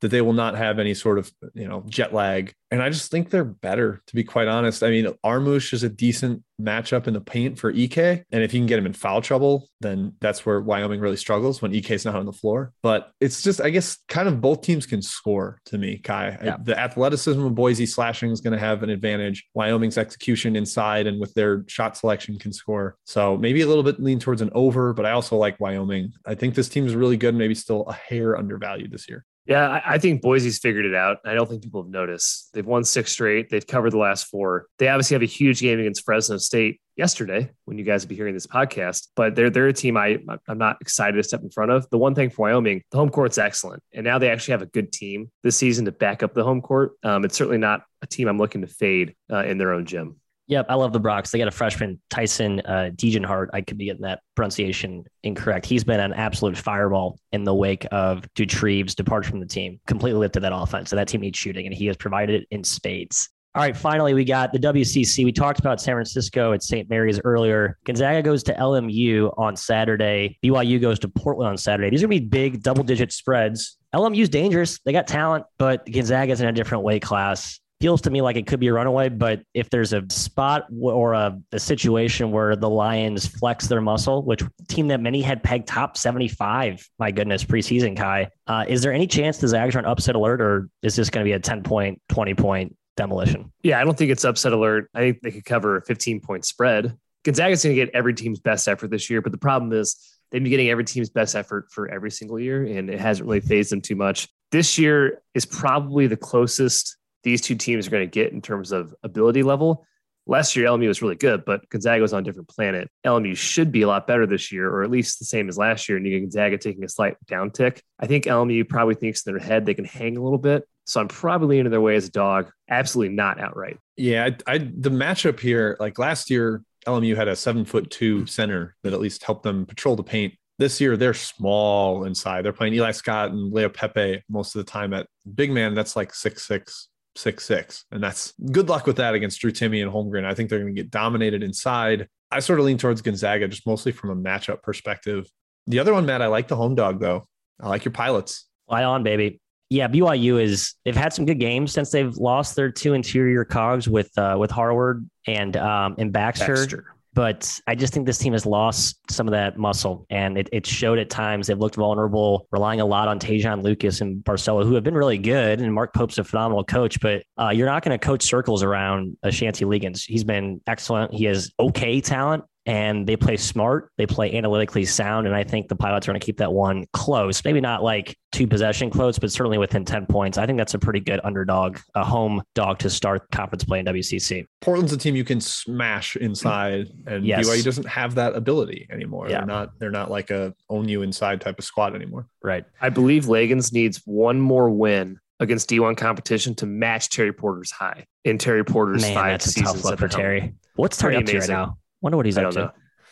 that 0.00 0.08
they 0.08 0.20
will 0.20 0.32
not 0.32 0.56
have 0.56 0.78
any 0.78 0.94
sort 0.94 1.18
of 1.18 1.30
you 1.54 1.68
know 1.68 1.84
jet 1.88 2.12
lag. 2.12 2.52
And 2.70 2.82
I 2.82 2.90
just 2.90 3.10
think 3.10 3.30
they're 3.30 3.44
better, 3.44 4.02
to 4.06 4.14
be 4.14 4.24
quite 4.24 4.46
honest. 4.46 4.82
I 4.82 4.90
mean, 4.90 5.06
Armus 5.24 5.72
is 5.72 5.82
a 5.84 5.88
decent 5.88 6.42
matchup 6.60 7.06
in 7.06 7.14
the 7.14 7.20
paint 7.20 7.58
for 7.58 7.70
Ike. 7.70 8.26
And 8.30 8.42
if 8.42 8.52
you 8.52 8.60
can 8.60 8.66
get 8.66 8.78
him 8.78 8.86
in 8.86 8.92
foul 8.92 9.22
trouble, 9.22 9.68
then 9.80 10.12
that's 10.20 10.44
where 10.44 10.60
Wyoming 10.60 11.00
really 11.00 11.16
struggles 11.16 11.62
when 11.62 11.74
Ike's 11.74 12.04
not 12.04 12.16
on 12.16 12.26
the 12.26 12.32
floor. 12.32 12.72
But 12.82 13.12
it's 13.20 13.42
just, 13.42 13.60
I 13.60 13.70
guess, 13.70 13.98
kind 14.08 14.28
of 14.28 14.40
both 14.40 14.62
teams 14.62 14.84
can 14.86 15.00
score 15.00 15.60
to 15.66 15.78
me, 15.78 15.98
Ky. 15.98 16.12
Yeah. 16.12 16.56
The 16.62 16.78
athleticism 16.78 17.42
of 17.42 17.54
Boise 17.54 17.86
slashing 17.86 18.30
is 18.30 18.40
going 18.40 18.52
to 18.52 18.58
have 18.58 18.82
an 18.82 18.90
advantage. 18.90 19.46
Wyoming's 19.54 19.96
execution 19.98 20.56
inside 20.56 21.06
and 21.06 21.20
with 21.20 21.32
their 21.34 21.64
shot 21.68 21.96
selection 21.96 22.38
can 22.38 22.52
score. 22.52 22.96
So 23.04 23.38
maybe 23.38 23.62
a 23.62 23.66
little 23.66 23.84
bit 23.84 24.00
lean 24.00 24.18
towards 24.18 24.42
an 24.42 24.50
over, 24.52 24.92
but 24.92 25.06
I 25.06 25.12
also 25.12 25.36
like 25.36 25.58
Wyoming. 25.60 26.12
I 26.26 26.34
think 26.34 26.54
this 26.54 26.68
team 26.68 26.86
is 26.86 26.94
really 26.94 27.16
good, 27.16 27.34
maybe 27.34 27.54
still 27.54 27.84
a 27.86 27.94
hair 27.94 28.36
undervalued 28.36 28.90
this 28.90 29.08
year. 29.08 29.24
Yeah, 29.48 29.66
I, 29.66 29.94
I 29.94 29.98
think 29.98 30.20
Boise's 30.20 30.58
figured 30.58 30.84
it 30.84 30.94
out. 30.94 31.18
I 31.24 31.32
don't 31.32 31.48
think 31.48 31.62
people 31.62 31.82
have 31.82 31.90
noticed. 31.90 32.50
They've 32.52 32.66
won 32.66 32.84
six 32.84 33.12
straight. 33.12 33.48
They've 33.48 33.66
covered 33.66 33.92
the 33.92 33.98
last 33.98 34.26
four. 34.26 34.66
They 34.78 34.88
obviously 34.88 35.14
have 35.14 35.22
a 35.22 35.26
huge 35.26 35.60
game 35.60 35.80
against 35.80 36.04
Fresno 36.04 36.36
State 36.36 36.82
yesterday 36.96 37.50
when 37.64 37.78
you 37.78 37.84
guys 37.84 38.04
will 38.04 38.10
be 38.10 38.14
hearing 38.14 38.34
this 38.34 38.46
podcast. 38.46 39.08
But 39.16 39.34
they're 39.34 39.48
they're 39.48 39.68
a 39.68 39.72
team 39.72 39.96
I 39.96 40.18
I'm 40.46 40.58
not 40.58 40.76
excited 40.82 41.16
to 41.16 41.22
step 41.22 41.40
in 41.42 41.48
front 41.48 41.70
of. 41.70 41.88
The 41.88 41.96
one 41.96 42.14
thing 42.14 42.28
for 42.28 42.42
Wyoming, 42.42 42.82
the 42.90 42.98
home 42.98 43.08
court's 43.08 43.38
excellent, 43.38 43.82
and 43.94 44.04
now 44.04 44.18
they 44.18 44.28
actually 44.28 44.52
have 44.52 44.62
a 44.62 44.66
good 44.66 44.92
team 44.92 45.30
this 45.42 45.56
season 45.56 45.86
to 45.86 45.92
back 45.92 46.22
up 46.22 46.34
the 46.34 46.44
home 46.44 46.60
court. 46.60 46.92
Um, 47.02 47.24
it's 47.24 47.36
certainly 47.36 47.58
not 47.58 47.84
a 48.02 48.06
team 48.06 48.28
I'm 48.28 48.38
looking 48.38 48.60
to 48.60 48.66
fade 48.66 49.16
uh, 49.32 49.44
in 49.44 49.56
their 49.56 49.72
own 49.72 49.86
gym. 49.86 50.20
Yep, 50.48 50.66
I 50.70 50.74
love 50.76 50.94
the 50.94 51.00
Broncos. 51.00 51.30
They 51.30 51.38
got 51.38 51.48
a 51.48 51.52
freshman, 51.52 52.00
Tyson 52.08 52.60
uh, 52.60 52.90
Degenhart. 52.94 53.48
I 53.52 53.60
could 53.60 53.76
be 53.76 53.84
getting 53.84 54.02
that 54.02 54.20
pronunciation 54.34 55.04
incorrect. 55.22 55.66
He's 55.66 55.84
been 55.84 56.00
an 56.00 56.14
absolute 56.14 56.56
fireball 56.56 57.18
in 57.32 57.44
the 57.44 57.54
wake 57.54 57.86
of 57.92 58.26
Doutrive's 58.34 58.94
departure 58.94 59.30
from 59.30 59.40
the 59.40 59.46
team. 59.46 59.78
Completely 59.86 60.18
lifted 60.18 60.40
that 60.40 60.54
offense. 60.54 60.88
So 60.88 60.96
that 60.96 61.06
team 61.06 61.20
needs 61.20 61.38
shooting, 61.38 61.66
and 61.66 61.74
he 61.74 61.86
has 61.86 61.98
provided 61.98 62.42
it 62.42 62.48
in 62.50 62.64
spades. 62.64 63.28
All 63.54 63.62
right, 63.62 63.76
finally, 63.76 64.14
we 64.14 64.24
got 64.24 64.52
the 64.52 64.58
WCC. 64.58 65.24
We 65.24 65.32
talked 65.32 65.58
about 65.58 65.80
San 65.80 65.94
Francisco 65.94 66.52
at 66.52 66.62
St. 66.62 66.88
Mary's 66.88 67.20
earlier. 67.24 67.76
Gonzaga 67.84 68.22
goes 68.22 68.42
to 68.44 68.54
LMU 68.54 69.34
on 69.36 69.56
Saturday. 69.56 70.38
BYU 70.42 70.80
goes 70.80 70.98
to 71.00 71.08
Portland 71.08 71.50
on 71.50 71.56
Saturday. 71.58 71.90
These 71.90 72.02
are 72.02 72.06
going 72.06 72.18
to 72.18 72.24
be 72.24 72.28
big 72.28 72.62
double 72.62 72.84
digit 72.84 73.12
spreads. 73.12 73.76
LMU's 73.94 74.28
dangerous. 74.28 74.78
They 74.84 74.92
got 74.92 75.06
talent, 75.06 75.44
but 75.58 75.84
Gonzaga's 75.90 76.40
in 76.40 76.48
a 76.48 76.52
different 76.52 76.84
weight 76.84 77.02
class 77.02 77.58
feels 77.80 78.00
to 78.02 78.10
me 78.10 78.22
like 78.22 78.36
it 78.36 78.46
could 78.46 78.60
be 78.60 78.68
a 78.68 78.72
runaway. 78.72 79.08
But 79.08 79.42
if 79.54 79.70
there's 79.70 79.92
a 79.92 80.04
spot 80.10 80.66
or 80.80 81.14
a, 81.14 81.38
a, 81.52 81.58
situation 81.58 82.30
where 82.30 82.56
the 82.56 82.68
Lions 82.68 83.26
flex 83.26 83.66
their 83.66 83.80
muscle, 83.80 84.22
which 84.22 84.42
team 84.68 84.88
that 84.88 85.00
many 85.00 85.22
had 85.22 85.42
pegged 85.42 85.68
top 85.68 85.96
75, 85.96 86.88
my 86.98 87.10
goodness, 87.10 87.44
preseason, 87.44 87.96
Ky, 87.96 88.30
uh, 88.46 88.64
is 88.68 88.82
there 88.82 88.92
any 88.92 89.06
chance 89.06 89.38
the 89.38 89.48
Zags 89.48 89.76
are 89.76 89.78
on 89.78 89.84
upset 89.84 90.14
alert 90.14 90.40
or 90.40 90.68
is 90.82 90.96
this 90.96 91.10
going 91.10 91.24
to 91.24 91.28
be 91.28 91.34
a 91.34 91.40
10 91.40 91.62
point, 91.62 92.00
20 92.08 92.34
point 92.34 92.76
demolition? 92.96 93.52
Yeah, 93.62 93.80
I 93.80 93.84
don't 93.84 93.96
think 93.96 94.10
it's 94.10 94.24
upset 94.24 94.52
alert. 94.52 94.90
I 94.94 95.00
think 95.00 95.20
they 95.22 95.30
could 95.30 95.44
cover 95.44 95.76
a 95.76 95.82
15 95.82 96.20
point 96.20 96.44
spread. 96.44 96.96
Gonzaga's 97.24 97.62
going 97.62 97.76
to 97.76 97.84
get 97.84 97.94
every 97.94 98.14
team's 98.14 98.40
best 98.40 98.68
effort 98.68 98.90
this 98.90 99.10
year, 99.10 99.20
but 99.20 99.32
the 99.32 99.38
problem 99.38 99.72
is 99.72 99.96
they've 100.30 100.42
been 100.42 100.50
getting 100.50 100.70
every 100.70 100.84
team's 100.84 101.10
best 101.10 101.34
effort 101.34 101.66
for 101.70 101.88
every 101.88 102.10
single 102.10 102.38
year, 102.38 102.64
and 102.64 102.88
it 102.88 103.00
hasn't 103.00 103.26
really 103.26 103.40
phased 103.40 103.70
them 103.70 103.80
too 103.80 103.96
much. 103.96 104.28
This 104.50 104.78
year 104.78 105.20
is 105.34 105.44
probably 105.44 106.06
the 106.06 106.16
closest 106.16 106.96
these 107.28 107.40
two 107.40 107.54
teams 107.54 107.86
are 107.86 107.90
going 107.90 108.08
to 108.08 108.10
get 108.10 108.32
in 108.32 108.40
terms 108.40 108.72
of 108.72 108.94
ability 109.02 109.42
level. 109.42 109.86
Last 110.26 110.56
year, 110.56 110.66
LMU 110.66 110.88
was 110.88 111.00
really 111.00 111.14
good, 111.14 111.44
but 111.46 111.66
Gonzaga 111.70 112.02
was 112.02 112.12
on 112.12 112.20
a 112.20 112.22
different 112.22 112.48
planet. 112.48 112.90
LMU 113.06 113.34
should 113.34 113.72
be 113.72 113.80
a 113.80 113.86
lot 113.86 114.06
better 114.06 114.26
this 114.26 114.52
year, 114.52 114.68
or 114.68 114.82
at 114.82 114.90
least 114.90 115.18
the 115.18 115.24
same 115.24 115.48
as 115.48 115.56
last 115.56 115.88
year. 115.88 115.96
And 115.96 116.04
Gonzaga 116.04 116.58
taking 116.58 116.84
a 116.84 116.88
slight 116.88 117.16
downtick. 117.26 117.80
I 117.98 118.06
think 118.06 118.24
LMU 118.24 118.68
probably 118.68 118.94
thinks 118.94 119.26
in 119.26 119.32
their 119.32 119.40
head 119.40 119.64
they 119.64 119.72
can 119.72 119.86
hang 119.86 120.18
a 120.18 120.22
little 120.22 120.38
bit. 120.38 120.68
So 120.88 121.00
I'm 121.00 121.08
probably 121.08 121.56
leaning 121.58 121.70
their 121.70 121.82
way 121.82 121.96
as 121.96 122.06
a 122.06 122.10
dog. 122.10 122.50
Absolutely 122.68 123.14
not 123.14 123.38
outright. 123.38 123.78
Yeah, 123.96 124.30
I, 124.46 124.54
I 124.54 124.58
the 124.58 124.90
matchup 124.90 125.38
here, 125.38 125.76
like 125.78 125.98
last 125.98 126.30
year, 126.30 126.62
LMU 126.86 127.14
had 127.14 127.28
a 127.28 127.36
seven 127.36 127.64
foot 127.64 127.90
two 127.90 128.24
center 128.26 128.74
that 128.82 128.94
at 128.94 129.00
least 129.00 129.22
helped 129.22 129.42
them 129.42 129.66
patrol 129.66 129.96
the 129.96 130.02
paint. 130.02 130.34
This 130.58 130.80
year, 130.80 130.96
they're 130.96 131.14
small 131.14 132.04
inside. 132.04 132.44
They're 132.44 132.52
playing 132.52 132.74
Eli 132.74 132.92
Scott 132.92 133.30
and 133.30 133.52
Leaupepe 133.52 134.22
most 134.28 134.56
of 134.56 134.64
the 134.64 134.70
time 134.70 134.92
at 134.94 135.06
big 135.34 135.52
man. 135.52 135.74
That's 135.74 135.94
like 135.94 136.14
six 136.14 136.46
six, 136.46 136.87
six 137.18 137.44
six, 137.44 137.84
and 137.90 138.02
that's 138.02 138.32
good 138.52 138.68
luck 138.68 138.86
with 138.86 138.96
that 138.96 139.14
against 139.14 139.40
Drew 139.40 139.50
Timme 139.50 139.82
and 139.82 139.92
Holmgren. 139.92 140.24
I 140.24 140.34
think 140.34 140.48
they're 140.48 140.60
going 140.60 140.74
to 140.74 140.80
get 140.80 140.90
dominated 140.90 141.42
inside. 141.42 142.08
I 142.30 142.40
sort 142.40 142.58
of 142.58 142.66
lean 142.66 142.78
towards 142.78 143.02
Gonzaga 143.02 143.48
just 143.48 143.66
mostly 143.66 143.92
from 143.92 144.10
a 144.10 144.16
matchup 144.16 144.62
perspective. 144.62 145.26
The 145.66 145.78
other 145.78 145.92
one, 145.92 146.06
Matt, 146.06 146.22
I 146.22 146.26
like 146.26 146.48
the 146.48 146.56
home 146.56 146.74
dog 146.74 147.00
though. 147.00 147.26
I 147.60 147.68
like 147.68 147.84
your 147.84 147.92
pilots. 147.92 148.46
Fly 148.68 148.84
on, 148.84 149.02
baby. 149.02 149.40
Yeah, 149.70 149.88
BYU 149.88 150.40
is 150.40 150.74
they've 150.84 150.96
had 150.96 151.12
some 151.12 151.26
good 151.26 151.38
games 151.40 151.72
since 151.72 151.90
they've 151.90 152.16
lost 152.16 152.56
their 152.56 152.70
two 152.70 152.94
interior 152.94 153.44
cogs 153.44 153.88
with 153.88 154.16
uh, 154.16 154.36
with 154.38 154.50
Harward 154.50 155.08
and 155.26 155.56
um 155.56 155.96
and 155.98 156.12
Baxter. 156.12 156.54
Baxter. 156.54 156.94
But 157.14 157.60
I 157.66 157.74
just 157.74 157.92
think 157.92 158.06
this 158.06 158.18
team 158.18 158.32
has 158.32 158.46
lost 158.46 158.98
some 159.10 159.26
of 159.26 159.32
that 159.32 159.58
muscle, 159.58 160.06
and 160.10 160.38
it, 160.38 160.48
it 160.52 160.66
showed 160.66 160.98
at 160.98 161.10
times. 161.10 161.46
They've 161.46 161.58
looked 161.58 161.74
vulnerable, 161.74 162.46
relying 162.52 162.80
a 162.80 162.86
lot 162.86 163.08
on 163.08 163.18
Te'Jon 163.18 163.62
Lucas 163.62 164.00
and 164.00 164.22
Barcello, 164.22 164.64
who 164.64 164.74
have 164.74 164.84
been 164.84 164.94
really 164.94 165.18
good. 165.18 165.60
And 165.60 165.74
Mark 165.74 165.94
Pope's 165.94 166.18
a 166.18 166.24
phenomenal 166.24 166.64
coach, 166.64 167.00
but 167.00 167.22
uh, 167.40 167.50
you're 167.50 167.66
not 167.66 167.82
going 167.82 167.98
to 167.98 168.04
coach 168.04 168.22
circles 168.22 168.62
around 168.62 169.16
Shantay 169.24 169.66
Legans. 169.66 170.04
He's 170.04 170.24
been 170.24 170.60
excellent. 170.66 171.12
He 171.12 171.24
has 171.24 171.50
okay 171.58 172.00
talent, 172.00 172.44
and 172.68 173.06
they 173.06 173.16
play 173.16 173.38
smart. 173.38 173.90
They 173.96 174.04
play 174.04 174.36
analytically 174.36 174.84
sound. 174.84 175.26
And 175.26 175.34
I 175.34 175.42
think 175.42 175.68
the 175.68 175.74
Pilots 175.74 176.06
are 176.06 176.12
going 176.12 176.20
to 176.20 176.24
keep 176.24 176.36
that 176.36 176.52
one 176.52 176.84
close. 176.92 177.42
Maybe 177.42 177.62
not 177.62 177.82
like 177.82 178.14
two 178.30 178.46
possession 178.46 178.90
close, 178.90 179.18
but 179.18 179.32
certainly 179.32 179.56
within 179.56 179.86
10 179.86 180.04
points. 180.04 180.36
I 180.36 180.44
think 180.44 180.58
that's 180.58 180.74
a 180.74 180.78
pretty 180.78 181.00
good 181.00 181.18
underdog, 181.24 181.78
a 181.94 182.04
home 182.04 182.42
dog 182.54 182.78
to 182.80 182.90
start 182.90 183.30
conference 183.32 183.64
play 183.64 183.78
in 183.78 183.86
WCC. 183.86 184.44
Portland's 184.60 184.92
a 184.92 184.98
team 184.98 185.16
you 185.16 185.24
can 185.24 185.40
smash 185.40 186.14
inside, 186.16 186.88
and 187.06 187.24
Yes. 187.24 187.48
BYU 187.48 187.64
doesn't 187.64 187.86
have 187.88 188.14
that 188.16 188.36
ability 188.36 188.86
anymore. 188.90 189.30
Yeah. 189.30 189.38
They're 189.38 189.46
not 189.46 189.78
they're 189.78 189.90
not 189.90 190.10
like 190.10 190.30
a 190.30 190.54
own 190.68 190.88
you 190.90 191.00
inside 191.00 191.40
type 191.40 191.58
of 191.58 191.64
squad 191.64 191.94
anymore. 191.94 192.26
Right. 192.42 192.66
I 192.82 192.90
believe 192.90 193.24
Legans 193.24 193.72
needs 193.72 194.02
one 194.04 194.38
more 194.38 194.68
win 194.68 195.18
against 195.40 195.70
D1 195.70 195.96
competition 195.96 196.54
to 196.56 196.66
match 196.66 197.08
Terry 197.08 197.32
Porter's 197.32 197.70
high 197.70 198.04
in 198.24 198.36
Terry 198.36 198.62
Porter's 198.62 199.00
Man, 199.00 199.14
five 199.14 199.30
that's 199.32 199.46
a 199.46 199.50
seasons 199.52 199.72
tough 199.72 199.84
look 199.84 199.92
at 199.94 199.98
for 200.00 200.08
the 200.08 200.14
helm. 200.14 200.22
Terry. 200.22 200.54
What's 200.74 200.98
Terry 200.98 201.16
up 201.16 201.24
to 201.24 201.38
right 201.38 201.48
now? 201.48 201.78
Wonder 202.00 202.16
what 202.16 202.26
he's 202.26 202.38
I 202.38 202.44
up 202.44 202.52
don't 202.54 202.54
to. 202.54 202.60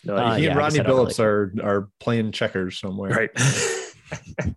know. 0.05 0.17
No 0.17 0.23
Uh, 0.23 0.35
he 0.37 0.45
yeah, 0.45 0.51
and 0.51 0.59
Rodney 0.59 0.79
guess 0.79 0.87
I 0.87 0.89
don't 0.89 1.07
Billups 1.09 1.21
are 1.21 1.53
are 1.63 1.89
playing 2.01 2.33
checkers 2.33 2.79
somewhere. 2.79 3.11
right. 3.11 3.31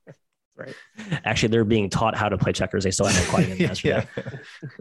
right. 0.55 0.75
Actually, 1.25 1.49
they're 1.49 1.63
being 1.65 1.89
taught 1.89 2.15
how 2.15 2.29
to 2.29 2.37
play 2.37 2.51
checkers. 2.51 2.83
They 2.83 2.91
still 2.91 3.05
haven't 3.07 3.29
quite 3.29 3.49
in 3.49 3.57
yesterday. 3.67 4.05
yeah. 4.15 4.29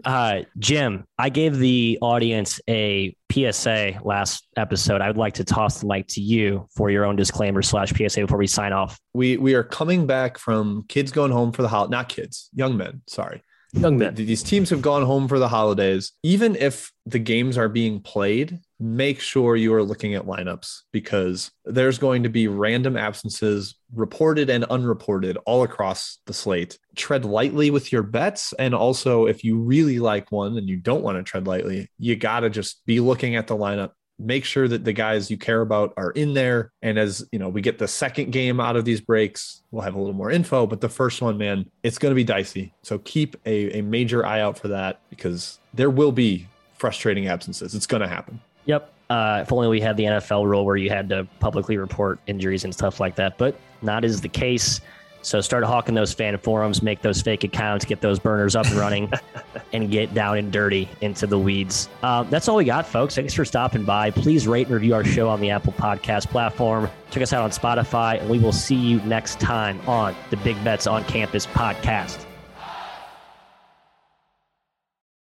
Uh, 0.05 0.43
Jim, 0.59 1.05
I 1.19 1.29
gave 1.31 1.57
the 1.57 1.99
audience 2.03 2.61
a 2.69 3.17
PSA 3.33 4.01
last 4.05 4.47
episode. 4.57 5.01
I 5.01 5.07
would 5.07 5.17
like 5.17 5.35
to 5.35 5.45
toss 5.45 5.81
the 5.81 5.87
mic 5.87 6.09
to 6.09 6.21
you 6.21 6.67
for 6.75 6.91
your 6.91 7.05
own 7.05 7.17
disclaimer 7.17 7.63
slash 7.63 7.93
PSA 7.93 8.21
before 8.23 8.39
we 8.39 8.47
sign 8.49 8.73
off. 8.73 8.99
We 9.15 9.37
we 9.37 9.55
are 9.55 9.65
coming 9.65 10.07
back 10.07 10.37
from 10.39 10.85
kids 10.89 11.13
going 11.13 11.31
home 11.33 11.53
for 11.53 11.63
the 11.63 11.69
holiday. 11.69 11.93
Not 11.93 12.09
kids, 12.09 12.51
young 12.55 12.77
men. 12.77 13.03
Sorry. 13.07 13.43
Young 13.73 13.99
men. 13.99 14.15
These 14.15 14.43
teams 14.43 14.71
have 14.71 14.81
gone 14.83 15.05
home 15.05 15.29
for 15.29 15.39
the 15.39 15.49
holidays. 15.49 16.13
Even 16.23 16.57
if 16.57 16.91
the 17.07 17.19
games 17.19 17.57
are 17.59 17.69
being 17.69 18.01
played, 18.01 18.59
make 18.81 19.21
sure 19.21 19.57
you 19.57 19.75
are 19.75 19.83
looking 19.83 20.15
at 20.15 20.27
lineups 20.27 20.83
because 20.93 21.51
there's 21.65 21.99
going 21.99 22.23
to 22.23 22.29
be 22.29 22.47
random 22.49 22.97
absences, 22.97 23.75
reported 23.95 24.51
and 24.51 24.65
unreported, 24.65 25.37
all 25.47 25.63
across 25.63 26.19
the 26.27 26.33
slate. 26.33 26.79
Tread 26.95 27.25
lightly 27.25 27.71
with 27.71 27.91
your 27.93 28.03
bets. 28.03 28.53
And 28.59 28.75
also, 28.75 29.27
if 29.27 29.43
you 29.43 29.59
really 29.59 29.99
like 29.99 30.31
one 30.31 30.57
and 30.57 30.69
you 30.69 30.77
don't 30.77 31.03
want 31.03 31.19
to 31.19 31.23
tread 31.23 31.47
lightly, 31.47 31.91
you 31.99 32.17
got 32.17 32.41
to 32.41 32.51
just 32.51 32.85
be 32.87 33.01
looking 33.01 33.37
at 33.37 33.47
the 33.47 33.57
lineup. 33.57 33.93
Make 34.21 34.45
sure 34.45 34.67
that 34.67 34.85
the 34.85 34.93
guys 34.93 35.31
you 35.31 35.39
care 35.39 35.61
about 35.61 35.95
are 35.97 36.11
in 36.11 36.35
there. 36.35 36.73
And 36.83 36.99
as 36.99 37.25
you 37.31 37.39
know, 37.39 37.49
we 37.49 37.61
get 37.61 37.79
the 37.79 37.87
second 37.87 38.33
game 38.33 38.59
out 38.59 38.75
of 38.75 38.85
these 38.85 39.01
breaks, 39.01 39.63
we'll 39.71 39.83
have 39.83 39.95
a 39.95 39.99
little 39.99 40.15
more 40.15 40.31
info. 40.31 40.67
But 40.67 40.81
the 40.81 40.89
first 40.89 41.23
one, 41.23 41.39
man, 41.39 41.71
it's 41.85 41.99
going 41.99 42.11
to 42.11 42.17
be 42.17 42.25
dicey. 42.25 42.75
So 42.83 42.99
keep 42.99 43.37
a, 43.47 43.79
a 43.79 43.83
major 43.83 44.27
eye 44.27 44.41
out 44.41 44.59
for 44.59 44.69
that 44.69 45.01
because 45.09 45.61
there 45.73 45.91
will 45.91 46.11
be 46.11 46.49
frustrating 46.79 47.29
absences. 47.29 47.75
It's 47.77 47.87
going 47.87 48.03
to 48.03 48.09
happen. 48.09 48.41
Yep. 48.69 48.93
Uh, 49.11 49.41
if 49.43 49.53
only 49.53 49.69
we 49.69 49.81
had 49.81 49.97
the 49.97 50.05
NFL 50.05 50.47
rule 50.47 50.65
where 50.65 50.77
you 50.77 50.91
had 50.91 51.09
to 51.09 51.27
publicly 51.41 51.79
report 51.79 52.21
injuries 52.27 52.65
and 52.65 52.73
stuff 52.73 53.01
like 53.01 53.17
that, 53.17 53.39
but 53.39 53.59
not 53.81 54.05
is 54.05 54.21
the 54.21 54.29
case. 54.29 54.83
So 55.23 55.41
start 55.41 55.65
hawking 55.65 55.95
those 55.95 56.13
fan 56.13 56.37
forums, 56.39 56.83
make 56.83 57.03
those 57.03 57.21
fake 57.21 57.43
accounts, 57.43 57.85
get 57.85 58.01
those 58.01 58.19
burners 58.19 58.55
up 58.55 58.67
and 58.67 58.77
running, 58.77 59.11
and 59.73 59.91
get 59.91 60.15
down 60.15 60.39
and 60.39 60.53
dirty 60.53 60.89
into 61.01 61.27
the 61.27 61.39
weeds. 61.39 61.89
Um, 62.03 62.29
that's 62.31 62.49
all 62.49 62.57
we 62.57 62.65
got, 62.65 62.87
folks. 62.87 63.17
Thanks 63.17 63.35
for 63.35 63.45
stopping 63.45 63.85
by. 63.85 64.11
Please 64.11 64.47
rate 64.47 64.67
and 64.67 64.75
review 64.75 64.95
our 64.95 65.05
show 65.05 65.29
on 65.29 65.41
the 65.41 65.51
Apple 65.51 65.73
Podcast 65.73 66.29
platform. 66.29 66.89
Check 67.11 67.23
us 67.23 67.33
out 67.33 67.43
on 67.43 67.51
Spotify, 67.51 68.21
and 68.21 68.29
we 68.29 68.39
will 68.39 68.53
see 68.53 68.77
you 68.77 69.01
next 69.01 69.41
time 69.41 69.81
on 69.89 70.15
the 70.31 70.37
Big 70.39 70.63
Bets 70.63 70.87
on 70.87 71.03
Campus 71.05 71.47
podcast. 71.47 72.28